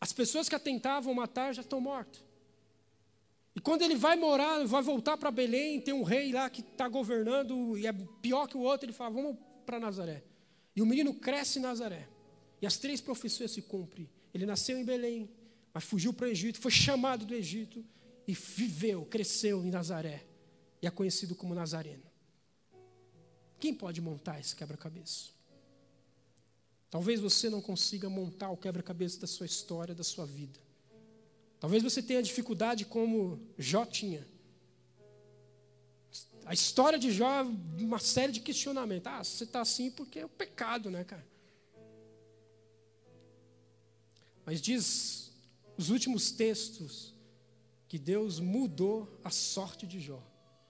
as 0.00 0.12
pessoas 0.12 0.48
que 0.48 0.54
atentavam 0.54 1.14
matar 1.14 1.54
já 1.54 1.62
estão 1.62 1.80
mortas. 1.80 2.24
E 3.54 3.60
quando 3.60 3.82
ele 3.82 3.94
vai 3.94 4.16
morar, 4.16 4.64
vai 4.66 4.82
voltar 4.82 5.16
para 5.16 5.30
Belém, 5.30 5.80
tem 5.80 5.94
um 5.94 6.02
rei 6.02 6.32
lá 6.32 6.48
que 6.48 6.60
está 6.60 6.88
governando 6.88 7.76
e 7.76 7.86
é 7.86 7.92
pior 7.92 8.46
que 8.46 8.56
o 8.56 8.60
outro, 8.60 8.86
ele 8.86 8.92
fala: 8.92 9.10
vamos 9.10 9.36
para 9.66 9.78
Nazaré. 9.78 10.24
E 10.74 10.82
o 10.82 10.86
menino 10.86 11.12
cresce 11.14 11.58
em 11.58 11.62
Nazaré. 11.62 12.08
E 12.60 12.66
as 12.66 12.76
três 12.76 13.00
profecias 13.00 13.50
se 13.50 13.62
cumprem. 13.62 14.08
Ele 14.32 14.46
nasceu 14.46 14.78
em 14.78 14.84
Belém, 14.84 15.30
mas 15.72 15.84
fugiu 15.84 16.12
para 16.12 16.26
o 16.26 16.30
Egito, 16.30 16.60
foi 16.60 16.70
chamado 16.70 17.24
do 17.24 17.34
Egito 17.34 17.84
e 18.26 18.32
viveu, 18.32 19.04
cresceu 19.04 19.64
em 19.64 19.70
Nazaré 19.70 20.27
e 20.80 20.86
é 20.86 20.90
conhecido 20.90 21.34
como 21.34 21.54
Nazareno. 21.54 22.04
Quem 23.58 23.74
pode 23.74 24.00
montar 24.00 24.38
esse 24.38 24.54
quebra-cabeça? 24.54 25.30
Talvez 26.90 27.20
você 27.20 27.50
não 27.50 27.60
consiga 27.60 28.08
montar 28.08 28.50
o 28.50 28.56
quebra-cabeça 28.56 29.20
da 29.20 29.26
sua 29.26 29.46
história, 29.46 29.94
da 29.94 30.04
sua 30.04 30.24
vida. 30.24 30.58
Talvez 31.60 31.82
você 31.82 32.02
tenha 32.02 32.22
dificuldade 32.22 32.84
como 32.84 33.40
Jó 33.58 33.84
tinha. 33.84 34.26
A 36.46 36.54
história 36.54 36.98
de 36.98 37.10
Jó 37.10 37.28
é 37.30 37.42
uma 37.82 37.98
série 37.98 38.32
de 38.32 38.40
questionamentos. 38.40 39.06
Ah, 39.12 39.22
você 39.22 39.44
está 39.44 39.60
assim 39.60 39.90
porque 39.90 40.20
é 40.20 40.24
o 40.24 40.30
pecado, 40.30 40.90
né, 40.90 41.04
cara? 41.04 41.26
Mas 44.46 44.62
diz 44.62 45.30
os 45.76 45.90
últimos 45.90 46.30
textos 46.30 47.12
que 47.86 47.98
Deus 47.98 48.40
mudou 48.40 49.20
a 49.22 49.30
sorte 49.30 49.86
de 49.86 50.00
Jó. 50.00 50.22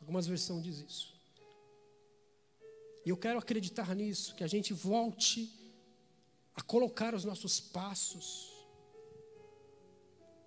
Algumas 0.08 0.26
versões 0.26 0.62
diz 0.64 0.78
isso. 0.78 1.14
E 3.04 3.10
eu 3.10 3.16
quero 3.16 3.38
acreditar 3.38 3.94
nisso, 3.94 4.34
que 4.34 4.42
a 4.42 4.46
gente 4.46 4.72
volte 4.72 5.52
a 6.54 6.62
colocar 6.62 7.14
os 7.14 7.26
nossos 7.26 7.60
passos, 7.60 8.50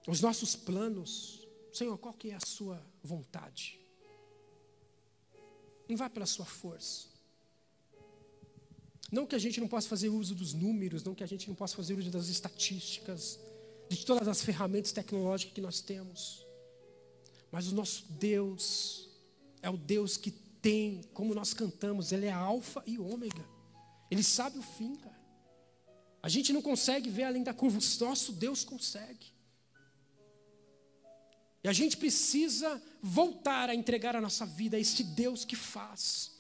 os 0.07 0.20
nossos 0.20 0.55
planos. 0.55 1.47
Senhor, 1.72 1.95
qual 1.99 2.12
que 2.16 2.32
é 2.32 2.34
a 2.34 2.39
sua 2.43 2.84
vontade? 3.03 3.80
Não 5.88 5.95
vá 5.95 6.09
pela 6.09 6.26
sua 6.26 6.45
força. 6.45 7.07
Não 9.12 9.28
que 9.28 9.36
a 9.36 9.39
gente 9.39 9.62
não 9.62 9.68
possa 9.68 9.88
fazer 9.88 10.09
uso 10.09 10.34
dos 10.34 10.55
números, 10.55 11.03
não 11.03 11.14
que 11.14 11.24
a 11.24 11.28
gente 11.28 11.47
não 11.47 11.53
possa 11.53 11.76
fazer 11.76 11.93
uso 11.93 12.09
das 12.09 12.30
estatísticas, 12.30 13.39
de 13.88 14.03
todas 14.03 14.28
as 14.28 14.41
ferramentas 14.41 14.91
tecnológicas 14.91 15.53
que 15.53 15.62
nós 15.62 15.82
temos. 15.82 16.47
Mas 17.51 17.68
o 17.68 17.76
nosso 17.76 18.12
Deus, 18.14 19.11
é 19.62 19.70
o 19.70 19.78
Deus 19.78 20.18
que 20.18 20.32
tem, 20.32 21.01
como 21.14 21.34
nós 21.34 21.53
cantamos, 21.53 22.12
Ele 22.12 22.26
é 22.26 22.32
alfa 22.32 22.84
e 22.86 22.97
ômega. 22.97 23.45
Ele 24.09 24.24
sabe 24.24 24.59
o 24.59 24.62
fim, 24.62 24.95
cara. 24.95 25.20
A 26.24 26.30
gente 26.30 26.53
não 26.53 26.62
consegue 26.62 27.09
ver 27.09 27.24
além 27.24 27.43
da 27.43 27.53
curva, 27.53 27.80
o 27.80 28.05
nosso 28.05 28.32
Deus 28.34 28.64
consegue. 28.64 29.28
E 31.64 31.68
a 31.68 31.74
gente 31.74 31.97
precisa 31.97 32.82
voltar 33.01 33.70
a 33.70 33.76
entregar 33.76 34.16
a 34.16 34.22
nossa 34.22 34.45
vida 34.45 34.78
a 34.78 34.80
esse 34.80 35.03
Deus 35.03 35.45
que 35.45 35.55
faz, 35.55 36.32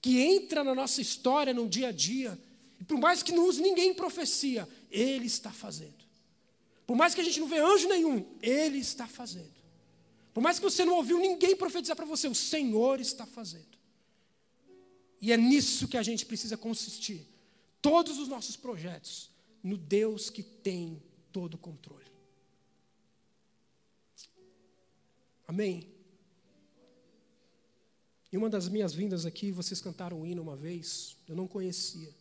que 0.00 0.20
entra 0.20 0.62
na 0.62 0.74
nossa 0.74 1.00
história 1.00 1.52
no 1.52 1.68
dia 1.68 1.88
a 1.88 1.92
dia, 1.92 2.38
e 2.80 2.84
por 2.84 2.98
mais 2.98 3.22
que 3.22 3.32
não 3.32 3.46
use 3.46 3.60
ninguém 3.60 3.90
em 3.90 3.94
profecia, 3.94 4.68
Ele 4.90 5.26
está 5.26 5.50
fazendo. 5.50 6.06
Por 6.86 6.96
mais 6.96 7.14
que 7.14 7.20
a 7.20 7.24
gente 7.24 7.40
não 7.40 7.48
vê 7.48 7.58
anjo 7.58 7.88
nenhum, 7.88 8.24
Ele 8.40 8.78
está 8.78 9.06
fazendo. 9.06 9.57
Por 10.32 10.40
mais 10.40 10.58
que 10.58 10.64
você 10.64 10.84
não 10.84 10.94
ouviu 10.94 11.18
ninguém 11.18 11.56
profetizar 11.56 11.96
para 11.96 12.06
você, 12.06 12.28
o 12.28 12.34
Senhor 12.34 13.00
está 13.00 13.26
fazendo. 13.26 13.78
E 15.20 15.32
é 15.32 15.36
nisso 15.36 15.88
que 15.88 15.96
a 15.96 16.02
gente 16.02 16.24
precisa 16.24 16.56
consistir. 16.56 17.26
Todos 17.82 18.18
os 18.18 18.28
nossos 18.28 18.56
projetos 18.56 19.30
no 19.62 19.76
Deus 19.76 20.30
que 20.30 20.42
tem 20.42 21.02
todo 21.32 21.54
o 21.54 21.58
controle. 21.58 22.06
Amém? 25.46 25.88
Em 28.30 28.36
uma 28.36 28.50
das 28.50 28.68
minhas 28.68 28.92
vindas 28.92 29.24
aqui, 29.24 29.50
vocês 29.50 29.80
cantaram 29.80 30.20
um 30.20 30.26
hino 30.26 30.42
uma 30.42 30.54
vez, 30.54 31.16
eu 31.26 31.34
não 31.34 31.48
conhecia. 31.48 32.14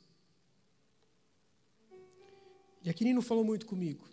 E 2.84 2.90
aquele 2.90 3.10
hino 3.10 3.22
falou 3.22 3.44
muito 3.44 3.66
comigo. 3.66 4.08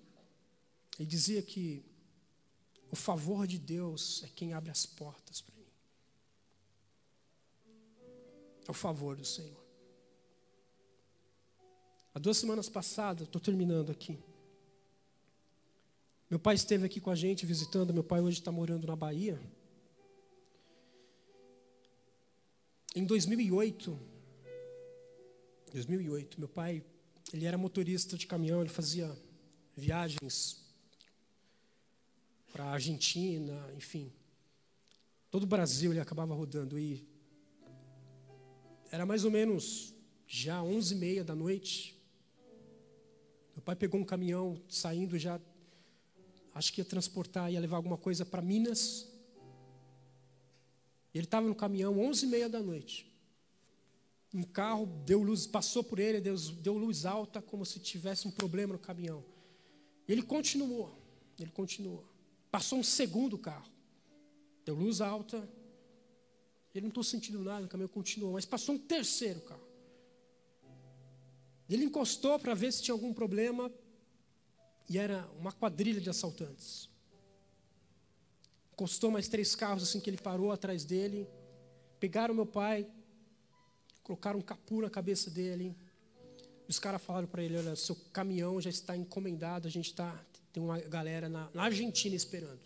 Ele 0.98 1.06
dizia 1.06 1.40
que 1.40 1.84
o 2.94 2.96
favor 2.96 3.44
de 3.44 3.58
Deus 3.58 4.22
é 4.22 4.28
quem 4.28 4.52
abre 4.52 4.70
as 4.70 4.86
portas 4.86 5.40
para 5.40 5.52
mim. 5.56 5.66
É 8.68 8.70
o 8.70 8.74
favor 8.74 9.16
do 9.16 9.24
Senhor. 9.24 9.60
Há 12.14 12.20
duas 12.20 12.36
semanas 12.36 12.68
passadas, 12.68 13.26
estou 13.26 13.40
terminando 13.40 13.90
aqui. 13.90 14.16
Meu 16.30 16.38
pai 16.38 16.54
esteve 16.54 16.86
aqui 16.86 17.00
com 17.00 17.10
a 17.10 17.16
gente 17.16 17.44
visitando. 17.44 17.92
Meu 17.92 18.04
pai 18.04 18.20
hoje 18.20 18.38
está 18.38 18.52
morando 18.52 18.86
na 18.86 18.94
Bahia. 18.94 19.42
Em 22.94 23.04
2008, 23.04 23.98
2008, 25.72 26.38
meu 26.38 26.48
pai, 26.48 26.84
ele 27.32 27.44
era 27.44 27.58
motorista 27.58 28.16
de 28.16 28.28
caminhão, 28.28 28.60
ele 28.60 28.70
fazia 28.70 29.12
viagens 29.76 30.63
para 32.54 32.66
a 32.66 32.70
Argentina, 32.70 33.68
enfim. 33.76 34.12
Todo 35.28 35.42
o 35.42 35.46
Brasil 35.46 35.90
ele 35.90 35.98
acabava 35.98 36.32
rodando 36.32 36.78
e 36.78 37.04
era 38.92 39.04
mais 39.04 39.24
ou 39.24 39.30
menos 39.32 39.92
já 40.24 40.62
onze 40.62 40.94
e 40.94 40.96
meia 40.96 41.24
da 41.24 41.34
noite. 41.34 42.00
Meu 43.56 43.60
pai 43.60 43.74
pegou 43.74 44.00
um 44.00 44.04
caminhão 44.04 44.62
saindo 44.68 45.18
já, 45.18 45.40
acho 46.54 46.72
que 46.72 46.80
ia 46.80 46.84
transportar, 46.84 47.52
ia 47.52 47.58
levar 47.58 47.76
alguma 47.76 47.98
coisa 47.98 48.24
para 48.24 48.40
Minas. 48.40 49.08
Ele 51.12 51.24
estava 51.24 51.48
no 51.48 51.56
caminhão 51.56 51.98
onze 51.98 52.24
e 52.24 52.28
meia 52.28 52.48
da 52.48 52.62
noite. 52.62 53.12
Um 54.32 54.44
carro 54.44 54.86
deu 55.04 55.20
luz, 55.24 55.44
passou 55.44 55.82
por 55.82 55.98
ele, 55.98 56.20
deu, 56.20 56.36
deu 56.36 56.78
luz 56.78 57.04
alta, 57.04 57.42
como 57.42 57.66
se 57.66 57.80
tivesse 57.80 58.28
um 58.28 58.30
problema 58.30 58.74
no 58.74 58.78
caminhão. 58.78 59.24
Ele 60.06 60.22
continuou, 60.22 60.96
ele 61.36 61.50
continuou. 61.50 62.13
Passou 62.54 62.78
um 62.78 62.84
segundo 62.84 63.36
carro. 63.36 63.68
Deu 64.64 64.76
luz 64.76 65.00
alta. 65.00 65.38
Ele 66.72 66.82
não 66.82 66.88
estou 66.90 67.02
sentindo 67.02 67.40
nada, 67.40 67.66
o 67.66 67.68
caminhão 67.68 67.88
continuou. 67.88 68.34
Mas 68.34 68.44
passou 68.44 68.76
um 68.76 68.78
terceiro 68.78 69.40
carro. 69.40 69.66
Ele 71.68 71.84
encostou 71.84 72.38
para 72.38 72.54
ver 72.54 72.72
se 72.72 72.80
tinha 72.80 72.92
algum 72.92 73.12
problema. 73.12 73.72
E 74.88 74.98
era 74.98 75.28
uma 75.36 75.50
quadrilha 75.50 76.00
de 76.00 76.08
assaltantes. 76.08 76.88
Encostou 78.72 79.10
mais 79.10 79.26
três 79.26 79.56
carros 79.56 79.82
assim 79.82 79.98
que 79.98 80.08
ele 80.08 80.18
parou 80.18 80.52
atrás 80.52 80.84
dele. 80.84 81.26
Pegaram 81.98 82.36
meu 82.36 82.46
pai, 82.46 82.88
colocaram 84.04 84.38
um 84.38 84.42
capu 84.42 84.80
na 84.80 84.88
cabeça 84.88 85.28
dele. 85.28 85.76
Os 86.68 86.78
caras 86.78 87.02
falaram 87.02 87.26
para 87.26 87.42
ele: 87.42 87.58
Olha, 87.58 87.74
seu 87.74 87.96
caminhão 88.12 88.60
já 88.60 88.70
está 88.70 88.96
encomendado, 88.96 89.66
a 89.66 89.70
gente 89.72 89.86
está. 89.86 90.24
Tem 90.54 90.62
uma 90.62 90.78
galera 90.78 91.28
na, 91.28 91.50
na 91.52 91.64
Argentina 91.64 92.14
esperando. 92.14 92.60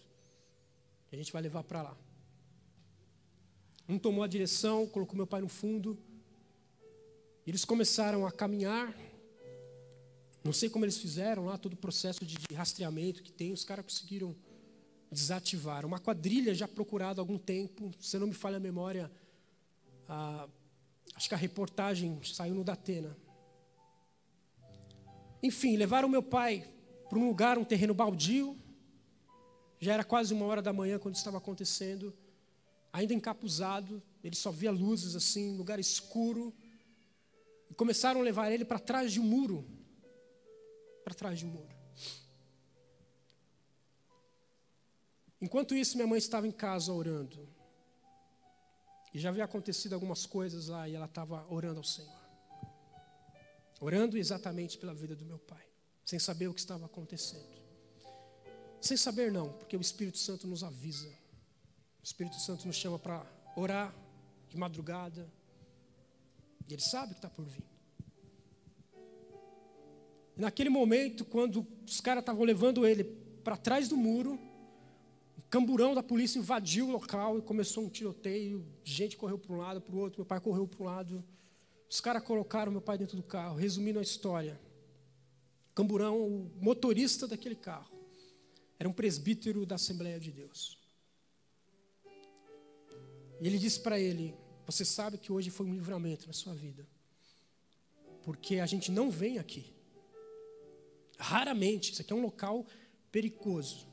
A 1.10 1.16
gente 1.16 1.32
vai 1.32 1.40
levar 1.40 1.64
para 1.64 1.80
lá. 1.80 1.96
Um 3.88 3.98
tomou 3.98 4.22
a 4.22 4.26
direção, 4.26 4.86
colocou 4.86 5.16
meu 5.16 5.26
pai 5.26 5.40
no 5.40 5.48
fundo. 5.48 5.98
Eles 7.46 7.64
começaram 7.64 8.26
a 8.26 8.30
caminhar. 8.30 8.94
Não 10.44 10.52
sei 10.52 10.68
como 10.68 10.84
eles 10.84 10.98
fizeram 10.98 11.46
lá, 11.46 11.56
todo 11.56 11.72
o 11.72 11.76
processo 11.78 12.26
de, 12.26 12.36
de 12.36 12.54
rastreamento 12.54 13.22
que 13.22 13.32
tem, 13.32 13.54
os 13.54 13.64
caras 13.64 13.86
conseguiram 13.86 14.36
desativar. 15.10 15.86
Uma 15.86 15.98
quadrilha 15.98 16.54
já 16.54 16.68
procurada 16.68 17.22
há 17.22 17.22
algum 17.22 17.38
tempo, 17.38 17.90
se 17.98 18.18
não 18.18 18.26
me 18.26 18.34
falha 18.34 18.58
a 18.58 18.60
memória, 18.60 19.10
a, 20.06 20.46
acho 21.14 21.26
que 21.26 21.34
a 21.34 21.38
reportagem 21.38 22.20
saiu 22.22 22.54
no 22.54 22.62
Datena. 22.62 23.16
Enfim, 25.42 25.74
levaram 25.78 26.06
meu 26.06 26.22
pai 26.22 26.74
para 27.08 27.18
um 27.18 27.26
lugar, 27.26 27.58
um 27.58 27.64
terreno 27.64 27.94
baldio. 27.94 28.56
Já 29.80 29.94
era 29.94 30.04
quase 30.04 30.34
uma 30.34 30.44
hora 30.46 30.60
da 30.60 30.72
manhã 30.72 30.98
quando 30.98 31.14
estava 31.14 31.38
acontecendo. 31.38 32.14
Ainda 32.92 33.14
encapuzado, 33.14 34.02
ele 34.22 34.34
só 34.34 34.50
via 34.50 34.70
luzes 34.70 35.14
assim, 35.14 35.56
lugar 35.56 35.78
escuro. 35.78 36.54
E 37.70 37.74
começaram 37.74 38.20
a 38.20 38.24
levar 38.24 38.50
ele 38.50 38.64
para 38.64 38.78
trás 38.78 39.12
de 39.12 39.20
um 39.20 39.24
muro. 39.24 39.64
Para 41.04 41.14
trás 41.14 41.38
de 41.38 41.46
um 41.46 41.50
muro. 41.50 41.78
Enquanto 45.40 45.74
isso, 45.74 45.96
minha 45.96 46.06
mãe 46.06 46.18
estava 46.18 46.46
em 46.46 46.52
casa 46.52 46.92
orando. 46.92 47.48
E 49.14 49.18
já 49.18 49.28
havia 49.28 49.44
acontecido 49.44 49.94
algumas 49.94 50.26
coisas 50.26 50.68
lá 50.68 50.88
e 50.88 50.94
ela 50.94 51.06
estava 51.06 51.46
orando 51.48 51.78
ao 51.78 51.84
Senhor. 51.84 52.18
Orando 53.80 54.18
exatamente 54.18 54.76
pela 54.76 54.92
vida 54.92 55.14
do 55.14 55.24
meu 55.24 55.38
pai, 55.38 55.67
sem 56.08 56.18
saber 56.18 56.48
o 56.48 56.54
que 56.54 56.60
estava 56.60 56.86
acontecendo. 56.86 57.44
Sem 58.80 58.96
saber, 58.96 59.30
não, 59.30 59.52
porque 59.52 59.76
o 59.76 59.80
Espírito 59.82 60.16
Santo 60.16 60.46
nos 60.46 60.64
avisa. 60.64 61.06
O 62.00 62.02
Espírito 62.02 62.36
Santo 62.40 62.66
nos 62.66 62.76
chama 62.76 62.98
para 62.98 63.26
orar 63.54 63.94
de 64.48 64.56
madrugada. 64.56 65.30
E 66.66 66.72
ele 66.72 66.80
sabe 66.80 67.12
que 67.12 67.18
está 67.18 67.28
por 67.28 67.44
vir. 67.44 67.62
E 70.34 70.40
naquele 70.40 70.70
momento, 70.70 71.26
quando 71.26 71.66
os 71.86 72.00
caras 72.00 72.22
estavam 72.22 72.42
levando 72.42 72.86
ele 72.86 73.04
para 73.44 73.58
trás 73.58 73.86
do 73.86 73.96
muro, 73.98 74.38
o 75.36 75.42
camburão 75.50 75.94
da 75.94 76.02
polícia 76.02 76.38
invadiu 76.38 76.88
o 76.88 76.90
local 76.90 77.36
e 77.36 77.42
começou 77.42 77.84
um 77.84 77.90
tiroteio. 77.90 78.66
Gente 78.82 79.14
correu 79.14 79.38
para 79.38 79.52
um 79.52 79.58
lado, 79.58 79.82
para 79.82 79.94
o 79.94 79.98
outro. 79.98 80.20
Meu 80.20 80.26
pai 80.26 80.40
correu 80.40 80.66
para 80.66 80.82
um 80.82 80.86
lado. 80.86 81.22
Os 81.86 82.00
caras 82.00 82.22
colocaram 82.22 82.72
meu 82.72 82.80
pai 82.80 82.96
dentro 82.96 83.14
do 83.14 83.22
carro. 83.22 83.56
Resumindo 83.56 83.98
a 83.98 84.02
história, 84.02 84.58
Camburão, 85.78 86.20
o 86.20 86.50
motorista 86.60 87.28
daquele 87.28 87.54
carro, 87.54 87.96
era 88.80 88.88
um 88.88 88.92
presbítero 88.92 89.64
da 89.64 89.76
Assembleia 89.76 90.18
de 90.18 90.32
Deus. 90.32 90.76
E 93.40 93.46
ele 93.46 93.60
disse 93.60 93.78
para 93.78 93.96
ele: 93.96 94.34
Você 94.66 94.84
sabe 94.84 95.18
que 95.18 95.30
hoje 95.30 95.50
foi 95.50 95.66
um 95.66 95.72
livramento 95.72 96.26
na 96.26 96.32
sua 96.32 96.52
vida, 96.52 96.84
porque 98.24 98.56
a 98.56 98.66
gente 98.66 98.90
não 98.90 99.08
vem 99.08 99.38
aqui. 99.38 99.72
Raramente, 101.16 101.92
isso 101.92 102.02
aqui 102.02 102.12
é 102.12 102.16
um 102.16 102.22
local 102.22 102.66
perigoso. 103.12 103.86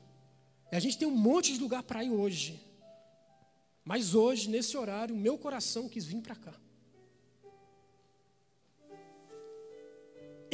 E 0.72 0.74
a 0.74 0.80
gente 0.80 0.98
tem 0.98 1.06
um 1.06 1.16
monte 1.16 1.52
de 1.52 1.60
lugar 1.60 1.84
para 1.84 2.02
ir 2.02 2.10
hoje. 2.10 2.60
Mas 3.84 4.12
hoje, 4.12 4.50
nesse 4.50 4.76
horário, 4.76 5.14
meu 5.14 5.38
coração 5.38 5.88
quis 5.88 6.04
vir 6.04 6.20
para 6.20 6.34
cá. 6.34 6.60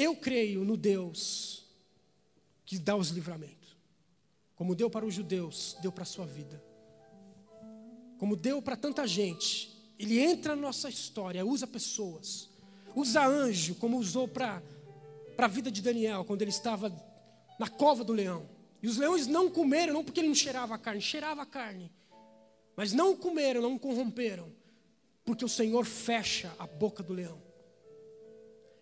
Eu 0.02 0.16
creio 0.16 0.64
no 0.64 0.76
Deus 0.76 1.64
que 2.64 2.76
dá 2.76 2.96
os 2.96 3.10
livramentos. 3.10 3.76
Como 4.56 4.74
deu 4.74 4.90
para 4.90 5.06
os 5.06 5.14
judeus, 5.14 5.76
deu 5.80 5.92
para 5.92 6.02
a 6.02 6.06
sua 6.06 6.26
vida. 6.26 6.60
Como 8.18 8.34
deu 8.34 8.60
para 8.60 8.74
tanta 8.74 9.06
gente. 9.06 9.70
Ele 9.96 10.18
entra 10.18 10.56
na 10.56 10.62
nossa 10.62 10.88
história, 10.88 11.46
usa 11.46 11.68
pessoas. 11.68 12.50
Usa 12.96 13.24
anjo, 13.24 13.76
como 13.76 13.96
usou 13.96 14.26
para 14.26 14.60
a 15.38 15.46
vida 15.46 15.70
de 15.70 15.80
Daniel, 15.80 16.24
quando 16.24 16.42
ele 16.42 16.50
estava 16.50 16.92
na 17.56 17.68
cova 17.68 18.02
do 18.02 18.12
leão. 18.12 18.48
E 18.82 18.88
os 18.88 18.96
leões 18.96 19.28
não 19.28 19.48
comeram, 19.48 19.94
não 19.94 20.04
porque 20.04 20.18
ele 20.18 20.26
não 20.26 20.34
cheirava 20.34 20.74
a 20.74 20.78
carne, 20.78 21.00
cheirava 21.00 21.42
a 21.42 21.46
carne. 21.46 21.92
Mas 22.74 22.92
não 22.92 23.16
comeram, 23.16 23.62
não 23.62 23.78
corromperam, 23.78 24.52
porque 25.24 25.44
o 25.44 25.48
Senhor 25.48 25.84
fecha 25.84 26.52
a 26.58 26.66
boca 26.66 27.04
do 27.04 27.12
leão. 27.12 27.51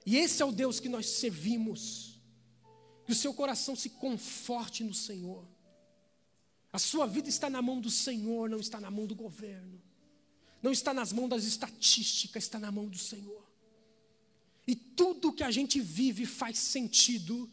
E 0.05 0.17
esse 0.17 0.43
é 0.43 0.45
o 0.45 0.53
Deus 0.53 0.81
que 0.81 0.89
nós 0.89 1.07
servimos. 1.07 2.21
Que 3.05 3.13
o 3.13 3.15
seu 3.15 3.35
coração 3.35 3.75
se 3.75 3.91
conforte 3.91 4.83
no 4.85 4.95
Senhor. 4.95 5.47
A 6.73 6.79
sua 6.79 7.07
vida 7.07 7.29
está 7.29 7.51
na 7.51 7.61
mão 7.61 7.81
do 7.81 7.91
Senhor, 7.91 8.49
não 8.49 8.61
está 8.61 8.81
na 8.81 8.91
mão 8.91 9.07
do 9.07 9.15
governo. 9.15 9.81
Não 10.63 10.71
está 10.71 10.93
nas 10.93 11.13
mãos 11.13 11.29
das 11.29 11.45
estatísticas, 11.45 12.45
está 12.45 12.59
na 12.59 12.71
mão 12.71 12.87
do 12.87 12.99
Senhor. 12.99 13.49
E 14.67 14.75
tudo 14.75 15.33
que 15.33 15.43
a 15.43 15.51
gente 15.51 15.81
vive 15.81 16.27
faz 16.27 16.59
sentido 16.59 17.51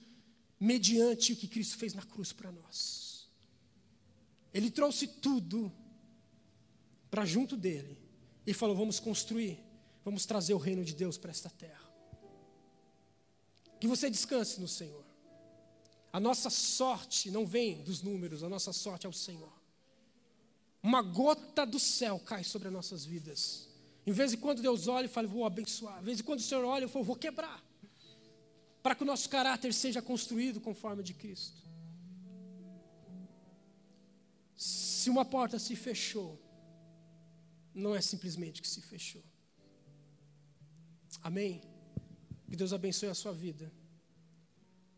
mediante 0.60 1.34
o 1.34 1.36
que 1.36 1.48
Cristo 1.48 1.78
fez 1.78 1.94
na 1.94 2.04
cruz 2.04 2.32
para 2.32 2.52
nós. 2.52 3.28
Ele 4.54 4.70
trouxe 4.70 5.08
tudo 5.08 5.72
para 7.10 7.26
junto 7.26 7.56
dele 7.56 7.98
e 8.46 8.54
falou: 8.54 8.76
vamos 8.76 9.00
construir, 9.00 9.60
vamos 10.04 10.26
trazer 10.26 10.54
o 10.54 10.58
reino 10.58 10.84
de 10.84 10.94
Deus 10.94 11.18
para 11.18 11.32
esta 11.32 11.50
terra. 11.50 11.87
Que 13.80 13.88
você 13.88 14.10
descanse 14.10 14.60
no 14.60 14.68
Senhor. 14.68 15.06
A 16.12 16.20
nossa 16.20 16.50
sorte 16.50 17.30
não 17.30 17.46
vem 17.46 17.84
dos 17.84 18.02
números, 18.02 18.44
a 18.44 18.50
nossa 18.50 18.74
sorte 18.74 19.06
é 19.06 19.10
o 19.10 19.14
Senhor. 19.14 19.54
Uma 20.82 21.02
gota 21.02 21.66
do 21.66 21.80
céu 21.80 22.20
cai 22.20 22.44
sobre 22.44 22.70
as 22.70 22.74
nossas 22.74 23.06
vidas. 23.06 23.68
Em 24.06 24.12
vez 24.12 24.32
de 24.32 24.38
quando 24.38 24.62
Deus 24.62 24.88
olha 24.88 25.06
e 25.06 25.10
fala, 25.10 25.28
vou 25.28 25.46
abençoar. 25.46 26.00
Em 26.02 26.06
vez 26.06 26.18
de 26.18 26.24
quando 26.24 26.40
o 26.40 26.44
Senhor 26.44 26.64
olha 26.64 26.86
e 26.86 26.88
fala, 26.88 27.04
vou 27.04 27.16
quebrar. 27.16 27.64
Para 28.82 28.96
que 28.96 29.04
o 29.04 29.06
nosso 29.06 29.30
caráter 29.30 29.74
seja 29.74 30.02
construído 30.02 30.62
conforme 30.62 31.04
de 31.04 31.14
Cristo. 31.14 31.62
Se 34.56 35.10
uma 35.10 35.26
porta 35.26 35.60
se 35.60 35.76
fechou, 35.76 36.42
não 37.76 37.96
é 37.96 38.02
simplesmente 38.02 38.62
que 38.62 38.68
se 38.68 38.82
fechou. 38.82 39.24
Amém? 41.22 41.62
Que 42.50 42.56
Deus 42.56 42.74
abençoe 42.74 43.10
a 43.10 43.14
sua 43.14 43.34
vida. 43.34 43.72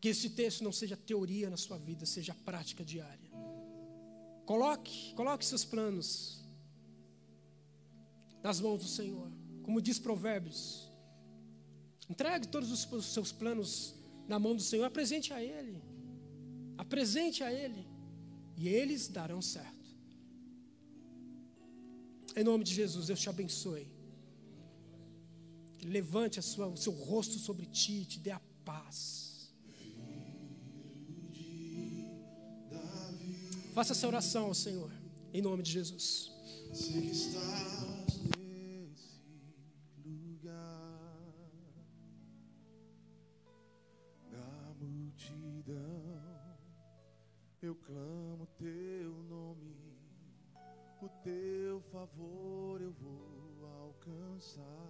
Que 0.00 0.08
esse 0.08 0.30
texto 0.30 0.64
não 0.64 0.72
seja 0.72 0.96
teoria 0.96 1.50
na 1.50 1.56
sua 1.56 1.76
vida, 1.76 2.06
seja 2.06 2.34
prática 2.34 2.84
diária. 2.84 3.30
Coloque, 4.46 5.12
coloque 5.14 5.44
seus 5.44 5.64
planos 5.64 6.42
nas 8.42 8.60
mãos 8.60 8.82
do 8.82 8.88
Senhor. 8.88 9.30
Como 9.62 9.80
diz 9.80 9.98
Provérbios. 9.98 10.90
Entregue 12.08 12.48
todos 12.48 12.70
os 12.70 13.04
seus 13.06 13.30
planos 13.30 13.94
na 14.26 14.38
mão 14.38 14.56
do 14.56 14.62
Senhor, 14.62 14.84
apresente 14.84 15.32
a 15.32 15.42
Ele. 15.42 15.82
Apresente 16.78 17.44
a 17.44 17.52
Ele. 17.52 17.86
E 18.56 18.68
eles 18.68 19.08
darão 19.08 19.42
certo. 19.42 19.80
Em 22.34 22.44
nome 22.44 22.64
de 22.64 22.72
Jesus, 22.72 23.08
Deus 23.08 23.20
te 23.20 23.28
abençoe 23.28 23.99
levante 25.82 26.40
sua, 26.42 26.66
o 26.66 26.76
seu 26.76 26.92
rosto 26.92 27.38
sobre 27.38 27.66
ti 27.66 28.02
e 28.02 28.04
te 28.04 28.18
dê 28.18 28.30
a 28.30 28.40
paz. 28.64 29.30
Faça 33.72 33.92
essa 33.92 34.06
oração 34.06 34.46
ao 34.46 34.54
Senhor, 34.54 34.90
em 35.32 35.40
nome 35.40 35.62
de 35.62 35.70
Jesus. 35.70 36.32
Sei 36.72 37.02
que 37.02 37.10
estás 37.10 38.18
nesse 38.36 39.20
lugar 40.04 41.30
da 44.30 44.74
multidão, 44.80 46.58
eu 47.62 47.74
clamo 47.76 48.46
teu 48.58 49.12
nome, 49.28 49.76
o 51.00 51.08
teu 51.22 51.80
favor 51.92 52.80
eu 52.82 52.92
vou 52.92 53.66
alcançar. 53.82 54.89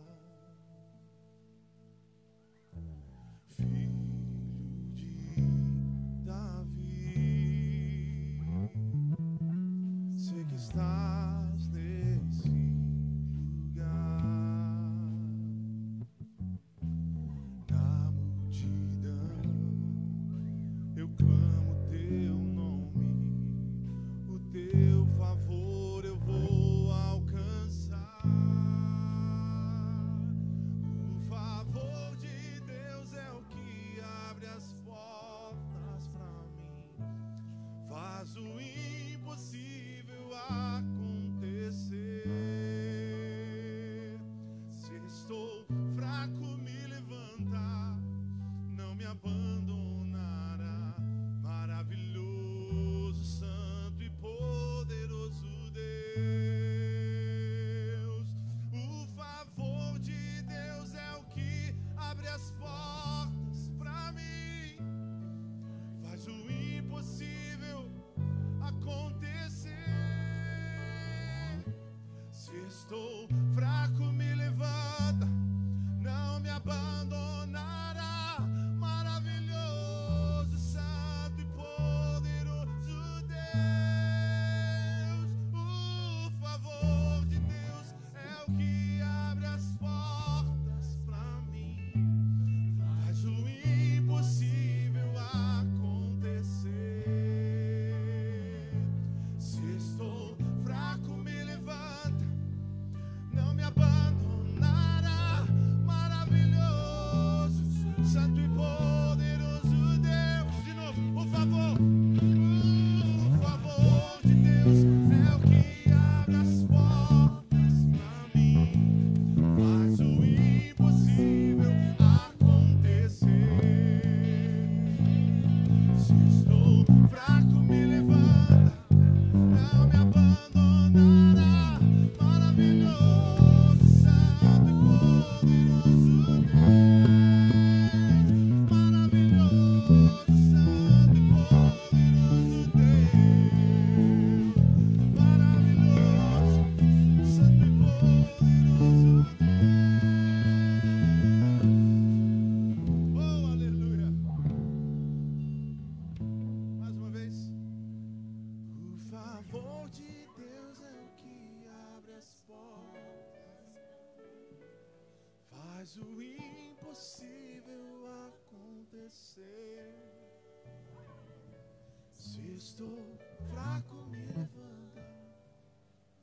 Estou 172.81 173.18
fraco, 173.51 173.95
me 174.09 174.16
levanta, 174.16 175.05